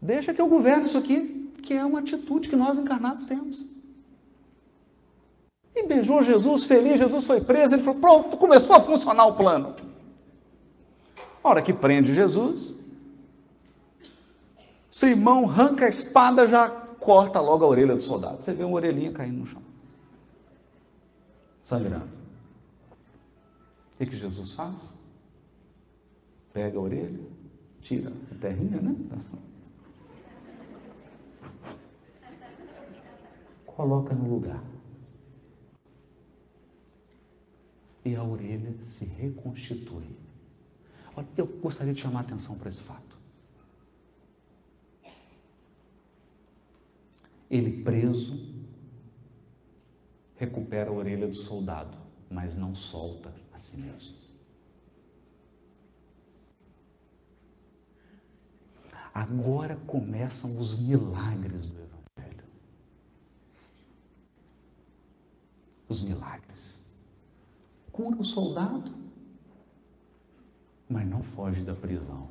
Deixa 0.00 0.32
que 0.32 0.40
eu 0.40 0.48
governo 0.48 0.86
isso 0.86 0.96
aqui, 0.96 1.52
que 1.62 1.74
é 1.74 1.84
uma 1.84 1.98
atitude 2.00 2.48
que 2.48 2.56
nós 2.56 2.78
encarnados 2.78 3.26
temos. 3.26 3.74
E 5.74 5.86
beijou 5.86 6.22
Jesus, 6.22 6.64
feliz, 6.64 6.98
Jesus 6.98 7.26
foi 7.26 7.40
preso, 7.40 7.74
ele 7.74 7.82
falou: 7.82 8.00
pronto, 8.00 8.36
começou 8.36 8.76
a 8.76 8.80
funcionar 8.80 9.26
o 9.26 9.34
plano. 9.34 9.74
A 11.42 11.48
hora 11.48 11.62
que 11.62 11.72
prende 11.72 12.14
Jesus, 12.14 12.80
Simão 14.90 15.50
arranca 15.50 15.86
a 15.86 15.88
espada, 15.88 16.46
já 16.46 16.68
corta 16.68 17.40
logo 17.40 17.64
a 17.64 17.68
orelha 17.68 17.96
do 17.96 18.02
soldado. 18.02 18.42
Você 18.42 18.52
vê 18.52 18.62
uma 18.62 18.76
orelhinha 18.76 19.12
caindo 19.12 19.40
no 19.40 19.46
chão, 19.46 19.60
sangrando. 21.64 22.08
O 24.00 24.06
que, 24.06 24.16
Jesus 24.16 24.52
faz? 24.52 24.94
Pega 26.52 26.78
a 26.78 26.80
orelha, 26.80 27.20
tira 27.80 28.12
a 28.30 28.34
terrinha, 28.40 28.80
né? 28.80 28.94
Coloca 33.66 34.14
no 34.14 34.30
lugar. 34.32 34.62
E 38.04 38.14
a 38.14 38.22
orelha 38.22 38.74
se 38.82 39.06
reconstitui. 39.06 40.04
Eu 41.36 41.46
gostaria 41.46 41.94
de 41.94 42.00
chamar 42.00 42.20
a 42.20 42.22
atenção 42.22 42.58
para 42.58 42.68
esse 42.68 42.82
fato. 42.82 43.16
Ele 47.50 47.82
preso 47.82 48.52
recupera 50.36 50.90
a 50.90 50.92
orelha 50.92 51.28
do 51.28 51.36
soldado, 51.36 51.96
mas 52.28 52.56
não 52.56 52.74
solta 52.74 53.32
a 53.52 53.58
si 53.58 53.80
mesmo. 53.80 54.16
Agora 59.14 59.76
começam 59.86 60.58
os 60.58 60.80
milagres 60.80 61.70
do 61.70 61.80
Evangelho. 61.80 62.44
Os 65.88 66.02
milagres 66.02 66.83
cura 67.94 68.16
o 68.20 68.24
soldado, 68.24 68.92
mas 70.88 71.08
não 71.08 71.22
foge 71.22 71.62
da 71.62 71.74
prisão. 71.74 72.28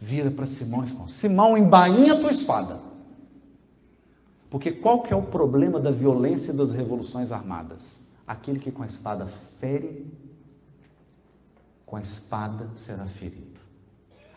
vira 0.00 0.30
para 0.30 0.46
Simão 0.46 0.84
e 0.84 0.86
diz: 0.86 1.12
Simão, 1.12 1.58
embainha 1.58 2.14
a 2.14 2.20
tua 2.20 2.30
espada. 2.30 2.80
Porque 4.48 4.70
qual 4.70 5.02
que 5.02 5.12
é 5.12 5.16
o 5.16 5.22
problema 5.22 5.80
da 5.80 5.90
violência 5.90 6.52
das 6.52 6.70
revoluções 6.70 7.32
armadas? 7.32 8.12
Aquele 8.26 8.58
que 8.58 8.70
com 8.70 8.82
a 8.82 8.86
espada 8.86 9.26
fere, 9.26 10.06
com 11.84 11.96
a 11.96 12.02
espada 12.02 12.68
será 12.76 13.06
ferido. 13.06 13.60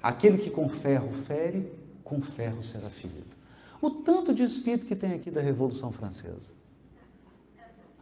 Aquele 0.02 0.38
que 0.38 0.50
com 0.50 0.68
ferro 0.70 1.12
fere, 1.26 1.72
com 2.04 2.22
ferro 2.22 2.64
será 2.64 2.90
ferido. 2.90 3.36
O 3.82 3.90
tanto 3.90 4.34
de 4.34 4.44
espírito 4.44 4.86
que 4.86 4.96
tem 4.96 5.14
aqui 5.14 5.30
da 5.30 5.42
Revolução 5.42 5.92
Francesa. 5.92 6.55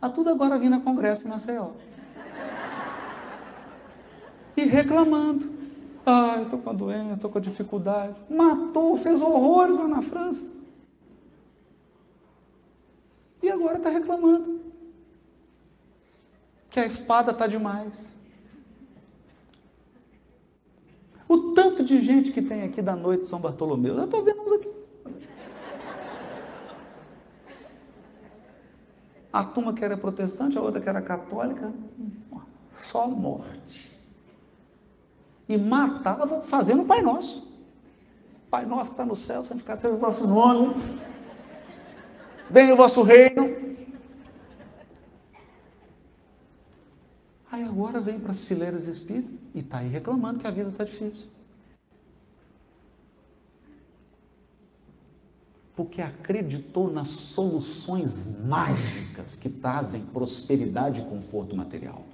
A 0.03 0.09
tudo 0.09 0.31
agora 0.31 0.57
vindo 0.57 0.75
a 0.75 0.81
Congresso 0.81 1.25
em 1.25 1.29
Maceió. 1.29 1.69
E 4.57 4.65
reclamando. 4.65 5.49
Ah, 6.05 6.35
eu 6.39 6.43
estou 6.43 6.59
com 6.59 6.69
a 6.71 6.73
doença, 6.73 7.13
estou 7.13 7.29
com 7.29 7.37
a 7.37 7.41
dificuldade. 7.41 8.13
Matou, 8.29 8.97
fez 8.97 9.21
horrores 9.21 9.77
lá 9.77 9.87
na 9.87 10.01
França. 10.01 10.51
E 13.41 13.49
agora 13.49 13.77
está 13.77 13.89
reclamando. 13.89 14.59
Que 16.69 16.81
a 16.81 16.85
espada 16.85 17.31
está 17.31 17.47
demais. 17.47 18.11
O 21.29 21.53
tanto 21.53 21.81
de 21.81 22.01
gente 22.01 22.33
que 22.33 22.41
tem 22.41 22.63
aqui 22.63 22.81
da 22.81 22.93
noite 22.93 23.29
São 23.29 23.39
Bartolomeu. 23.39 23.97
Eu 23.97 24.03
estou 24.03 24.21
vendo 24.21 24.41
uns 24.41 24.51
aqui. 24.51 24.82
A 29.33 29.43
turma 29.43 29.73
que 29.73 29.83
era 29.83 29.97
protestante, 29.97 30.55
a 30.55 30.61
outra 30.61 30.79
que 30.79 30.87
era 30.87 31.01
católica, 31.01 31.73
só 32.91 33.07
morte. 33.07 33.91
E 35.49 35.57
matava 35.57 36.43
fazendo 36.43 36.83
o 36.83 36.85
Pai 36.85 37.01
Nosso. 37.01 37.51
Pai 38.49 38.63
Nosso 38.63 38.91
está 38.91 39.03
no 39.03 39.15
céu, 39.15 39.43
santificado 39.43 39.81
seja 39.81 39.95
o 39.95 39.97
vosso 39.97 40.27
nome. 40.27 40.75
Venha 42.47 42.75
o 42.75 42.77
vosso 42.77 43.01
reino. 43.01 43.63
Aí 47.51 47.63
agora 47.63 47.99
vem 47.99 48.19
para 48.19 48.31
as 48.31 48.45
fileiras 48.45 48.87
espíritas 48.87 49.31
e 49.55 49.59
está 49.59 49.79
aí 49.79 49.87
reclamando 49.87 50.39
que 50.39 50.47
a 50.47 50.51
vida 50.51 50.69
está 50.69 50.83
difícil. 50.83 51.27
Porque 55.75 56.01
acreditou 56.01 56.91
nas 56.91 57.09
soluções 57.09 58.45
mágicas 58.45 59.39
que 59.39 59.49
trazem 59.49 60.05
prosperidade 60.05 61.01
e 61.01 61.05
conforto 61.05 61.55
material. 61.55 62.05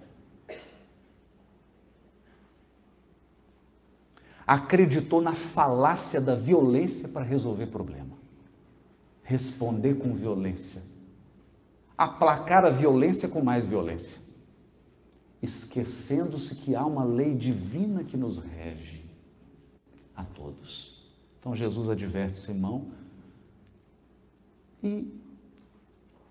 Acreditou 4.48 5.22
na 5.22 5.34
falácia 5.34 6.20
da 6.22 6.36
violência 6.36 7.10
para 7.10 7.24
resolver 7.24 7.68
problema. 7.68 8.18
Responder 9.22 9.96
com 9.96 10.16
violência. 10.16 10.98
Aplacar 11.98 12.66
a 12.66 12.70
violência 12.70 13.28
com 13.28 13.44
mais 13.44 13.66
violência. 13.66 14.22
Esquecendo-se 15.42 16.56
que 16.56 16.76
há 16.76 16.86
uma 16.86 17.04
lei 17.04 17.36
divina 17.36 18.04
que 18.04 18.18
nos 18.18 18.40
rege 18.40 19.04
a 20.16 20.24
todos. 20.24 21.12
Então 21.40 21.56
Jesus 21.56 21.90
adverte 21.90 22.40
Simão 22.40 22.99
e 24.84 25.12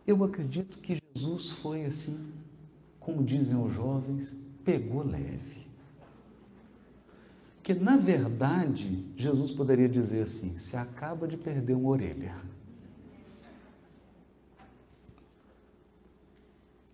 eu 0.06 0.24
acredito 0.24 0.78
que 0.78 0.98
Jesus 1.14 1.50
foi 1.50 1.84
assim, 1.84 2.32
como 2.98 3.22
dizem 3.22 3.56
os 3.56 3.72
jovens, 3.74 4.36
pegou 4.64 5.04
leve. 5.04 5.66
Que 7.62 7.74
na 7.74 7.96
verdade, 7.98 9.04
Jesus 9.16 9.50
poderia 9.50 9.88
dizer 9.88 10.22
assim: 10.22 10.58
se 10.58 10.76
acaba 10.76 11.28
de 11.28 11.36
perder 11.36 11.74
uma 11.74 11.90
orelha. 11.90 12.34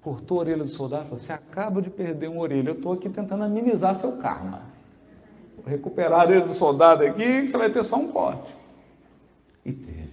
Cortou 0.01 0.39
a 0.39 0.41
orelha 0.41 0.65
do 0.65 0.69
soldado 0.69 1.05
e 1.05 1.07
falou: 1.07 1.21
Você 1.21 1.33
acaba 1.33 1.81
de 1.81 1.91
perder 1.91 2.29
uma 2.29 2.41
orelha. 2.41 2.71
Eu 2.71 2.75
estou 2.75 2.93
aqui 2.93 3.09
tentando 3.09 3.45
amenizar 3.45 3.95
seu 3.95 4.19
karma. 4.19 4.63
Vou 5.57 5.67
recuperar 5.67 6.21
a 6.21 6.25
orelha 6.25 6.45
do 6.45 6.53
soldado 6.53 7.05
aqui, 7.05 7.47
você 7.47 7.57
vai 7.57 7.73
ter 7.73 7.85
só 7.85 7.97
um 7.97 8.11
corte. 8.11 8.53
E 9.65 9.73
teve. 9.73 10.05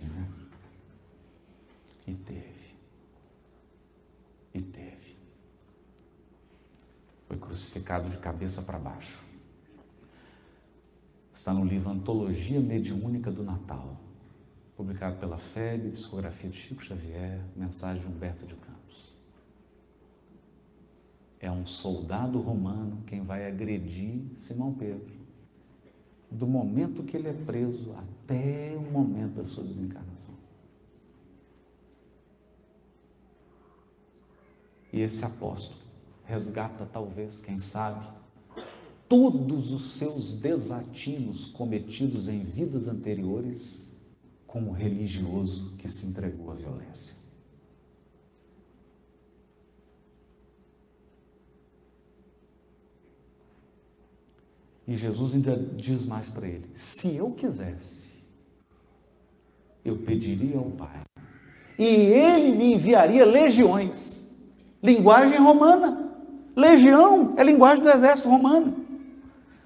De 8.00 8.18
cabeça 8.18 8.62
para 8.62 8.80
baixo. 8.80 9.20
Está 11.34 11.54
no 11.54 11.66
livro 11.66 11.90
Antologia 11.90 12.60
Mediúnica 12.60 13.32
do 13.32 13.44
Natal, 13.44 13.98
publicado 14.78 15.18
pela 15.18 15.38
FEB, 15.38 15.92
discografia 15.92 16.50
de 16.50 16.58
Chico 16.58 16.84
Xavier, 16.84 17.42
mensagem 17.56 18.02
de 18.02 18.08
Humberto 18.08 18.46
de 18.46 18.56
Campos. 18.56 19.16
É 21.40 21.52
um 21.52 21.66
soldado 21.66 22.40
romano 22.40 23.04
quem 23.08 23.24
vai 23.24 23.48
agredir 23.48 24.22
Simão 24.38 24.74
Pedro, 24.74 25.12
do 26.30 26.48
momento 26.48 27.04
que 27.04 27.18
ele 27.18 27.28
é 27.28 27.34
preso 27.34 27.94
até 27.94 28.76
o 28.78 28.92
momento 28.92 29.36
da 29.36 29.46
sua 29.46 29.64
desencarnação. 29.64 30.36
E 34.94 35.02
esse 35.02 35.24
apóstolo 35.26 35.82
resgata, 36.32 36.88
talvez, 36.92 37.42
quem 37.42 37.60
sabe, 37.60 38.08
todos 39.10 39.74
os 39.74 39.92
seus 39.92 40.40
desatinos 40.40 41.48
cometidos 41.48 42.30
em 42.30 42.40
vidas 42.40 42.88
anteriores 42.88 44.00
como 44.48 44.72
religioso 44.72 45.76
que 45.78 45.90
se 45.90 46.08
entregou 46.08 46.52
à 46.52 46.56
violência. 46.56 47.20
E 54.88 54.96
Jesus 54.96 55.34
ainda 55.34 55.58
diz 55.76 56.06
mais 56.06 56.30
para 56.30 56.48
ele: 56.48 56.70
se 56.76 57.16
eu 57.16 57.32
quisesse, 57.32 58.24
eu 59.84 59.98
pediria 59.98 60.58
ao 60.58 60.72
Pai, 60.72 61.02
e 61.78 61.86
ele 61.86 62.58
me 62.58 62.74
enviaria 62.74 63.26
legiões, 63.26 64.34
linguagem 64.82 65.38
romana. 65.38 66.11
Legião 66.56 67.34
é 67.38 67.44
linguagem 67.44 67.84
do 67.84 67.90
exército 67.90 68.30
romano. 68.30 68.86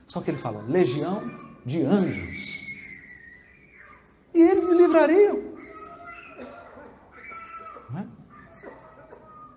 Só 0.07 0.21
que 0.21 0.31
ele 0.31 0.37
fala, 0.37 0.63
legião 0.67 1.23
de 1.65 1.81
anjos. 1.81 2.67
E 4.33 4.41
eles 4.41 4.63
me 4.65 4.75
livrariam. 4.75 5.39
É? 7.95 7.99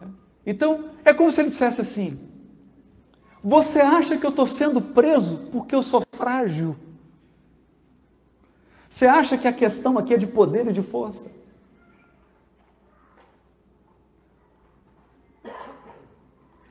É. 0.02 0.08
Então, 0.46 0.90
é 1.04 1.12
como 1.12 1.30
se 1.30 1.40
ele 1.40 1.50
dissesse 1.50 1.80
assim: 1.80 2.30
Você 3.42 3.80
acha 3.80 4.16
que 4.16 4.24
eu 4.24 4.30
estou 4.30 4.46
sendo 4.46 4.80
preso 4.80 5.48
porque 5.52 5.74
eu 5.74 5.82
sou 5.82 6.02
frágil? 6.12 6.76
Você 8.88 9.06
acha 9.06 9.36
que 9.36 9.46
a 9.46 9.52
questão 9.52 9.98
aqui 9.98 10.14
é 10.14 10.16
de 10.16 10.26
poder 10.26 10.66
e 10.66 10.72
de 10.72 10.82
força? 10.82 11.37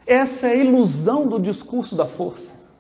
Essa 0.08 0.48
é 0.48 0.52
a 0.52 0.56
ilusão 0.56 1.28
do 1.28 1.38
discurso 1.38 1.94
da 1.94 2.06
força. 2.06 2.72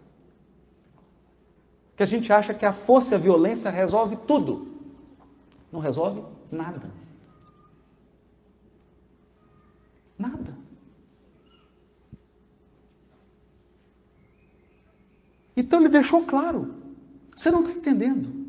Que 1.98 2.02
a 2.02 2.06
gente 2.06 2.32
acha 2.32 2.54
que 2.54 2.66
a 2.66 2.72
força 2.72 3.14
e 3.14 3.16
a 3.16 3.20
violência 3.20 3.70
resolve 3.70 4.16
tudo. 4.26 4.66
Não 5.70 5.82
resolve 5.82 6.24
nada. 6.50 6.90
Nada. 10.18 10.58
Então 15.56 15.82
ele 15.82 15.90
deixou 15.90 16.24
claro. 16.24 16.76
Você 17.36 17.52
não 17.52 17.60
está 17.60 17.74
entendendo. 17.74 18.48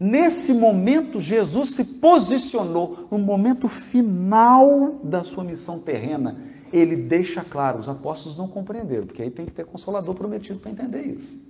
Nesse 0.00 0.54
momento, 0.54 1.20
Jesus 1.20 1.74
se 1.74 1.84
posicionou, 1.98 3.08
no 3.10 3.18
momento 3.18 3.68
final 3.68 5.00
da 5.02 5.24
sua 5.24 5.42
missão 5.42 5.80
terrena, 5.80 6.47
ele 6.72 6.96
deixa 6.96 7.44
claro, 7.44 7.78
os 7.78 7.88
apóstolos 7.88 8.36
não 8.36 8.48
compreenderam, 8.48 9.06
porque 9.06 9.22
aí 9.22 9.30
tem 9.30 9.46
que 9.46 9.52
ter 9.52 9.66
consolador 9.66 10.14
prometido 10.14 10.58
para 10.58 10.70
entender 10.70 11.02
isso. 11.02 11.46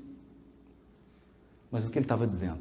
Mas 1.71 1.87
o 1.87 1.91
que 1.91 1.99
ele 1.99 2.05
estava 2.05 2.27
dizendo? 2.27 2.61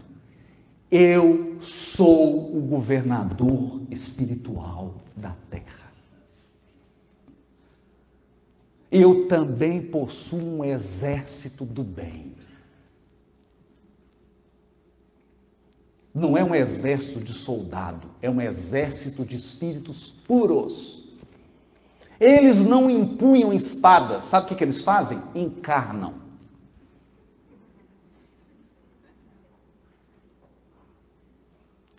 Eu 0.90 1.62
sou 1.62 2.58
o 2.58 2.62
governador 2.62 3.82
espiritual 3.90 4.96
da 5.16 5.36
terra. 5.50 5.92
Eu 8.90 9.28
também 9.28 9.82
possuo 9.82 10.60
um 10.60 10.64
exército 10.64 11.66
do 11.66 11.84
bem. 11.84 12.36
Não 16.14 16.38
é 16.38 16.44
um 16.44 16.56
exército 16.56 17.20
de 17.20 17.34
soldado, 17.34 18.10
é 18.22 18.30
um 18.30 18.42
exército 18.42 19.24
de 19.24 19.36
espíritos 19.36 20.08
puros 20.26 20.97
eles 22.20 22.66
não 22.66 22.90
empunham 22.90 23.54
espadas. 23.54 24.24
Sabe 24.24 24.46
o 24.46 24.50
que, 24.50 24.56
que 24.56 24.64
eles 24.64 24.84
fazem? 24.84 25.22
Encarnam. 25.36 26.14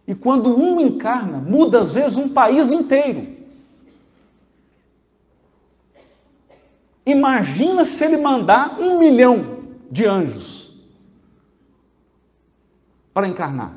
E 0.07 0.15
quando 0.15 0.57
um 0.57 0.81
encarna, 0.81 1.39
muda 1.39 1.82
às 1.82 1.93
vezes 1.93 2.16
um 2.16 2.31
país 2.31 2.70
inteiro. 2.70 3.36
Imagina 7.05 7.85
se 7.85 8.05
ele 8.05 8.16
mandar 8.16 8.81
um 8.81 8.99
milhão 8.99 9.65
de 9.90 10.07
anjos 10.07 10.74
para 13.12 13.28
encarnar. 13.28 13.74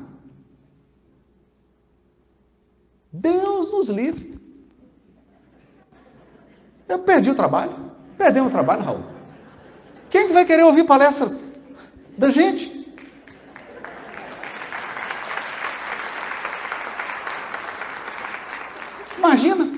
Deus 3.12 3.70
nos 3.70 3.88
livre. 3.88 4.31
Eu 6.92 6.98
perdi 6.98 7.30
o 7.30 7.34
trabalho. 7.34 7.72
Perdemos 8.18 8.50
o 8.50 8.52
trabalho, 8.52 8.82
Raul. 8.82 9.00
Quem 10.10 10.26
que 10.26 10.34
vai 10.34 10.44
querer 10.44 10.62
ouvir 10.62 10.84
palestra 10.84 11.26
da 12.18 12.28
gente? 12.28 12.94
Imagina. 19.16 19.72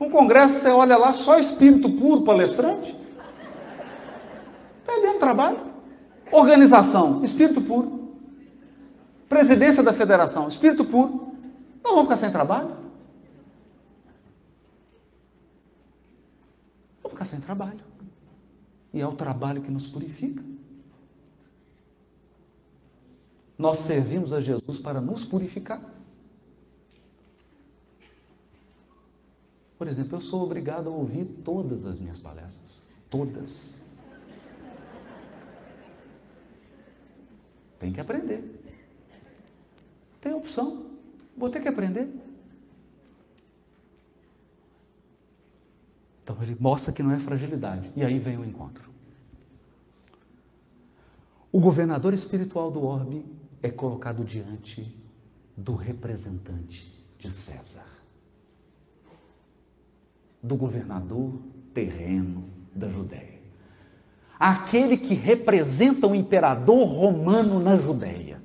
Um 0.00 0.10
congresso, 0.10 0.58
você 0.58 0.70
olha 0.70 0.96
lá, 0.96 1.12
só 1.12 1.38
espírito 1.38 1.88
puro 1.90 2.22
palestrante. 2.22 2.98
Perdendo 4.84 5.20
trabalho. 5.20 5.58
Organização, 6.32 7.24
espírito 7.24 7.60
puro. 7.60 8.16
Presidência 9.28 9.84
da 9.84 9.92
federação, 9.92 10.48
espírito 10.48 10.84
puro. 10.84 11.34
Não 11.84 11.94
vão 11.94 12.02
ficar 12.02 12.16
sem 12.16 12.32
trabalho? 12.32 12.88
Vão 17.08 17.10
ficar 17.10 17.17
sem 17.28 17.40
trabalho. 17.40 17.84
E 18.92 19.00
é 19.00 19.06
o 19.06 19.12
trabalho 19.12 19.62
que 19.62 19.70
nos 19.70 19.88
purifica. 19.88 20.42
Nós 23.56 23.78
servimos 23.78 24.32
a 24.32 24.40
Jesus 24.40 24.78
para 24.78 25.00
nos 25.00 25.24
purificar. 25.24 25.82
Por 29.76 29.86
exemplo, 29.86 30.16
eu 30.16 30.20
sou 30.20 30.42
obrigado 30.42 30.88
a 30.88 30.92
ouvir 30.92 31.24
todas 31.44 31.84
as 31.84 32.00
minhas 32.00 32.18
palestras. 32.18 32.84
Todas. 33.10 33.84
Tem 37.78 37.92
que 37.92 38.00
aprender. 38.00 38.60
Tem 40.20 40.34
opção. 40.34 40.86
Vou 41.36 41.48
ter 41.50 41.60
que 41.60 41.68
aprender. 41.68 42.08
Então 46.28 46.42
ele 46.42 46.54
mostra 46.60 46.92
que 46.92 47.02
não 47.02 47.14
é 47.14 47.18
fragilidade. 47.18 47.90
E 47.96 48.04
aí 48.04 48.18
vem 48.18 48.36
o 48.36 48.44
encontro. 48.44 48.90
O 51.50 51.58
governador 51.58 52.12
espiritual 52.12 52.70
do 52.70 52.84
orbe 52.84 53.24
é 53.62 53.70
colocado 53.70 54.22
diante 54.22 54.94
do 55.56 55.74
representante 55.74 56.86
de 57.18 57.30
César 57.30 57.86
do 60.42 60.54
governador 60.54 61.32
terreno 61.72 62.44
da 62.74 62.90
Judéia. 62.90 63.40
Aquele 64.38 64.98
que 64.98 65.14
representa 65.14 66.06
o 66.06 66.14
imperador 66.14 66.86
romano 66.86 67.58
na 67.58 67.78
Judéia. 67.78 68.42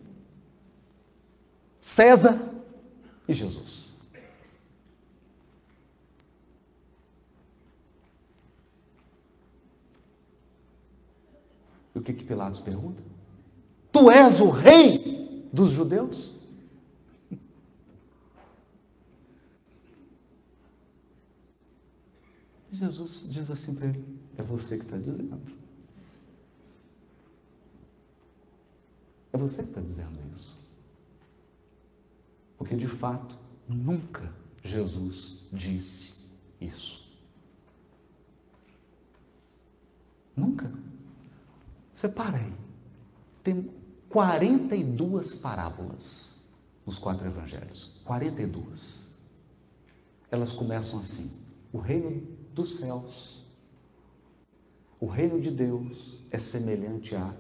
César 1.82 2.40
e 3.28 3.34
Jesus. 3.34 3.93
E 11.96 12.00
o 12.00 12.02
que, 12.02 12.14
que 12.14 12.24
Pilatos 12.24 12.62
pergunta? 12.62 13.02
Tu 13.92 14.10
és 14.10 14.40
o 14.40 14.50
rei 14.50 15.48
dos 15.54 15.72
judeus? 15.72 16.34
Jesus 22.72 23.24
diz 23.30 23.52
assim 23.52 23.76
para 23.76 23.88
ele: 23.88 24.04
É 24.38 24.42
você 24.42 24.78
que 24.78 24.86
está 24.86 24.98
dizendo. 24.98 25.40
É 29.32 29.38
você 29.38 29.64
que 29.64 29.70
está 29.70 29.82
dizendo 29.82 30.20
isso. 30.36 30.58
Porque 32.58 32.76
de 32.76 32.88
fato, 32.88 33.38
nunca 33.68 34.34
Jesus 34.64 35.50
disse 35.52 36.28
isso. 36.60 37.12
Nunca. 40.36 40.72
Separa 42.04 42.38
aí. 42.38 42.54
Tem 43.42 43.72
42 44.10 45.38
parábolas 45.38 46.44
nos 46.86 47.00
quatro 47.00 47.26
evangelhos. 47.26 48.02
42. 48.04 49.22
Elas 50.30 50.52
começam 50.52 51.00
assim: 51.00 51.32
o 51.72 51.78
reino 51.78 52.28
dos 52.54 52.76
céus. 52.76 53.42
O 55.00 55.06
reino 55.06 55.40
de 55.40 55.50
Deus 55.50 56.20
é 56.30 56.38
semelhante 56.40 57.16
a 57.16 57.34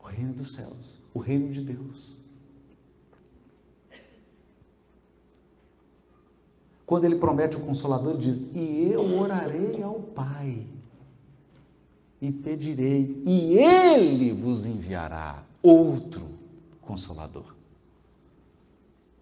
o 0.00 0.04
reino 0.04 0.32
dos 0.32 0.52
céus, 0.56 1.00
o 1.14 1.20
reino 1.20 1.52
de 1.52 1.62
Deus. 1.62 2.17
Quando 6.88 7.04
ele 7.04 7.16
promete 7.16 7.54
o 7.54 7.60
consolador, 7.60 8.14
ele 8.14 8.32
diz: 8.32 8.56
E 8.56 8.90
eu 8.90 9.18
orarei 9.18 9.82
ao 9.82 10.00
Pai, 10.00 10.66
e 12.18 12.32
pedirei, 12.32 13.22
e 13.26 13.58
ele 13.58 14.32
vos 14.32 14.64
enviará 14.64 15.42
outro 15.62 16.26
consolador. 16.80 17.54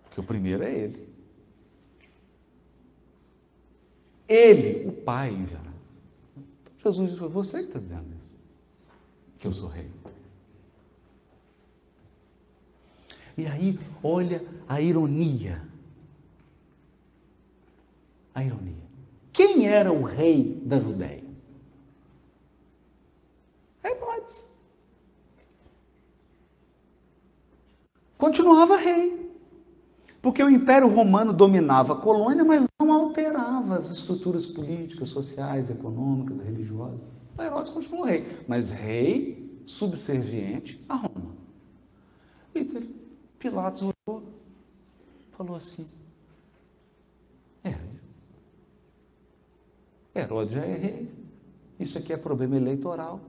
Porque 0.05 0.20
o 0.20 0.22
primeiro 0.22 0.62
é 0.62 0.72
Ele. 0.72 1.09
Ele, 4.28 4.88
o 4.88 4.93
Pai, 4.93 5.32
enviará. 5.32 5.72
Jesus 6.84 7.10
disse: 7.10 7.20
Você 7.20 7.59
que 7.62 7.66
está 7.66 7.80
dizendo 7.80 8.14
isso, 8.14 8.36
que 9.40 9.48
eu 9.48 9.52
sou 9.52 9.68
rei. 9.68 9.90
E 13.36 13.44
aí, 13.44 13.76
olha 14.05 14.40
a 14.68 14.80
ironia. 14.80 15.60
A 18.36 18.44
ironia. 18.44 18.84
Quem 19.32 19.66
era 19.66 19.90
o 19.90 20.02
rei 20.02 20.60
da 20.62 20.78
Judéia? 20.78 21.24
Herodes. 23.82 24.62
Continuava 28.18 28.76
rei. 28.76 29.34
Porque 30.20 30.42
o 30.42 30.50
Império 30.50 30.86
Romano 30.86 31.32
dominava 31.32 31.94
a 31.94 31.96
colônia, 31.96 32.44
mas 32.44 32.66
não 32.78 32.92
alterava 32.92 33.76
as 33.76 33.90
estruturas 33.90 34.44
políticas, 34.44 35.08
sociais, 35.08 35.70
econômicas, 35.70 36.44
religiosas. 36.44 37.00
O 37.38 37.42
Herodes 37.42 37.72
continuou 37.72 38.04
rei, 38.04 38.44
mas 38.46 38.70
rei 38.70 39.62
subserviente 39.64 40.84
a 40.86 40.94
Roma. 40.94 41.36
E 42.54 42.62
Pilatos 43.38 43.82
olhou, 43.82 44.24
falou 45.32 45.56
assim: 45.56 45.86
é, 47.62 47.74
Herodes 50.18 50.55
já 50.55 50.64
é 50.64 50.76
rei, 50.76 51.10
isso 51.78 51.98
aqui 51.98 52.12
é 52.12 52.16
problema 52.16 52.56
eleitoral, 52.56 53.20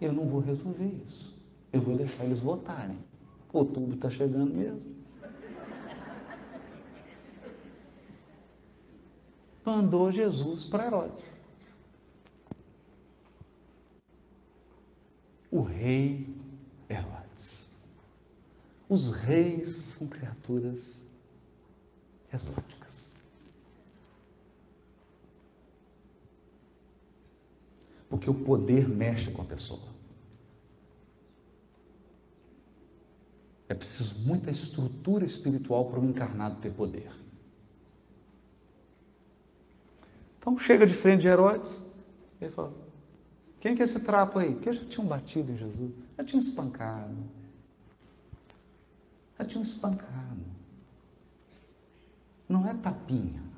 eu 0.00 0.12
não 0.12 0.26
vou 0.26 0.40
resolver 0.40 0.90
isso, 1.06 1.36
eu 1.72 1.80
vou 1.80 1.96
deixar 1.96 2.24
eles 2.24 2.40
votarem. 2.40 2.98
Outubro 3.52 3.94
está 3.94 4.08
chegando 4.08 4.54
mesmo. 4.54 5.02
mandou 9.64 10.10
Jesus 10.10 10.64
para 10.64 10.86
Herodes. 10.86 11.24
O 15.50 15.62
rei 15.62 16.26
Herodes. 16.88 17.68
Os 18.88 19.12
reis 19.12 19.70
são 19.70 20.06
criaturas 20.08 21.00
exóticas. 22.32 22.81
Porque 28.12 28.28
o 28.28 28.34
poder 28.34 28.86
mexe 28.86 29.30
com 29.30 29.40
a 29.40 29.44
pessoa. 29.46 29.88
É 33.66 33.72
preciso 33.72 34.20
muita 34.28 34.50
estrutura 34.50 35.24
espiritual 35.24 35.86
para 35.86 35.98
um 35.98 36.10
encarnado 36.10 36.60
ter 36.60 36.70
poder. 36.70 37.10
Então 40.38 40.58
chega 40.58 40.86
de 40.86 40.92
frente 40.92 41.22
de 41.22 41.28
Herodes, 41.28 41.90
ele 42.38 42.50
fala: 42.50 42.74
Quem 43.58 43.74
que 43.74 43.80
é 43.80 43.86
esse 43.86 44.04
trapo 44.04 44.38
aí? 44.38 44.56
Que 44.56 44.74
já 44.74 44.84
tinham 44.84 45.06
batido 45.06 45.50
em 45.50 45.56
Jesus, 45.56 45.90
já 46.18 46.22
tinham 46.22 46.40
espancado. 46.40 47.16
Já 49.38 49.46
tinham 49.46 49.62
espancado. 49.62 50.44
Não 52.46 52.68
é 52.68 52.74
tapinha. 52.74 53.51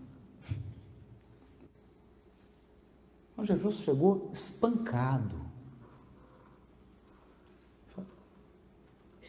Então 3.35 3.45
Jesus 3.45 3.77
chegou 3.79 4.31
espancado. 4.33 5.45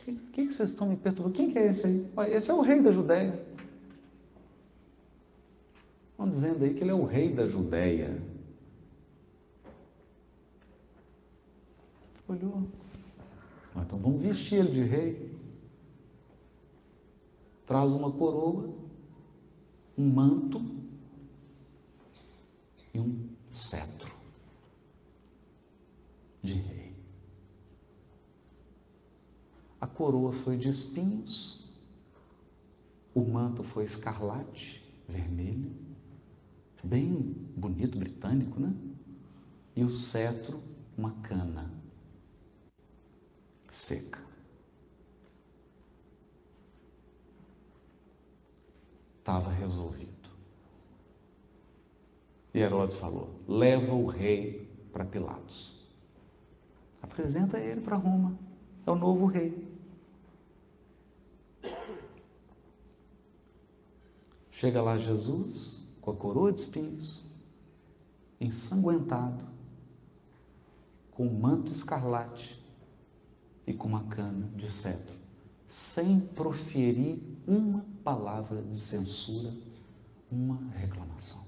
O 0.08 0.14
que, 0.32 0.46
que 0.46 0.54
vocês 0.54 0.70
estão 0.70 0.88
me 0.88 0.96
perturbando? 0.96 1.36
Quem 1.36 1.52
que 1.52 1.58
é 1.58 1.68
esse 1.68 1.88
aí? 1.88 2.12
Olha, 2.16 2.38
esse 2.38 2.52
é 2.52 2.54
o 2.54 2.62
rei 2.62 2.80
da 2.80 2.92
Judéia. 2.92 3.44
Estão 6.12 6.30
dizendo 6.30 6.64
aí 6.64 6.76
que 6.76 6.84
ele 6.84 6.92
é 6.92 6.94
o 6.94 7.06
rei 7.06 7.34
da 7.34 7.48
Judéia. 7.48 8.22
Olhou. 12.28 12.64
Ah, 13.76 13.82
então 13.82 13.98
vamos 13.98 14.22
vestir 14.22 14.60
ele 14.60 14.72
de 14.72 14.84
rei. 14.84 15.36
Traz 17.66 17.92
uma 17.94 18.12
coroa, 18.12 18.70
um 19.98 20.08
manto 20.08 20.64
e 22.94 23.00
um 23.00 23.35
cetro 23.56 24.12
de 26.44 26.54
rei. 26.54 26.96
A 29.80 29.88
coroa 29.88 30.34
foi 30.34 30.58
de 30.58 30.70
espinhos, 30.70 31.70
o 33.14 33.22
manto 33.22 33.64
foi 33.64 33.86
escarlate, 33.86 34.84
vermelho, 35.08 35.72
bem 36.84 37.14
bonito, 37.56 37.98
britânico, 37.98 38.60
né? 38.60 38.74
E 39.76 39.84
o 39.84 39.90
cetro, 39.90 40.62
uma 40.98 41.12
cana 41.22 41.72
seca. 43.76 44.20
Estava 49.20 49.52
resolvido. 49.52 50.15
E 52.56 52.60
Herodes 52.62 52.98
falou: 52.98 53.42
leva 53.46 53.94
o 53.94 54.06
rei 54.06 54.74
para 54.94 55.04
Pilatos. 55.04 55.86
Apresenta 57.02 57.60
ele 57.60 57.82
para 57.82 57.98
Roma. 57.98 58.40
É 58.88 58.92
o 58.92 58.96
novo 58.96 59.26
rei. 59.26 59.68
Chega 64.52 64.82
lá 64.82 64.98
Jesus 64.98 65.86
com 66.00 66.12
a 66.12 66.16
coroa 66.16 66.54
de 66.54 66.62
espinhos, 66.62 67.22
ensanguentado, 68.40 69.44
com 71.12 71.28
um 71.28 71.38
manto 71.38 71.74
escarlate 71.74 72.64
e 73.68 73.74
com 73.74 73.90
uma 73.90 74.06
cana 74.06 74.48
de 74.56 74.72
cetro, 74.72 75.14
sem 75.68 76.22
proferir 76.22 77.22
uma 77.46 77.86
palavra 78.02 78.62
de 78.62 78.80
censura, 78.80 79.54
uma 80.32 80.58
reclamação. 80.70 81.45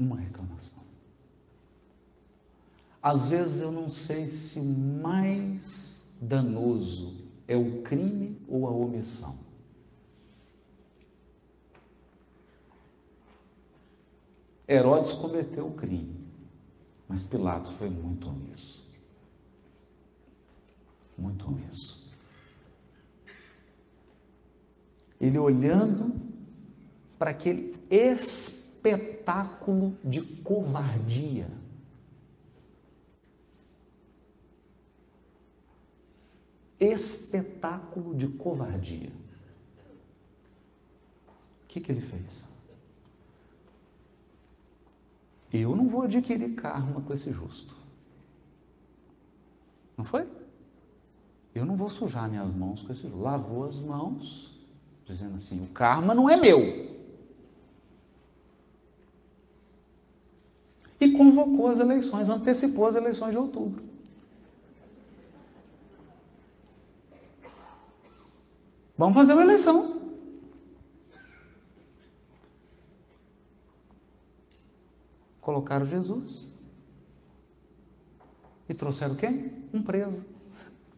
Uma 0.00 0.16
reclamação. 0.16 0.82
Às 3.02 3.28
vezes 3.28 3.60
eu 3.60 3.70
não 3.70 3.90
sei 3.90 4.28
se 4.28 4.58
o 4.58 4.64
mais 4.64 6.16
danoso 6.22 7.18
é 7.46 7.54
o 7.54 7.82
crime 7.82 8.40
ou 8.48 8.66
a 8.66 8.70
omissão. 8.70 9.38
Herodes 14.66 15.12
cometeu 15.12 15.66
o 15.66 15.74
crime, 15.74 16.26
mas 17.06 17.24
Pilatos 17.24 17.72
foi 17.72 17.90
muito 17.90 18.26
omisso. 18.26 18.90
Muito 21.18 21.46
omisso. 21.46 22.10
Ele 25.20 25.38
olhando 25.38 26.14
para 27.18 27.32
aquele 27.32 27.76
espetáculo 28.80 29.96
de 30.02 30.22
covardia. 30.42 31.46
Espetáculo 36.78 38.14
de 38.14 38.26
covardia. 38.28 39.12
O 41.62 41.66
que, 41.68 41.80
que 41.80 41.92
ele 41.92 42.00
fez? 42.00 42.44
Eu 45.52 45.76
não 45.76 45.88
vou 45.88 46.02
adquirir 46.02 46.54
karma 46.54 47.02
com 47.02 47.12
esse 47.12 47.30
justo. 47.32 47.76
Não 49.96 50.04
foi? 50.04 50.26
Eu 51.54 51.66
não 51.66 51.76
vou 51.76 51.90
sujar 51.90 52.30
minhas 52.30 52.54
mãos 52.54 52.82
com 52.82 52.92
esse 52.92 53.02
justo. 53.02 53.20
Lavou 53.20 53.66
as 53.66 53.76
mãos, 53.78 54.58
dizendo 55.04 55.36
assim: 55.36 55.62
o 55.62 55.68
karma 55.68 56.14
não 56.14 56.30
é 56.30 56.36
meu. 56.36 56.90
E 61.00 61.08
convocou 61.20 61.68
as 61.68 61.78
eleições, 61.78 62.30
antecipou 62.30 62.86
as 62.86 62.94
eleições 62.94 63.32
de 63.32 63.36
outubro. 63.36 63.84
Vamos 68.96 69.14
fazer 69.14 69.34
uma 69.34 69.42
eleição. 69.42 70.00
colocaram 75.40 75.84
Jesus 75.84 76.46
e 78.68 78.74
trouxeram 78.74 79.16
quem? 79.16 79.52
Um 79.74 79.82
preso. 79.82 80.24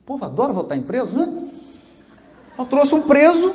O 0.03 0.05
povo 0.05 0.25
adora 0.27 0.53
votar 0.53 0.77
em 0.77 0.83
preso, 0.83 1.17
né? 1.17 1.51
Eu 2.59 2.67
trouxe 2.67 2.95
um 2.95 3.03
preso 3.03 3.55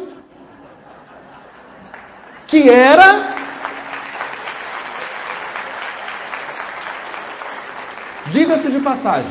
que 2.48 2.68
era 2.68 3.37
Diga-se 8.48 8.72
de 8.72 8.80
passagem, 8.80 9.30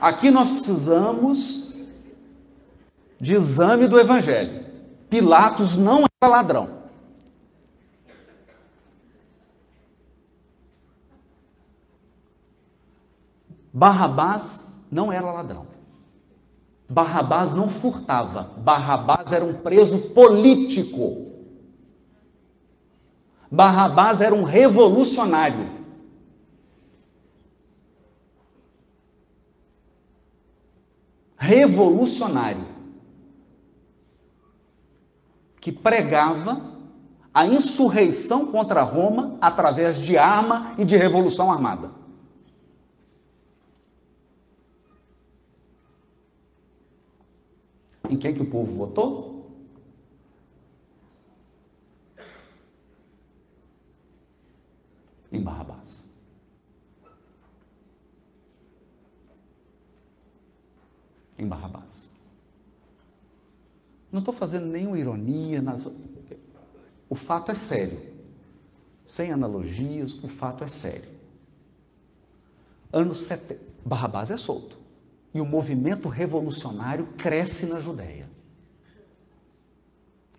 aqui 0.00 0.30
nós 0.30 0.50
precisamos 0.50 1.76
de 3.20 3.34
exame 3.34 3.86
do 3.86 4.00
Evangelho. 4.00 4.64
Pilatos 5.10 5.76
não 5.76 6.06
era 6.22 6.32
ladrão. 6.32 6.70
Barrabás 13.74 14.86
não 14.90 15.12
era 15.12 15.30
ladrão. 15.30 15.66
Barrabás 16.88 17.54
não 17.54 17.68
furtava. 17.68 18.52
Barrabás 18.56 19.32
era 19.32 19.44
um 19.44 19.52
preso 19.52 19.98
político. 20.14 21.30
Barrabás 23.50 24.22
era 24.22 24.34
um 24.34 24.44
revolucionário. 24.44 25.75
Revolucionário. 31.36 32.64
Que 35.60 35.70
pregava 35.70 36.76
a 37.34 37.46
insurreição 37.46 38.50
contra 38.50 38.82
Roma 38.82 39.36
através 39.40 39.98
de 40.00 40.16
arma 40.16 40.74
e 40.78 40.84
de 40.84 40.96
revolução 40.96 41.52
armada. 41.52 41.90
Em 48.08 48.16
quem 48.16 48.32
que 48.32 48.42
o 48.42 48.50
povo 48.50 48.72
votou? 48.74 49.50
Em 55.30 55.42
Barrabás. 55.42 56.05
Em 61.38 61.46
Barrabás. 61.46 62.10
Não 64.10 64.20
estou 64.20 64.34
fazendo 64.34 64.66
nenhuma 64.66 64.98
ironia. 64.98 65.60
Nas... 65.60 65.86
O 67.08 67.14
fato 67.14 67.50
é 67.50 67.54
sério. 67.54 67.98
Sem 69.06 69.32
analogias, 69.32 70.12
o 70.22 70.28
fato 70.28 70.64
é 70.64 70.68
sério. 70.68 71.08
Anos 72.92 73.20
70. 73.20 73.60
Barrabás 73.84 74.30
é 74.30 74.36
solto 74.36 74.76
e 75.36 75.40
o 75.40 75.44
movimento 75.44 76.08
revolucionário 76.08 77.08
cresce 77.18 77.66
na 77.66 77.78
Judéia. 77.78 78.26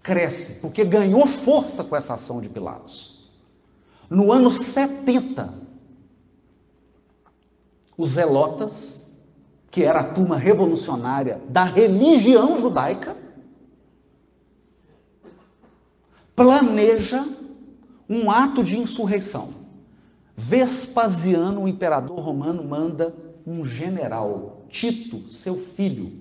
Cresce, 0.02 0.60
porque 0.60 0.84
ganhou 0.84 1.28
força 1.28 1.84
com 1.84 1.95
essa 1.95 2.15
ação 2.15 2.41
de 2.41 2.49
Pilatos. 2.49 3.30
No 4.10 4.32
ano 4.32 4.49
70, 4.49 5.53
os 7.95 8.10
zelotas, 8.10 9.06
que 9.77 9.83
era 9.83 9.99
a 9.99 10.11
turma 10.11 10.35
revolucionária 10.37 11.39
da 11.47 11.63
religião 11.63 12.59
judaica, 12.59 13.15
planeja 16.35 17.23
um 18.09 18.31
ato 18.31 18.63
de 18.63 18.75
insurreição. 18.75 19.53
Vespasiano, 20.35 21.61
o 21.61 21.67
imperador 21.67 22.19
romano, 22.19 22.63
manda 22.63 23.15
um 23.45 23.67
general 23.67 24.65
Tito, 24.67 25.31
seu 25.31 25.55
filho. 25.55 26.11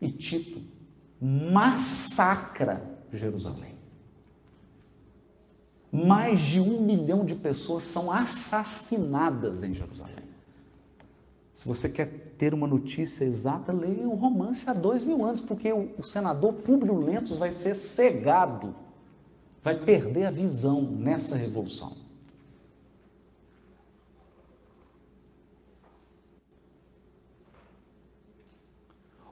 E 0.00 0.10
Tito 0.10 0.60
massacra 1.20 2.82
Jerusalém. 3.12 3.76
mais 5.92 6.40
de 6.40 6.58
um 6.58 6.80
milhão 6.80 7.24
de 7.24 7.36
pessoas 7.36 7.84
são 7.84 8.10
assassinadas 8.10 9.62
em 9.62 9.72
Jerusalém. 9.72 10.21
Se 11.62 11.68
você 11.68 11.88
quer 11.88 12.08
ter 12.36 12.52
uma 12.52 12.66
notícia 12.66 13.24
exata, 13.24 13.72
leia 13.72 14.08
o 14.08 14.16
romance 14.16 14.68
há 14.68 14.72
dois 14.72 15.04
mil 15.04 15.24
anos, 15.24 15.40
porque 15.40 15.72
o, 15.72 16.02
senador 16.02 16.54
Públio 16.54 16.98
Lentos 16.98 17.38
vai 17.38 17.52
ser 17.52 17.76
cegado, 17.76 18.74
vai 19.62 19.78
perder 19.78 20.24
a 20.24 20.32
visão 20.32 20.82
nessa 20.82 21.36
revolução. 21.36 21.96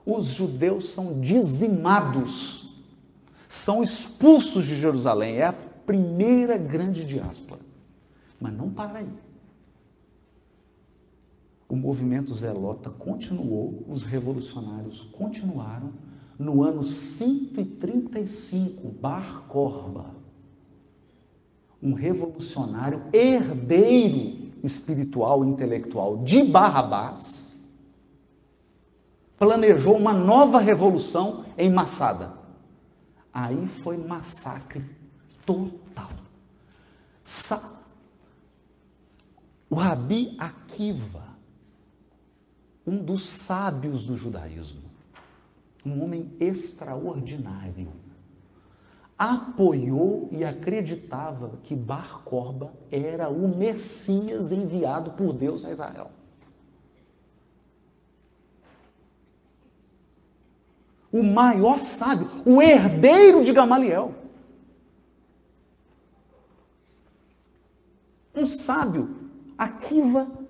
Os 0.05 0.27
judeus 0.27 0.87
são 0.87 1.19
dizimados, 1.19 2.81
são 3.49 3.83
expulsos 3.83 4.63
de 4.63 4.79
Jerusalém. 4.79 5.35
É 5.35 5.47
a 5.47 5.53
primeira 5.85 6.57
grande 6.57 7.03
diáspora. 7.03 7.59
Mas 8.39 8.53
não 8.53 8.69
para 8.69 8.99
aí. 8.99 9.30
O 11.71 11.75
movimento 11.77 12.35
zelota 12.35 12.89
continuou, 12.89 13.85
os 13.87 14.03
revolucionários 14.03 15.03
continuaram. 15.03 15.93
No 16.37 16.63
ano 16.63 16.83
135, 16.83 18.89
Bar 18.99 19.45
Corba, 19.47 20.07
um 21.81 21.93
revolucionário 21.93 23.03
herdeiro 23.13 24.51
espiritual 24.61 25.45
e 25.45 25.47
intelectual 25.47 26.17
de 26.25 26.43
Barrabás, 26.43 27.65
planejou 29.39 29.95
uma 29.95 30.11
nova 30.11 30.59
revolução 30.59 31.45
em 31.57 31.69
Massada. 31.69 32.33
Aí 33.33 33.65
foi 33.81 33.95
massacre 33.95 34.83
total. 35.45 36.09
O 39.69 39.75
Rabi 39.75 40.35
Akiva, 40.37 41.30
um 42.85 42.97
dos 42.97 43.27
sábios 43.27 44.05
do 44.05 44.17
judaísmo, 44.17 44.81
um 45.85 46.03
homem 46.03 46.31
extraordinário, 46.39 47.91
apoiou 49.17 50.29
e 50.31 50.43
acreditava 50.43 51.59
que 51.63 51.75
Bar 51.75 52.23
Corba 52.23 52.73
era 52.91 53.29
o 53.29 53.47
Messias 53.47 54.51
enviado 54.51 55.11
por 55.11 55.31
Deus 55.31 55.63
a 55.63 55.71
Israel. 55.71 56.11
O 61.11 61.21
maior 61.21 61.77
sábio, 61.77 62.31
o 62.45 62.61
herdeiro 62.61 63.43
de 63.43 63.51
Gamaliel. 63.51 64.15
Um 68.33 68.47
sábio, 68.47 69.29
Akiva. 69.55 70.40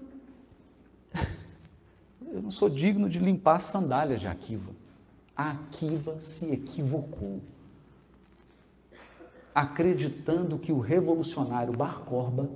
Eu 2.32 2.42
não 2.42 2.52
sou 2.52 2.70
digno 2.70 3.10
de 3.10 3.20
limpar 3.20 3.58
as 3.58 3.66
sandálias 3.66 4.22
de 4.22 4.28
Akiva. 4.28 4.72
Akiva 5.36 6.20
se 6.20 6.54
equivocou, 6.54 7.42
acreditando 9.54 10.58
que 10.58 10.72
o 10.72 10.80
revolucionário 10.80 11.74
Bar 11.74 12.00
Corba 12.06 12.50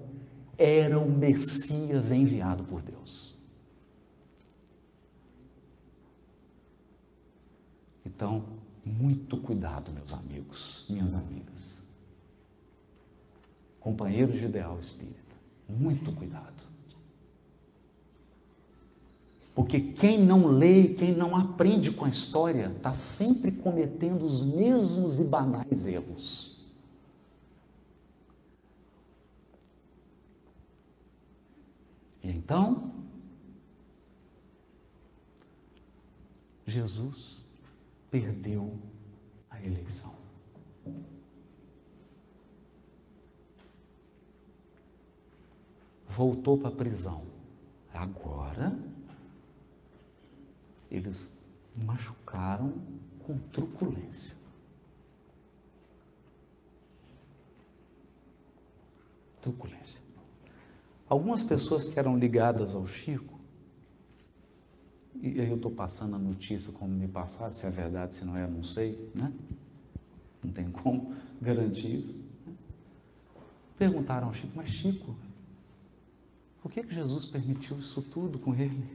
era 0.58 0.98
o 0.98 1.10
Messias 1.10 2.12
enviado 2.12 2.64
por 2.64 2.82
Deus. 2.82 3.38
Então, 8.06 8.46
muito 8.86 9.38
cuidado, 9.38 9.92
meus 9.92 10.14
amigos, 10.14 10.86
minhas 10.90 11.16
amigas 11.16 11.86
companheiros 13.86 14.40
de 14.40 14.46
ideal 14.46 14.80
espírita. 14.80 15.36
Muito 15.70 16.12
cuidado. 16.12 16.65
Porque 19.56 19.80
quem 19.80 20.22
não 20.22 20.48
lê, 20.48 20.90
quem 20.90 21.16
não 21.16 21.36
aprende 21.36 21.90
com 21.90 22.04
a 22.06 22.10
história, 22.10 22.72
está 22.76 22.94
sempre 22.94 23.54
cometendo 23.54 24.24
os 24.24 24.44
mesmos 24.44 25.18
e 25.18 25.24
banais 25.24 25.88
erros. 25.88 26.64
E 32.22 32.30
então, 32.30 32.92
Jesus 36.68 37.46
perdeu 38.12 38.78
a 39.50 39.64
eleição. 39.64 40.26
voltou 46.16 46.58
para 46.58 46.70
a 46.70 46.72
prisão. 46.72 47.24
Agora, 47.94 48.78
eles 50.96 51.36
machucaram 51.76 52.74
com 53.20 53.38
truculência. 53.52 54.36
Truculência. 59.42 60.00
Algumas 61.08 61.44
pessoas 61.44 61.94
que 61.94 62.00
eram 62.00 62.18
ligadas 62.18 62.74
ao 62.74 62.88
Chico, 62.88 63.40
e 65.22 65.40
aí 65.40 65.50
eu 65.50 65.56
estou 65.56 65.72
passando 65.72 66.16
a 66.16 66.20
notícia 66.20 66.72
como 66.72 66.94
me 66.94 67.08
passaram, 67.08 67.54
se 67.54 67.66
é 67.66 67.70
verdade, 67.70 68.16
se 68.16 68.26
não 68.26 68.36
é, 68.36 68.48
não 68.48 68.64
sei, 68.64 69.12
né? 69.14 69.32
Não 70.44 70.52
tem 70.52 70.70
como 70.70 71.16
garantir 71.42 72.06
isso. 72.06 72.20
Né? 72.46 72.54
Perguntaram 73.78 74.28
ao 74.28 74.34
Chico, 74.34 74.54
mas 74.56 74.70
Chico, 74.70 75.16
por 76.62 76.72
que, 76.72 76.84
que 76.84 76.94
Jesus 76.94 77.26
permitiu 77.26 77.78
isso 77.78 78.02
tudo 78.02 78.40
com 78.40 78.54
ele? 78.56 78.95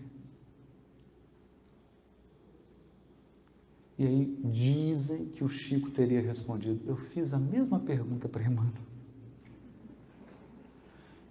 E 4.01 4.07
aí 4.07 4.35
dizem 4.51 5.27
que 5.27 5.45
o 5.45 5.49
Chico 5.51 5.91
teria 5.91 6.23
respondido: 6.23 6.81
Eu 6.87 6.97
fiz 6.97 7.35
a 7.35 7.39
mesma 7.39 7.79
pergunta 7.79 8.31
para 8.31 8.43
Emmanuel. 8.43 8.73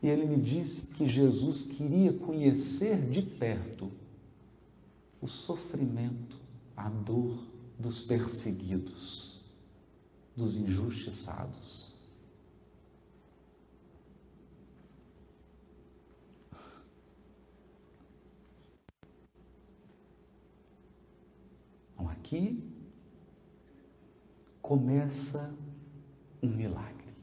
E 0.04 0.08
ele 0.08 0.28
me 0.28 0.40
disse 0.40 0.86
que 0.94 1.10
Jesus 1.10 1.66
queria 1.66 2.14
conhecer 2.14 3.10
de 3.10 3.24
perto 3.24 3.92
o 5.20 5.28
sofrimento, 5.28 6.40
a 6.78 6.88
dor 6.90 7.44
dos 7.80 8.06
perseguidos, 8.06 9.44
dos 10.38 10.56
injustiçados. 10.56 11.89
Aqui 22.10 22.64
começa 24.62 25.56
um 26.42 26.48
milagre. 26.48 27.14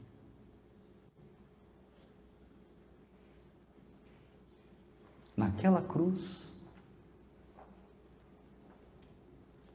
Naquela 5.35 5.81
cruz, 5.81 6.51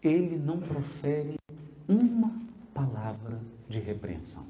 ele 0.02 0.36
não 0.36 0.60
profere 0.60 1.36
uma 1.88 2.32
palavra 2.74 3.40
de 3.68 3.78
repreensão. 3.78 4.46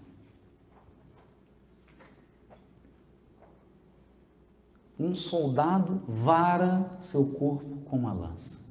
Um 4.99 5.15
soldado 5.15 6.03
vara 6.09 6.99
seu 7.01 7.35
corpo 7.35 7.77
com 7.83 7.99
uma 7.99 8.13
lança 8.13 8.62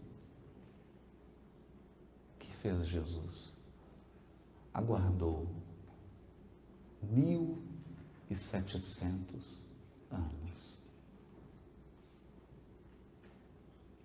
fez 2.62 2.88
Jesus? 2.88 3.52
Aguardou 4.74 5.48
mil 7.02 7.62
e 8.30 8.36
setecentos 8.36 9.62
anos. 10.10 10.78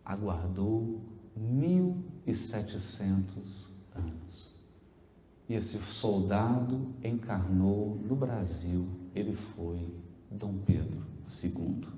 Aguardou 0.05 1.01
mil 1.37 2.03
e 2.27 2.35
setecentos 2.35 3.69
anos. 3.95 4.55
E 5.49 5.55
esse 5.55 5.79
soldado 5.79 6.95
encarnou 7.05 7.97
no 7.97 8.17
Brasil, 8.17 8.89
ele 9.15 9.35
foi 9.35 9.95
Dom 10.31 10.59
Pedro 10.65 11.05
II. 11.43 11.96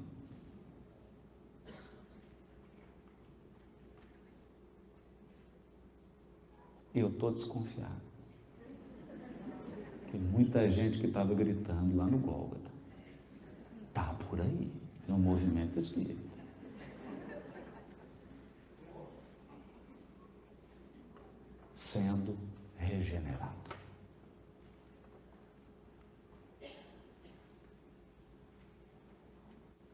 Eu 6.95 7.09
estou 7.09 7.33
desconfiado. 7.33 8.09
Que 10.11 10.17
muita 10.17 10.71
gente 10.71 10.99
que 10.99 11.07
estava 11.07 11.35
gritando 11.35 11.97
lá 11.97 12.07
no 12.07 12.19
Gólgota 12.19 12.71
está 13.89 14.15
por 14.15 14.41
aí, 14.41 14.73
no 15.07 15.19
movimento 15.19 15.79
espírita. 15.79 16.29
Sendo 21.75 22.37
regenerado. 22.77 23.55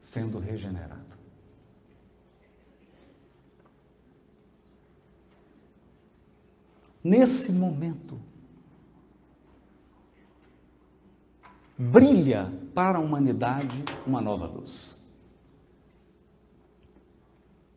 Sendo 0.01 0.39
regenerado. 0.39 1.14
Nesse 7.05 7.53
momento, 7.53 8.19
brilha 11.77 12.51
para 12.75 12.97
a 12.97 13.01
humanidade 13.01 13.85
uma 14.07 14.23
nova 14.23 14.47
luz. 14.47 15.07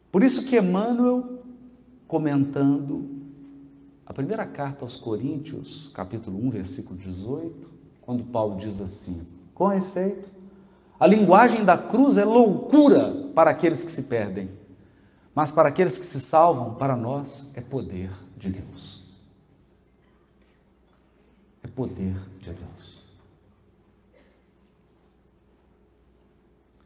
Por 0.10 0.24
isso 0.24 0.46
que 0.46 0.58
Emmanuel, 0.58 1.44
comentando 2.08 3.18
a 4.06 4.14
primeira 4.14 4.46
carta 4.46 4.86
aos 4.86 4.96
Coríntios, 4.96 5.92
capítulo 5.94 6.42
1, 6.48 6.50
versículo 6.50 6.98
18, 6.98 7.70
quando 8.02 8.24
Paulo 8.24 8.58
diz 8.58 8.80
assim: 8.80 9.28
com 9.54 9.74
efeito, 9.74 10.30
a 10.98 11.06
linguagem 11.06 11.66
da 11.66 11.78
cruz 11.78 12.18
é 12.18 12.24
loucura 12.24 13.12
para 13.36 13.52
aqueles 13.52 13.84
que 13.84 13.92
se 13.92 14.04
perdem, 14.04 14.50
mas 15.36 15.52
para 15.52 15.68
aqueles 15.68 15.98
que 15.98 16.06
se 16.06 16.22
salvam, 16.22 16.76
para 16.76 16.96
nós 16.96 17.52
é 17.58 17.62
poder 17.62 18.10
de 18.38 18.50
Deus. 18.50 19.07
Poder 21.78 22.16
de 22.40 22.54
Deus. 22.54 23.04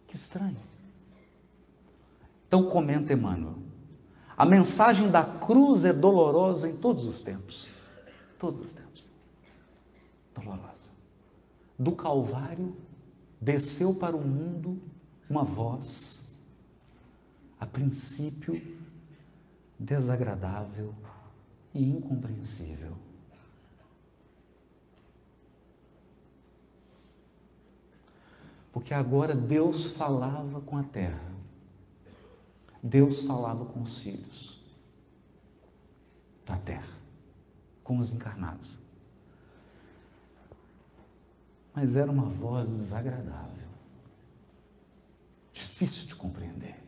Que 0.05 0.17
estranho. 0.17 0.59
Então 2.45 2.69
comenta 2.69 3.13
Emmanuel. 3.13 3.55
A 4.35 4.45
mensagem 4.45 5.09
da 5.09 5.23
cruz 5.23 5.85
é 5.85 5.93
dolorosa 5.93 6.67
em 6.67 6.75
todos 6.75 7.05
os 7.05 7.21
tempos. 7.21 7.69
Todos 8.37 8.59
os 8.59 8.73
tempos. 8.73 9.05
Dolorosa. 10.35 10.89
Do 11.79 11.93
Calvário 11.93 12.75
desceu 13.39 13.95
para 13.95 14.13
o 14.13 14.21
mundo 14.21 14.77
uma 15.29 15.45
voz, 15.45 16.37
a 17.57 17.65
princípio 17.65 18.61
desagradável 19.79 20.93
e 21.73 21.81
incompreensível. 21.81 22.97
Porque 28.71 28.93
agora 28.93 29.35
Deus 29.35 29.91
falava 29.91 30.61
com 30.61 30.77
a 30.77 30.83
terra. 30.83 31.31
Deus 32.81 33.23
falava 33.23 33.65
com 33.65 33.81
os 33.81 33.99
filhos 33.99 34.59
da 36.45 36.57
terra, 36.57 36.97
com 37.83 37.99
os 37.99 38.11
encarnados. 38.11 38.69
Mas 41.73 41.95
era 41.95 42.11
uma 42.11 42.25
voz 42.25 42.67
desagradável, 42.67 43.67
difícil 45.53 46.05
de 46.05 46.15
compreender. 46.15 46.81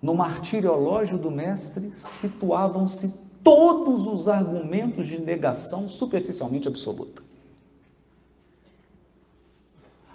No 0.00 0.14
martiriológio 0.14 1.18
do 1.18 1.30
Mestre 1.30 1.90
situavam-se 1.98 3.24
todos 3.42 4.06
os 4.06 4.28
argumentos 4.28 5.06
de 5.06 5.18
negação 5.18 5.88
superficialmente 5.88 6.68
absoluta. 6.68 7.25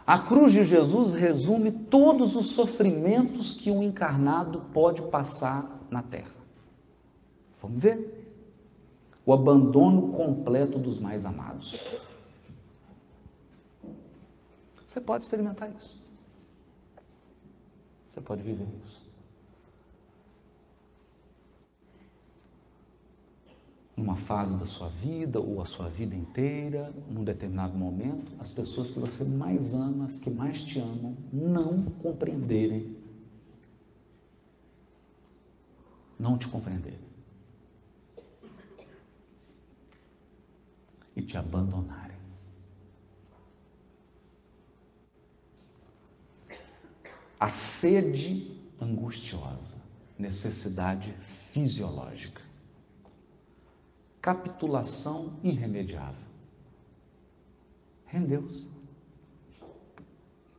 A 0.06 0.20
cruz 0.20 0.52
de 0.52 0.64
Jesus 0.64 1.14
resume 1.14 1.72
todos 1.72 2.36
os 2.36 2.48
sofrimentos 2.52 3.56
que 3.56 3.70
um 3.70 3.84
encarnado 3.84 4.62
pode 4.74 5.02
passar 5.04 5.80
na 5.90 6.02
terra. 6.02 6.32
Vamos 7.62 7.80
ver? 7.80 8.18
O 9.26 9.32
abandono 9.32 10.14
completo 10.14 10.80
dos 10.80 11.00
mais 11.00 11.26
amados. 11.26 11.80
Você 14.88 15.00
pode 15.00 15.24
experimentar 15.24 15.72
isso. 15.72 16.04
Você 18.10 18.20
pode 18.20 18.42
viver 18.42 18.68
isso. 18.84 19.01
Numa 24.02 24.16
fase 24.16 24.58
da 24.58 24.66
sua 24.66 24.90
vida 24.90 25.40
ou 25.40 25.62
a 25.62 25.66
sua 25.66 25.88
vida 25.88 26.16
inteira, 26.16 26.92
num 27.08 27.24
determinado 27.24 27.78
momento, 27.78 28.32
as 28.40 28.52
pessoas 28.52 28.92
que 28.92 29.00
você 29.00 29.24
mais 29.24 29.76
ama, 29.76 30.06
as 30.06 30.20
que 30.20 30.32
mais 30.32 30.60
te 30.64 30.80
amam, 30.80 31.16
não 31.32 31.84
compreenderem. 31.84 32.98
Não 36.20 36.36
te 36.36 36.48
compreenderem. 36.48 37.00
E 41.16 41.22
te 41.22 41.38
abandonarem. 41.38 42.18
A 47.40 47.50
sede 47.50 48.58
angustiosa, 48.80 49.80
necessidade 50.18 51.14
fisiológica 51.52 52.51
capitulação 54.22 55.40
irremediável. 55.44 56.30
Rendeu-se. 58.06 58.68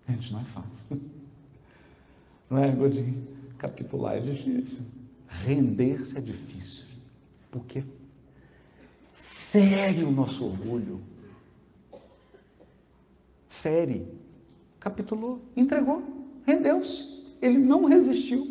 Gente, 0.08 0.32
não 0.32 0.40
é 0.40 0.44
fácil. 0.44 1.00
Não 2.50 2.58
é, 2.58 2.70
Godinho? 2.70 3.26
Capitular 3.56 4.16
é 4.16 4.20
difícil. 4.20 4.84
Render-se 5.26 6.18
é 6.18 6.20
difícil. 6.20 6.84
Porque 7.50 7.82
fere 9.50 10.04
o 10.04 10.10
nosso 10.10 10.44
orgulho. 10.44 11.00
Fere. 13.48 14.06
Capitulou, 14.78 15.40
entregou, 15.56 16.02
rendeu-se. 16.44 17.24
Ele 17.40 17.56
não 17.56 17.86
resistiu. 17.86 18.46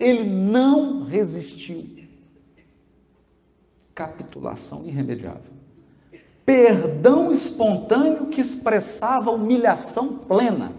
Ele 0.00 0.24
não 0.24 1.04
resistiu 1.04 1.91
capitulação 3.94 4.86
irremediável. 4.86 5.52
Perdão 6.44 7.32
espontâneo 7.32 8.26
que 8.26 8.40
expressava 8.40 9.30
humilhação 9.30 10.18
plena. 10.26 10.72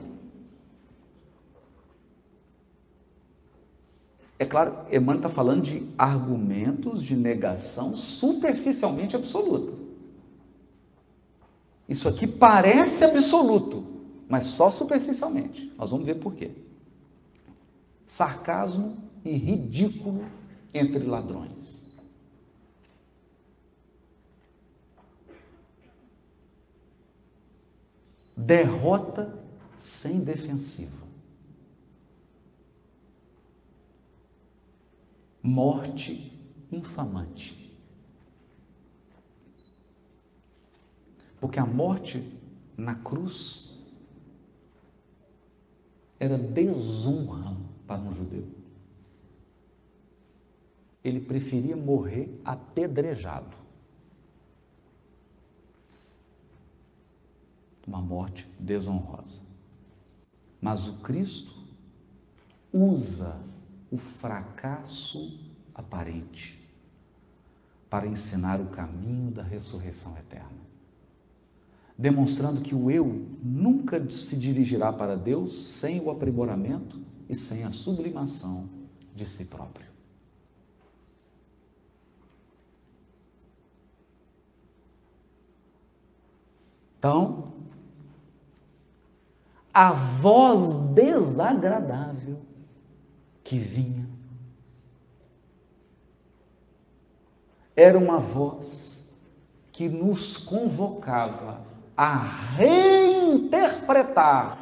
É 4.37 4.45
claro, 4.45 4.75
Emmanuel 4.91 5.17
está 5.17 5.29
falando 5.29 5.61
de 5.61 5.87
argumentos 5.97 7.01
de 7.01 7.15
negação 7.15 7.95
superficialmente 7.95 9.15
absoluta. 9.15 9.71
Isso 11.87 12.09
aqui 12.09 12.27
parece 12.27 13.05
absoluto, 13.05 13.85
mas 14.27 14.45
só 14.45 14.69
superficialmente. 14.69 15.71
Nós 15.77 15.91
vamos 15.91 16.05
ver 16.05 16.15
por 16.15 16.33
quê. 16.33 16.51
Sarcasmo 18.07 18.97
e 19.23 19.31
ridículo 19.31 20.25
entre 20.73 21.05
ladrões. 21.05 21.82
Derrota 28.35 29.43
sem 29.77 30.23
defensiva. 30.23 31.05
Morte 35.41 36.39
infamante. 36.71 37.63
Porque 41.39 41.59
a 41.59 41.65
morte 41.65 42.23
na 42.77 42.95
cruz 42.95 43.77
era 46.19 46.37
desonra 46.37 47.57
para 47.85 48.01
um 48.01 48.13
judeu. 48.13 48.47
Ele 51.03 51.19
preferia 51.19 51.75
morrer 51.75 52.39
apedrejado 52.45 53.62
uma 57.87 58.01
morte 58.01 58.47
desonrosa. 58.59 59.41
Mas 60.61 60.87
o 60.87 60.93
Cristo 60.93 61.53
usa 62.71 63.41
o 63.91 63.97
fracasso 63.97 65.39
aparente 65.75 66.59
para 67.89 68.07
ensinar 68.07 68.59
o 68.59 68.67
caminho 68.67 69.29
da 69.29 69.43
ressurreição 69.43 70.17
eterna, 70.17 70.63
demonstrando 71.97 72.61
que 72.61 72.73
o 72.73 72.89
eu 72.89 73.27
nunca 73.43 74.09
se 74.09 74.35
dirigirá 74.35 74.91
para 74.91 75.15
Deus 75.15 75.55
sem 75.55 76.01
o 76.01 76.09
aprimoramento 76.09 76.99
e 77.29 77.35
sem 77.35 77.63
a 77.63 77.69
sublimação 77.69 78.67
de 79.15 79.29
si 79.29 79.45
próprio. 79.45 79.93
Então, 86.97 87.51
a 89.73 89.91
voz 89.91 90.93
desagradável 90.93 92.39
que 93.43 93.57
vinha. 93.57 94.07
Era 97.75 97.97
uma 97.97 98.19
voz 98.19 99.11
que 99.71 99.89
nos 99.89 100.37
convocava 100.37 101.65
a 101.97 102.15
reinterpretar 102.55 104.59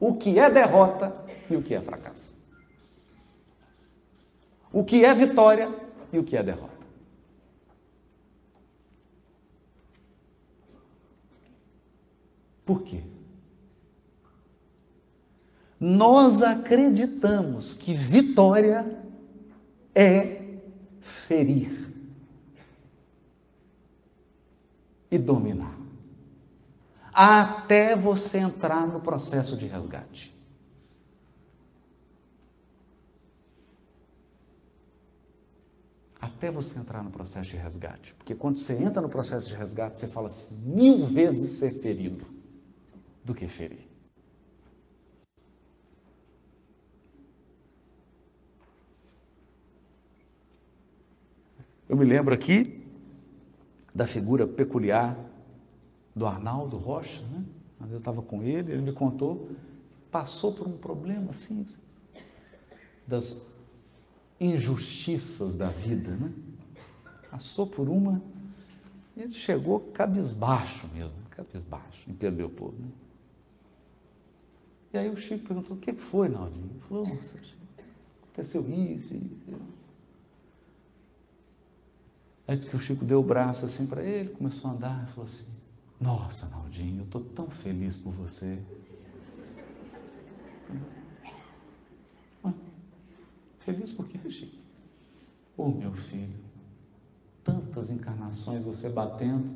o 0.00 0.16
que 0.16 0.38
é 0.38 0.50
derrota 0.50 1.14
e 1.50 1.56
o 1.56 1.62
que 1.62 1.74
é 1.74 1.82
fracasso. 1.82 2.42
O 4.72 4.82
que 4.82 5.04
é 5.04 5.12
vitória 5.12 5.70
e 6.10 6.18
o 6.18 6.24
que 6.24 6.34
é 6.36 6.42
derrota. 6.42 6.72
Por 12.64 12.82
quê? 12.82 13.02
Nós 15.86 16.42
acreditamos 16.42 17.74
que 17.74 17.92
vitória 17.92 19.04
é 19.94 20.56
ferir 21.26 21.92
e 25.10 25.18
dominar, 25.18 25.78
até 27.12 27.94
você 27.94 28.38
entrar 28.38 28.86
no 28.86 28.98
processo 28.98 29.58
de 29.58 29.66
resgate. 29.66 30.34
Até 36.18 36.50
você 36.50 36.78
entrar 36.78 37.04
no 37.04 37.10
processo 37.10 37.50
de 37.50 37.58
resgate. 37.58 38.14
Porque 38.14 38.34
quando 38.34 38.56
você 38.56 38.82
entra 38.82 39.02
no 39.02 39.10
processo 39.10 39.48
de 39.48 39.54
resgate, 39.54 40.00
você 40.00 40.08
fala 40.08 40.28
assim: 40.28 40.74
mil 40.74 41.04
vezes 41.04 41.58
ser 41.58 41.72
ferido 41.72 42.24
do 43.22 43.34
que 43.34 43.46
ferir. 43.46 43.83
Eu 51.88 51.96
me 51.96 52.04
lembro 52.04 52.32
aqui 52.34 52.82
da 53.94 54.06
figura 54.06 54.46
peculiar 54.46 55.18
do 56.14 56.26
Arnaldo 56.26 56.76
Rocha, 56.76 57.22
né? 57.26 57.44
Eu 57.90 57.98
estava 57.98 58.22
com 58.22 58.42
ele, 58.42 58.72
ele 58.72 58.82
me 58.82 58.92
contou, 58.92 59.50
passou 60.10 60.54
por 60.54 60.66
um 60.66 60.76
problema 60.76 61.32
assim, 61.32 61.66
das 63.06 63.60
injustiças 64.40 65.58
da 65.58 65.68
vida, 65.68 66.10
né? 66.16 66.32
Passou 67.30 67.66
por 67.66 67.88
uma, 67.88 68.22
ele 69.16 69.34
chegou 69.34 69.80
cabisbaixo 69.80 70.88
mesmo, 70.94 71.18
cabisbaixo, 71.30 72.08
em 72.08 72.14
Pedro 72.14 72.38
Leopoldo. 72.38 72.78
Né? 72.78 72.88
E 74.94 74.98
aí 74.98 75.10
o 75.10 75.16
Chico 75.16 75.46
perguntou, 75.46 75.76
o 75.76 75.80
que 75.80 75.92
foi, 75.92 76.28
Naldinho? 76.28 76.70
Ele 76.70 76.80
falou, 76.88 77.18
aconteceu 78.22 78.62
isso, 78.70 79.14
isso. 79.14 79.73
Aí 82.46 82.56
disse 82.56 82.68
que 82.68 82.76
o 82.76 82.78
Chico 82.78 83.04
deu 83.04 83.20
o 83.20 83.22
braço 83.22 83.64
assim 83.64 83.86
para 83.86 84.02
ele, 84.02 84.28
começou 84.30 84.70
a 84.70 84.74
andar 84.74 85.04
e 85.04 85.12
falou 85.12 85.24
assim, 85.24 85.50
nossa, 86.00 86.46
Naldinho, 86.48 87.00
eu 87.00 87.04
estou 87.04 87.22
tão 87.22 87.48
feliz 87.48 87.96
por 87.96 88.12
você. 88.12 88.58
Feliz 93.60 93.94
por 93.94 94.06
quê, 94.06 94.18
Chico? 94.30 94.56
Ô 95.56 95.62
oh, 95.62 95.68
meu 95.68 95.92
filho, 95.92 96.34
tantas 97.42 97.90
encarnações 97.90 98.62
você 98.62 98.90
batendo, 98.90 99.48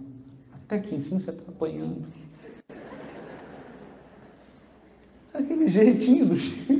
até 0.51 0.79
que 0.79 0.95
enfim 0.95 1.19
você 1.19 1.31
está 1.31 1.53
apanhando. 1.53 2.09
Aquele 5.35 5.69
jeitinho 5.69 6.27
do 6.27 6.37
Chico 6.37 6.73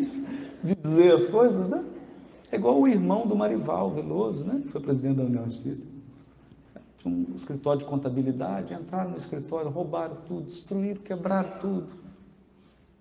de 0.65 0.75
dizer 0.75 1.17
as 1.17 1.27
coisas, 1.27 1.69
né? 1.69 1.85
É 2.51 2.57
igual 2.57 2.81
o 2.81 2.89
irmão 2.89 3.27
do 3.27 3.37
Marival 3.37 3.91
Veloso, 3.91 4.45
né? 4.45 4.63
Que 4.63 4.69
foi 4.69 4.81
presidente 4.81 5.19
da 5.19 5.25
União 5.25 5.47
Espírita. 5.47 5.98
Tinha 6.99 7.15
um 7.15 7.35
escritório 7.35 7.81
de 7.81 7.87
contabilidade, 7.87 8.75
entraram 8.75 9.11
no 9.11 9.17
escritório, 9.17 9.71
roubaram 9.71 10.17
tudo, 10.27 10.47
destruíram, 10.47 11.01
quebraram 11.01 11.59
tudo. 11.59 11.89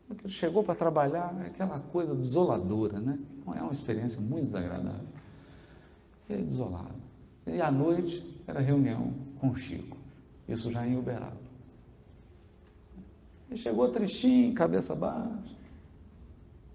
Ele 0.10 0.32
chegou 0.32 0.64
para 0.64 0.76
trabalhar, 0.76 1.36
é 1.44 1.48
aquela 1.48 1.80
coisa 1.80 2.16
desoladora, 2.16 3.00
né? 3.00 3.20
É 3.56 3.62
uma 3.62 3.74
experiência 3.74 4.22
muito 4.22 4.46
desagradável. 4.46 5.08
Ele 6.30 6.44
desolado. 6.44 6.96
E 7.46 7.62
à 7.62 7.72
noite 7.72 8.44
era 8.48 8.60
reunião 8.60 9.14
com 9.40 9.50
o 9.50 9.56
Chico. 9.56 9.98
Isso 10.48 10.72
já 10.72 10.86
em 10.86 10.98
Uberaba. 10.98 11.38
Ele 13.50 13.60
chegou 13.60 13.90
tristinho, 13.92 14.54
cabeça 14.54 14.94
baixa. 14.96 15.56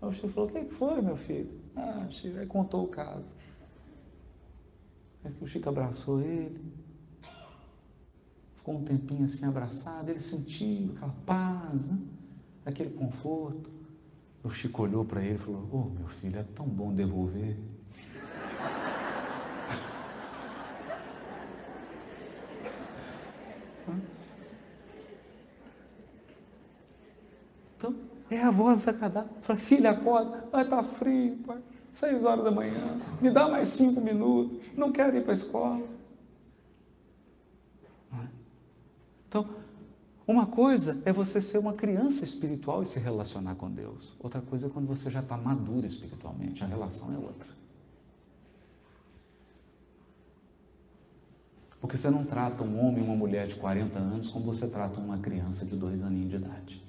Aí 0.00 0.08
o 0.08 0.12
Chico 0.12 0.28
falou, 0.28 0.50
o 0.50 0.52
que 0.52 0.64
foi, 0.74 1.00
meu 1.00 1.16
filho? 1.16 1.50
Ah, 1.76 2.06
Chico, 2.10 2.38
aí 2.38 2.46
contou 2.46 2.84
o 2.84 2.88
caso. 2.88 3.24
Aí 5.24 5.32
o 5.40 5.46
Chico 5.46 5.68
abraçou 5.68 6.20
ele, 6.20 6.60
ficou 8.62 8.76
um 8.76 8.84
tempinho 8.84 9.24
assim 9.24 9.44
abraçado, 9.44 10.08
ele 10.08 10.20
sentiu 10.20 10.92
aquela 10.94 11.14
paz, 11.26 11.90
né? 11.90 11.98
aquele 12.64 12.90
conforto. 12.90 13.68
O 14.44 14.50
Chico 14.50 14.82
olhou 14.82 15.04
para 15.04 15.22
ele 15.22 15.34
e 15.34 15.38
falou: 15.38 15.68
Ô 15.72 15.76
oh, 15.78 15.98
meu 15.98 16.08
filho, 16.08 16.38
é 16.38 16.44
tão 16.54 16.66
bom 16.66 16.94
devolver. 16.94 17.56
Então, 27.76 27.96
é 28.30 28.40
a 28.40 28.50
voz 28.50 28.84
da 28.84 28.92
cadáver. 28.92 29.28
Fala, 29.42 29.58
filha, 29.58 29.90
acorda, 29.90 30.46
vai 30.52 30.62
estar 30.62 30.76
tá 30.76 30.84
frio, 30.84 31.36
pai. 31.44 31.58
Seis 31.92 32.24
horas 32.24 32.44
da 32.44 32.50
manhã, 32.52 32.96
me 33.20 33.28
dá 33.28 33.48
mais 33.48 33.70
cinco 33.70 34.00
minutos, 34.00 34.56
não 34.76 34.92
quero 34.92 35.16
ir 35.16 35.24
para 35.24 35.32
a 35.32 35.34
escola. 35.34 35.82
Então, 39.32 39.48
uma 40.26 40.44
coisa 40.44 41.00
é 41.06 41.12
você 41.12 41.40
ser 41.40 41.56
uma 41.56 41.72
criança 41.72 42.22
espiritual 42.22 42.82
e 42.82 42.86
se 42.86 43.00
relacionar 43.00 43.54
com 43.54 43.70
Deus. 43.70 44.14
Outra 44.20 44.42
coisa 44.42 44.66
é 44.66 44.68
quando 44.70 44.86
você 44.86 45.10
já 45.10 45.20
está 45.20 45.38
maduro 45.38 45.86
espiritualmente. 45.86 46.62
A 46.62 46.66
relação 46.66 47.14
é 47.14 47.16
outra. 47.16 47.48
Porque 51.80 51.96
você 51.96 52.10
não 52.10 52.26
trata 52.26 52.62
um 52.62 52.78
homem 52.86 53.02
e 53.02 53.06
uma 53.06 53.16
mulher 53.16 53.48
de 53.48 53.54
40 53.54 53.98
anos 53.98 54.30
como 54.30 54.44
você 54.44 54.68
trata 54.68 55.00
uma 55.00 55.16
criança 55.16 55.64
de 55.64 55.76
dois 55.76 56.02
aninhos 56.02 56.28
de 56.28 56.36
idade. 56.36 56.84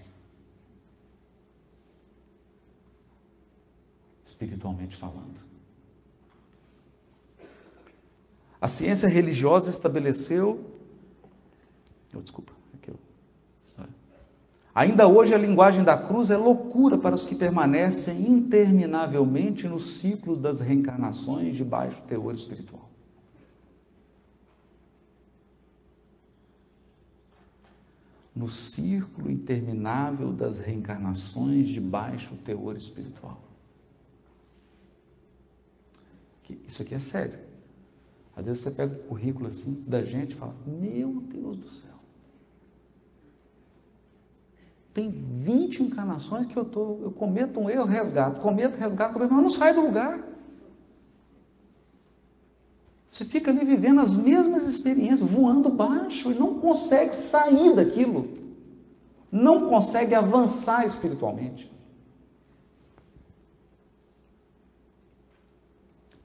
Espiritualmente 4.25 4.97
falando. 4.97 5.39
A 8.59 8.67
ciência 8.67 9.07
religiosa 9.07 9.69
estabeleceu 9.69 10.72
Oh, 12.15 12.21
desculpa. 12.21 12.53
Aqui 12.73 12.89
eu... 12.89 12.99
Ainda 14.75 15.07
hoje 15.07 15.33
a 15.33 15.37
linguagem 15.37 15.83
da 15.83 15.97
cruz 15.97 16.31
é 16.31 16.37
loucura 16.37 16.97
para 16.97 17.13
os 17.13 17.27
que 17.27 17.35
permanecem 17.35 18.27
interminavelmente 18.27 19.67
no 19.67 19.79
ciclo 19.79 20.35
das 20.35 20.61
reencarnações 20.61 21.55
de 21.55 21.63
baixo 21.63 22.01
teor 22.07 22.33
espiritual. 22.33 22.89
No 28.35 28.49
círculo 28.49 29.29
interminável 29.29 30.31
das 30.31 30.59
reencarnações 30.59 31.67
de 31.67 31.79
baixo 31.79 32.35
teor 32.37 32.75
espiritual. 32.75 33.39
Isso 36.67 36.81
aqui 36.81 36.95
é 36.95 36.99
sério. 36.99 37.39
Às 38.35 38.45
vezes 38.45 38.63
você 38.63 38.71
pega 38.71 38.95
o 38.95 39.03
currículo 39.03 39.47
assim 39.47 39.83
da 39.87 40.03
gente 40.03 40.31
e 40.31 40.35
fala: 40.35 40.55
Meu 40.65 41.21
Deus 41.21 41.57
do 41.57 41.69
céu. 41.69 41.92
Tem 44.93 45.09
20 45.09 45.83
encarnações 45.83 46.45
que 46.45 46.55
eu, 46.55 46.63
tô, 46.63 46.99
eu 47.01 47.11
cometo 47.11 47.59
um 47.59 47.69
erro, 47.69 47.85
resgato, 47.85 48.41
cometo, 48.41 48.77
resgato, 48.77 49.17
mas 49.17 49.29
não 49.29 49.49
sai 49.49 49.73
do 49.73 49.81
lugar. 49.81 50.21
Você 53.09 53.25
fica 53.25 53.49
ali 53.49 53.65
vivendo 53.65 54.01
as 54.01 54.15
mesmas 54.15 54.67
experiências, 54.67 55.27
voando 55.27 55.69
baixo 55.69 56.31
e 56.31 56.35
não 56.35 56.59
consegue 56.59 57.15
sair 57.15 57.75
daquilo. 57.75 58.27
Não 59.31 59.67
consegue 59.67 60.13
avançar 60.13 60.85
espiritualmente. 60.85 61.71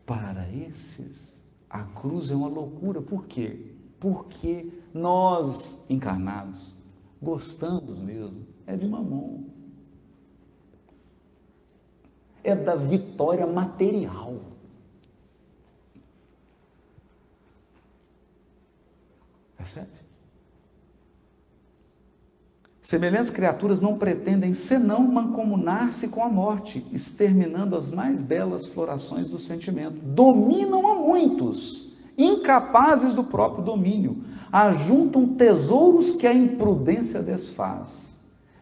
Para 0.05 0.47
esses, 0.51 1.40
a 1.70 1.85
cruz 1.85 2.31
é 2.31 2.35
uma 2.35 2.49
loucura. 2.49 3.01
Por 3.01 3.27
quê? 3.27 3.73
Porque 3.99 4.70
nós, 4.93 5.86
encarnados, 5.90 6.74
gostamos 7.20 7.99
mesmo 7.99 8.57
é 8.69 8.77
de 8.77 8.86
mamão. 8.86 9.47
É 12.45 12.55
da 12.55 12.77
vitória 12.77 13.47
material. 13.47 14.36
Percebe? 19.57 19.89
Semelhantes 22.82 23.31
criaturas 23.31 23.81
não 23.81 23.99
pretendem 23.99 24.55
senão 24.55 25.01
mancomunar-se 25.01 26.09
com 26.09 26.23
a 26.23 26.28
morte, 26.28 26.86
exterminando 26.93 27.74
as 27.74 27.90
mais 27.93 28.20
belas 28.23 28.66
florações 28.66 29.28
do 29.28 29.39
sentimento. 29.39 29.97
Dominam 29.97 30.86
a 30.86 30.95
muitos, 30.95 31.99
incapazes 32.16 33.15
do 33.15 33.24
próprio 33.24 33.65
domínio, 33.65 34.24
ajuntam 34.53 35.35
tesouros 35.35 36.16
que 36.16 36.27
a 36.27 36.32
imprudência 36.32 37.23
desfaz 37.23 38.07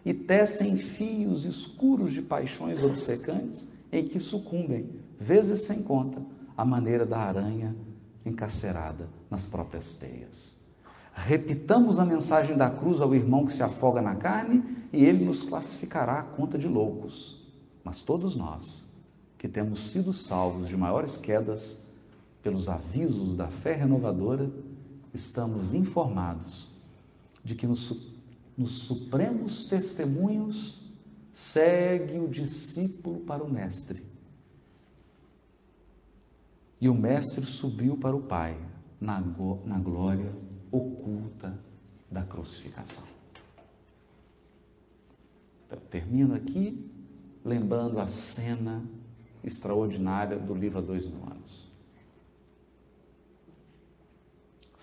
e 0.07 0.15
tecem 0.15 0.78
fios 0.78 1.45
escuros 1.45 2.12
de 2.12 2.23
paixões 2.23 2.81
obcecantes 2.81 3.85
em 3.91 4.07
que 4.07 4.20
sucumbem, 4.20 4.89
vezes 5.19 5.62
sem 5.62 5.83
conta, 5.83 6.23
à 6.57 6.65
maneira 6.65 7.05
da 7.05 7.19
aranha 7.19 7.74
encarcerada 8.24 9.09
nas 9.28 9.49
próprias 9.49 9.97
teias. 9.97 10.65
Repitamos 11.12 11.99
a 11.99 12.05
mensagem 12.05 12.57
da 12.57 12.70
cruz 12.70 13.01
ao 13.01 13.16
irmão 13.16 13.47
que 13.47 13.53
se 13.53 13.65
afoga 13.65 14.01
na 14.01 14.15
carne 14.15 14.62
e 14.93 15.05
ele 15.05 15.24
nos 15.24 15.43
classificará 15.43 16.20
à 16.20 16.23
conta 16.23 16.57
de 16.57 16.69
loucos. 16.69 17.45
Mas 17.83 18.05
todos 18.05 18.37
nós, 18.37 18.89
que 19.37 19.49
temos 19.49 19.91
sido 19.91 20.12
salvos 20.12 20.69
de 20.69 20.77
maiores 20.77 21.19
quedas 21.19 21.97
pelos 22.45 22.69
avisos 22.69 23.37
da 23.37 23.49
fé 23.49 23.73
renovadora, 23.73 24.49
estamos 25.12 25.74
informados 25.74 26.69
de 27.43 27.57
que 27.57 27.66
nos, 27.66 28.15
nos 28.57 28.85
supremos 28.85 29.66
testemunhos 29.66 30.83
segue 31.33 32.19
o 32.19 32.28
discípulo 32.28 33.20
para 33.20 33.45
o 33.45 33.51
mestre. 33.51 34.03
E 36.81 36.89
o 36.89 36.95
mestre 36.95 37.45
subiu 37.45 37.97
para 37.97 38.16
o 38.16 38.23
Pai 38.23 38.59
na, 39.01 39.20
na 39.65 39.78
glória 39.78 40.33
oculta 40.70 41.59
da 42.11 42.23
crucificação. 42.23 43.05
Então, 45.66 45.78
termino 45.91 46.35
aqui 46.35 46.91
lembrando 47.45 47.99
a 47.99 48.09
cena 48.09 48.85
extraordinária 49.45 50.39
do 50.39 50.55
livro 50.55 50.78
há 50.78 50.83
dois 50.83 51.07
mil 51.07 51.24
anos. 51.24 51.66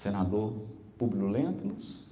senador 0.04 0.54
Públio 0.98 1.30
Lentulus, 1.30 2.04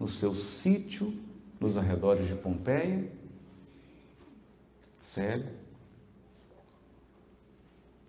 no 0.00 0.08
seu 0.08 0.34
sítio 0.34 1.12
nos 1.60 1.76
arredores 1.76 2.26
de 2.26 2.34
Pompeia, 2.34 3.12
cego, 5.02 5.50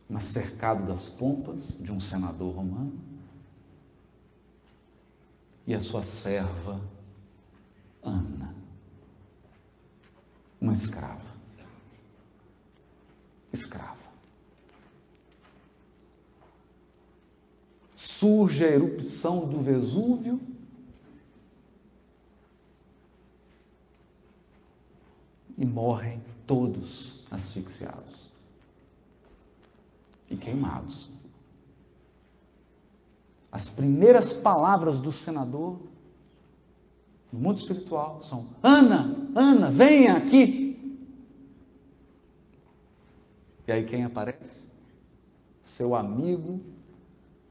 mas 0.10 0.26
cercado 0.26 0.88
das 0.88 1.10
pompas 1.10 1.78
de 1.78 1.92
um 1.92 2.00
senador 2.00 2.56
romano, 2.56 2.98
e 5.68 5.76
a 5.76 5.82
sua 5.82 6.04
serva 6.04 6.82
Ana, 8.02 8.56
uma 10.60 10.74
escrava. 10.74 11.30
Escrava. 13.54 14.00
Surge 17.96 18.64
a 18.64 18.70
erupção 18.70 19.48
do 19.48 19.62
Vesúvio. 19.62 20.51
E 25.62 25.66
morrem 25.66 26.20
todos 26.48 27.24
asfixiados 27.30 28.32
e 30.28 30.36
queimados. 30.36 31.08
As 33.52 33.70
primeiras 33.70 34.34
palavras 34.34 35.00
do 35.00 35.14
senador 35.14 35.80
no 37.32 37.40
mundo 37.40 37.58
espiritual 37.58 38.24
são: 38.24 38.48
Ana, 38.64 39.16
Ana, 39.36 39.70
venha 39.70 40.18
aqui. 40.18 40.98
E 43.68 43.72
aí 43.72 43.86
quem 43.86 44.04
aparece? 44.04 44.68
Seu 45.62 45.94
amigo 45.94 46.60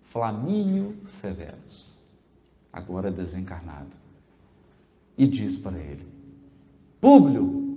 Flamínio 0.02 0.98
Severus, 1.06 1.94
agora 2.72 3.08
desencarnado, 3.08 3.92
e 5.16 5.28
diz 5.28 5.58
para 5.58 5.78
ele: 5.78 6.04
Públio, 7.00 7.69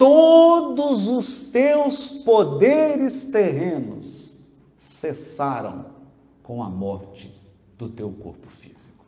todos 0.00 1.06
os 1.08 1.52
teus 1.52 2.22
poderes 2.22 3.30
terrenos 3.30 4.48
cessaram 4.78 5.94
com 6.42 6.62
a 6.62 6.70
morte 6.70 7.38
do 7.76 7.86
teu 7.86 8.10
corpo 8.10 8.48
físico. 8.48 9.04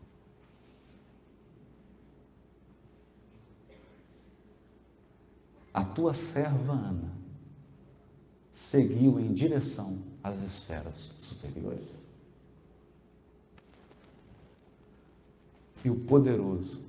A 5.73 5.83
tua 5.83 6.13
serva 6.13 6.75
Ana 6.75 7.11
seguiu 8.53 9.19
em 9.19 9.33
direção 9.33 10.03
às 10.23 10.43
esferas 10.43 11.15
superiores. 11.19 11.99
E 15.83 15.89
o 15.89 15.99
poderoso 16.01 16.85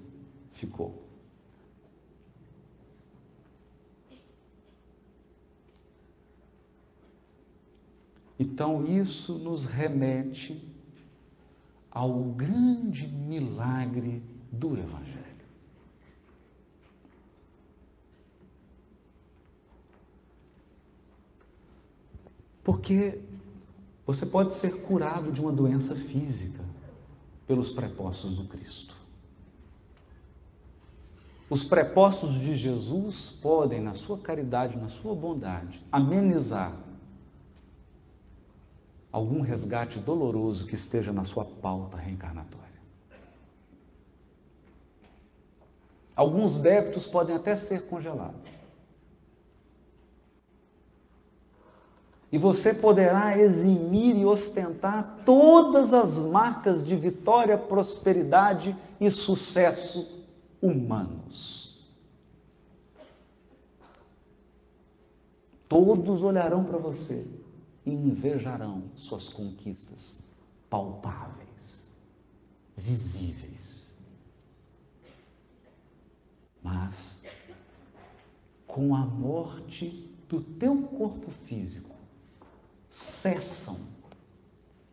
ficou. 0.51 1.02
Então, 8.43 8.85
isso 8.85 9.35
nos 9.35 9.63
remete 9.63 10.61
ao 11.89 12.11
grande 12.23 13.07
milagre 13.07 14.21
do 14.51 14.77
Evangelho. 14.77 15.23
Porque 22.65 23.21
você 24.05 24.25
pode 24.25 24.53
ser 24.55 24.85
curado 24.87 25.31
de 25.31 25.39
uma 25.39 25.53
doença 25.53 25.95
física 25.95 26.65
pelos 27.47 27.71
prepostos 27.71 28.35
do 28.35 28.43
Cristo. 28.43 28.93
Os 31.49 31.63
prepostos 31.63 32.33
de 32.41 32.57
Jesus 32.57 33.37
podem, 33.41 33.79
na 33.79 33.93
sua 33.93 34.17
caridade, 34.17 34.75
na 34.75 34.89
sua 34.89 35.15
bondade, 35.15 35.81
amenizar 35.89 36.92
algum 39.13 39.41
resgate 39.41 39.99
doloroso 39.99 40.65
que 40.65 40.73
esteja 40.73 41.13
na 41.13 41.23
sua 41.23 41.45
pauta 41.45 41.95
reencarnatória. 41.95 42.63
Alguns 46.15 46.61
débitos 46.61 47.05
podem 47.05 47.35
até 47.35 47.55
ser 47.55 47.87
congelados. 47.87 48.49
E 52.31 52.37
você 52.39 52.73
poderá 52.73 53.37
eximir 53.37 54.17
e 54.17 54.25
ostentar 54.25 55.19
todas 55.23 55.93
as 55.93 56.17
marcas 56.17 56.83
de 56.83 56.95
vitória, 56.95 57.55
prosperidade 57.55 58.75
e 58.99 59.11
sucesso 59.11 60.25
humanos. 60.59 61.87
Todos 65.69 66.23
olharão 66.23 66.63
para 66.63 66.79
você 66.79 67.42
e 67.85 67.91
invejarão 67.91 68.91
suas 68.95 69.29
conquistas 69.29 70.35
palpáveis, 70.69 71.91
visíveis. 72.75 73.93
Mas, 76.61 77.21
com 78.65 78.95
a 78.95 79.05
morte 79.05 80.09
do 80.29 80.41
teu 80.41 80.81
corpo 80.83 81.29
físico, 81.45 81.95
cessam, 82.89 83.77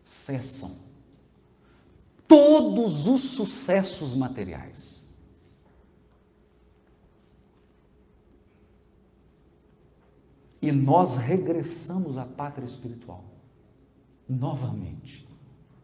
cessam 0.03 0.91
todos 2.27 3.07
os 3.07 3.31
sucessos 3.31 4.15
materiais. 4.15 5.00
E 10.61 10.71
nós 10.71 11.17
regressamos 11.17 12.17
à 12.17 12.25
pátria 12.25 12.65
espiritual, 12.65 13.23
novamente, 14.29 15.27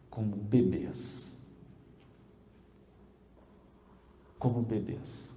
como 0.08 0.36
bebês. 0.36 1.44
Como 4.38 4.62
bebês. 4.62 5.36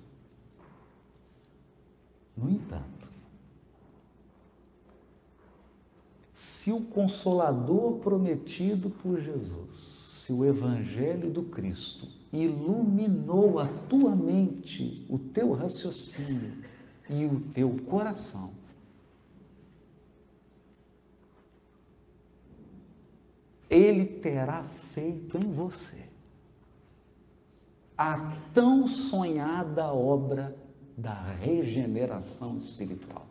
No 2.38 2.50
entanto, 2.50 3.10
se 6.36 6.72
o 6.72 6.86
consolador 6.86 8.00
prometido 8.00 8.90
por 8.90 9.20
Jesus, 9.20 9.78
se 10.24 10.32
o 10.32 10.46
evangelho 10.46 11.32
do 11.32 11.44
Cristo 11.44 12.08
iluminou 12.32 13.60
a 13.60 13.68
tua 13.90 14.16
mente, 14.16 15.06
o 15.10 15.18
teu 15.18 15.54
raciocínio 15.54 16.64
e 17.10 17.26
o 17.26 17.42
teu 17.54 17.78
coração, 17.88 18.61
ele 23.72 24.06
terá 24.06 24.64
feito 24.94 25.38
em 25.38 25.52
você 25.52 26.08
a 27.98 28.36
tão 28.54 28.88
sonhada 28.88 29.94
obra 29.94 30.56
da 30.98 31.14
regeneração 31.34 32.60
espiritual. 32.60 33.26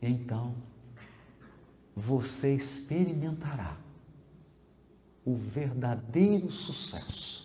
Então, 0.00 0.54
você 1.94 2.54
experimentará 2.54 3.76
o 5.24 5.34
verdadeiro 5.34 6.50
sucesso 6.50 7.42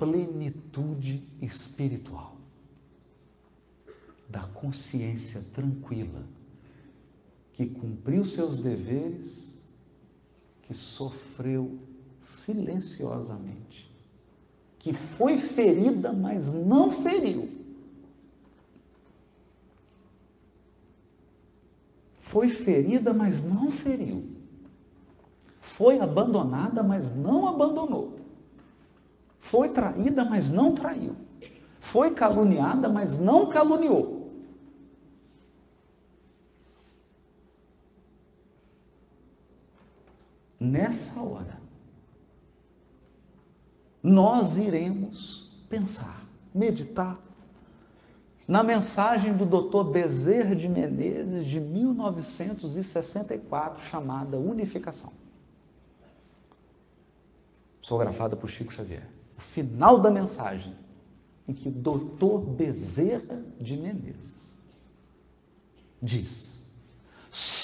plenitude 0.00 1.22
espiritual, 1.42 2.34
da 4.26 4.44
consciência 4.44 5.42
tranquila, 5.54 6.24
que 7.60 7.66
cumpriu 7.66 8.24
seus 8.24 8.62
deveres, 8.62 9.62
que 10.62 10.72
sofreu 10.72 11.78
silenciosamente, 12.22 13.94
que 14.78 14.94
foi 14.94 15.36
ferida, 15.36 16.10
mas 16.10 16.54
não 16.54 16.90
feriu. 16.90 17.50
Foi 22.20 22.48
ferida, 22.48 23.12
mas 23.12 23.44
não 23.44 23.70
feriu. 23.70 24.24
Foi 25.60 26.00
abandonada, 26.00 26.82
mas 26.82 27.14
não 27.14 27.46
abandonou. 27.46 28.20
Foi 29.38 29.68
traída, 29.68 30.24
mas 30.24 30.50
não 30.50 30.74
traiu. 30.74 31.14
Foi 31.78 32.12
caluniada, 32.12 32.88
mas 32.88 33.20
não 33.20 33.50
caluniou. 33.50 34.09
Nessa 40.60 41.22
hora, 41.22 41.58
nós 44.02 44.58
iremos 44.58 45.50
pensar, 45.68 46.24
meditar 46.54 47.18
na 48.46 48.62
mensagem 48.62 49.34
do 49.36 49.44
Dr. 49.46 49.84
Bezerra 49.90 50.54
de 50.54 50.68
Menezes 50.68 51.46
de 51.46 51.58
1964, 51.60 53.82
chamada 53.84 54.38
Unificação. 54.38 55.12
Psicografada 57.80 58.36
por 58.36 58.50
Chico 58.50 58.70
Xavier 58.72 59.08
o 59.40 59.42
final 59.42 59.98
da 59.98 60.10
mensagem, 60.10 60.74
em 61.48 61.54
que 61.54 61.68
o 61.68 61.72
doutor 61.72 62.40
Bezerra 62.40 63.42
de 63.58 63.74
Menezes 63.74 64.60
diz: 66.00 66.59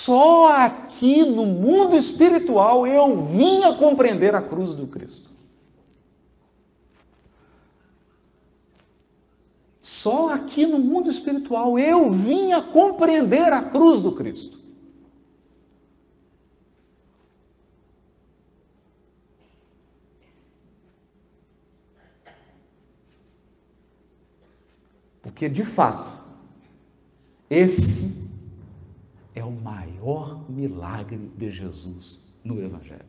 só 0.07 0.55
aqui 0.55 1.25
no 1.25 1.45
mundo 1.45 1.97
espiritual 1.97 2.87
eu 2.87 3.25
vim 3.25 3.65
a 3.65 3.75
compreender 3.75 4.37
a 4.37 4.41
cruz 4.41 4.73
do 4.73 4.87
Cristo. 4.87 5.29
Só 9.83 10.33
aqui 10.33 10.65
no 10.65 10.79
mundo 10.79 11.11
espiritual 11.11 11.77
eu 11.77 12.13
vim 12.13 12.53
a 12.53 12.63
compreender 12.63 13.53
a 13.53 13.61
cruz 13.61 14.01
do 14.01 14.13
Cristo. 14.13 14.57
Porque, 25.21 25.49
de 25.49 25.65
fato, 25.65 26.13
esse 27.51 28.26
milagre 30.69 31.31
de 31.37 31.51
Jesus 31.51 32.31
no 32.43 32.61
Evangelho. 32.63 33.05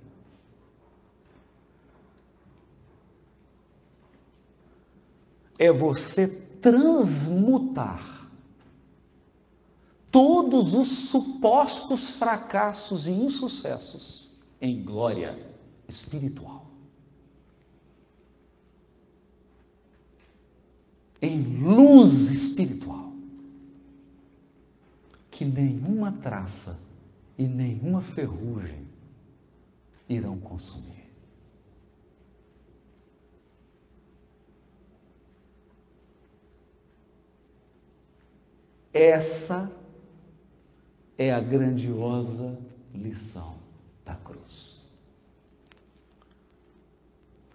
É 5.60 5.72
você 5.72 6.28
transmutar 6.62 8.30
todos 10.12 10.74
os 10.74 10.88
supostos 11.10 12.12
fracassos 12.12 13.08
e 13.08 13.12
insucessos 13.12 14.32
em 14.62 14.84
glória 14.84 15.38
espiritual. 15.88 16.68
em 21.22 21.42
luz 21.58 22.32
espiritual, 22.32 23.12
que 25.32 25.46
nenhuma 25.46 26.12
traça 26.12 26.87
e 27.38 27.48
nenhuma 27.48 28.02
ferrugem 28.02 28.88
irão 30.10 30.40
consumir. 30.40 30.98
Essa 38.92 39.72
é 41.18 41.32
a 41.32 41.40
grandiosa 41.40 42.60
lição 42.94 43.60
da 44.04 44.16
cruz. 44.16 44.98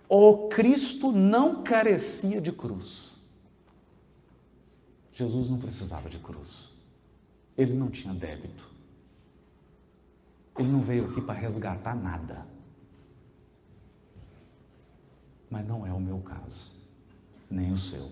O 0.09 0.49
Cristo 0.49 1.11
não 1.11 1.65
carecia 1.65 2.41
de 2.41 2.53
cruz. 2.53 3.29
Jesus 5.13 5.49
não 5.49 5.59
precisava 5.59 6.09
de 6.09 6.19
cruz. 6.19 6.71
Ele 7.57 7.75
não 7.75 7.91
tinha 7.91 8.15
débito. 8.15 8.72
Ele 10.59 10.71
não 10.71 10.83
veio 10.83 11.11
aqui 11.11 11.21
para 11.21 11.39
resgatar 11.39 11.95
nada. 11.95 12.47
Mas 15.51 15.67
não 15.67 15.87
é 15.87 15.93
o 15.93 16.01
meu 16.01 16.19
caso, 16.21 16.73
nem 17.51 17.73
o 17.73 17.79
seu. 17.79 18.11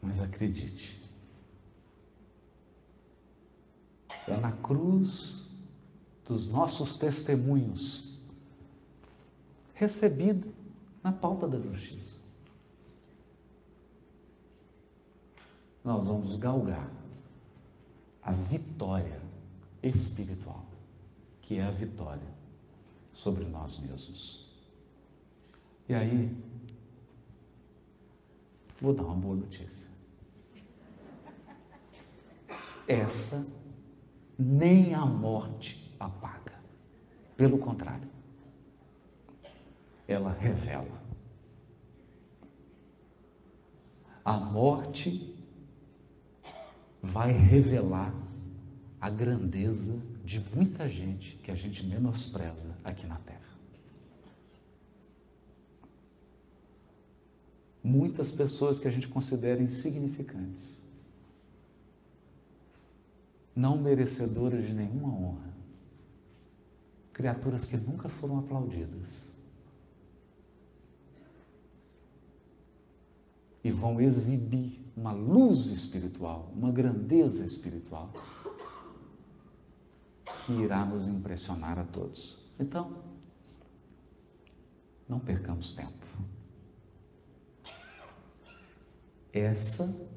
Mas 0.00 0.20
acredite, 0.20 1.00
é 4.26 4.36
na 4.36 4.52
cruz 4.52 5.48
dos 6.26 6.50
nossos 6.50 6.98
testemunhos, 6.98 8.18
recebido 9.74 10.52
na 11.02 11.12
pauta 11.12 11.46
da 11.46 11.58
justiça. 11.58 12.21
Nós 15.84 16.06
vamos 16.06 16.36
galgar 16.36 16.88
a 18.22 18.32
vitória 18.32 19.20
espiritual, 19.82 20.64
que 21.40 21.58
é 21.58 21.62
a 21.64 21.70
vitória 21.70 22.28
sobre 23.12 23.44
nós 23.44 23.80
mesmos. 23.80 24.56
E 25.88 25.94
aí, 25.94 26.36
vou 28.80 28.94
dar 28.94 29.02
uma 29.02 29.16
boa 29.16 29.36
notícia. 29.36 29.90
Essa 32.86 33.54
nem 34.38 34.94
a 34.94 35.04
morte 35.04 35.94
apaga. 35.98 36.60
Pelo 37.36 37.58
contrário, 37.58 38.08
ela 40.06 40.32
revela. 40.32 41.02
A 44.24 44.36
morte 44.36 45.31
vai 47.02 47.32
revelar 47.32 48.14
a 49.00 49.10
grandeza 49.10 50.00
de 50.24 50.38
muita 50.54 50.88
gente 50.88 51.36
que 51.38 51.50
a 51.50 51.54
gente 51.56 51.84
menospreza 51.84 52.76
aqui 52.84 53.06
na 53.06 53.16
Terra. 53.16 53.40
Muitas 57.82 58.30
pessoas 58.30 58.78
que 58.78 58.86
a 58.86 58.90
gente 58.92 59.08
considera 59.08 59.60
insignificantes, 59.60 60.80
não 63.56 63.76
merecedoras 63.76 64.64
de 64.64 64.72
nenhuma 64.72 65.12
honra, 65.12 65.52
criaturas 67.12 67.68
que 67.68 67.76
nunca 67.76 68.08
foram 68.08 68.38
aplaudidas 68.38 69.26
e 73.64 73.70
vão 73.72 74.00
exibir 74.00 74.81
uma 74.96 75.12
luz 75.12 75.66
espiritual, 75.66 76.52
uma 76.54 76.70
grandeza 76.70 77.44
espiritual 77.44 78.12
que 80.44 80.52
irá 80.52 80.84
nos 80.84 81.08
impressionar 81.08 81.78
a 81.78 81.84
todos. 81.84 82.38
Então, 82.58 83.02
não 85.08 85.18
percamos 85.18 85.74
tempo. 85.74 86.06
Essa 89.32 90.10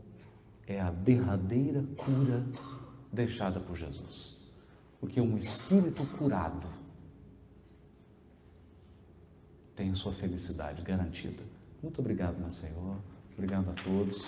é 0.67 0.81
a 0.81 0.91
derradeira 0.91 1.83
cura 1.97 2.45
deixada 3.11 3.59
por 3.59 3.75
Jesus. 3.75 4.51
Porque 4.99 5.21
um 5.21 5.37
espírito 5.37 6.05
curado 6.17 6.67
tem 9.75 9.91
a 9.91 9.95
sua 9.95 10.11
felicidade 10.11 10.81
garantida. 10.81 11.43
Muito 11.81 11.99
obrigado, 11.99 12.37
meu 12.39 12.49
Senhor. 12.49 12.97
Obrigado 13.37 13.71
a 13.71 13.83
todos. 13.83 14.27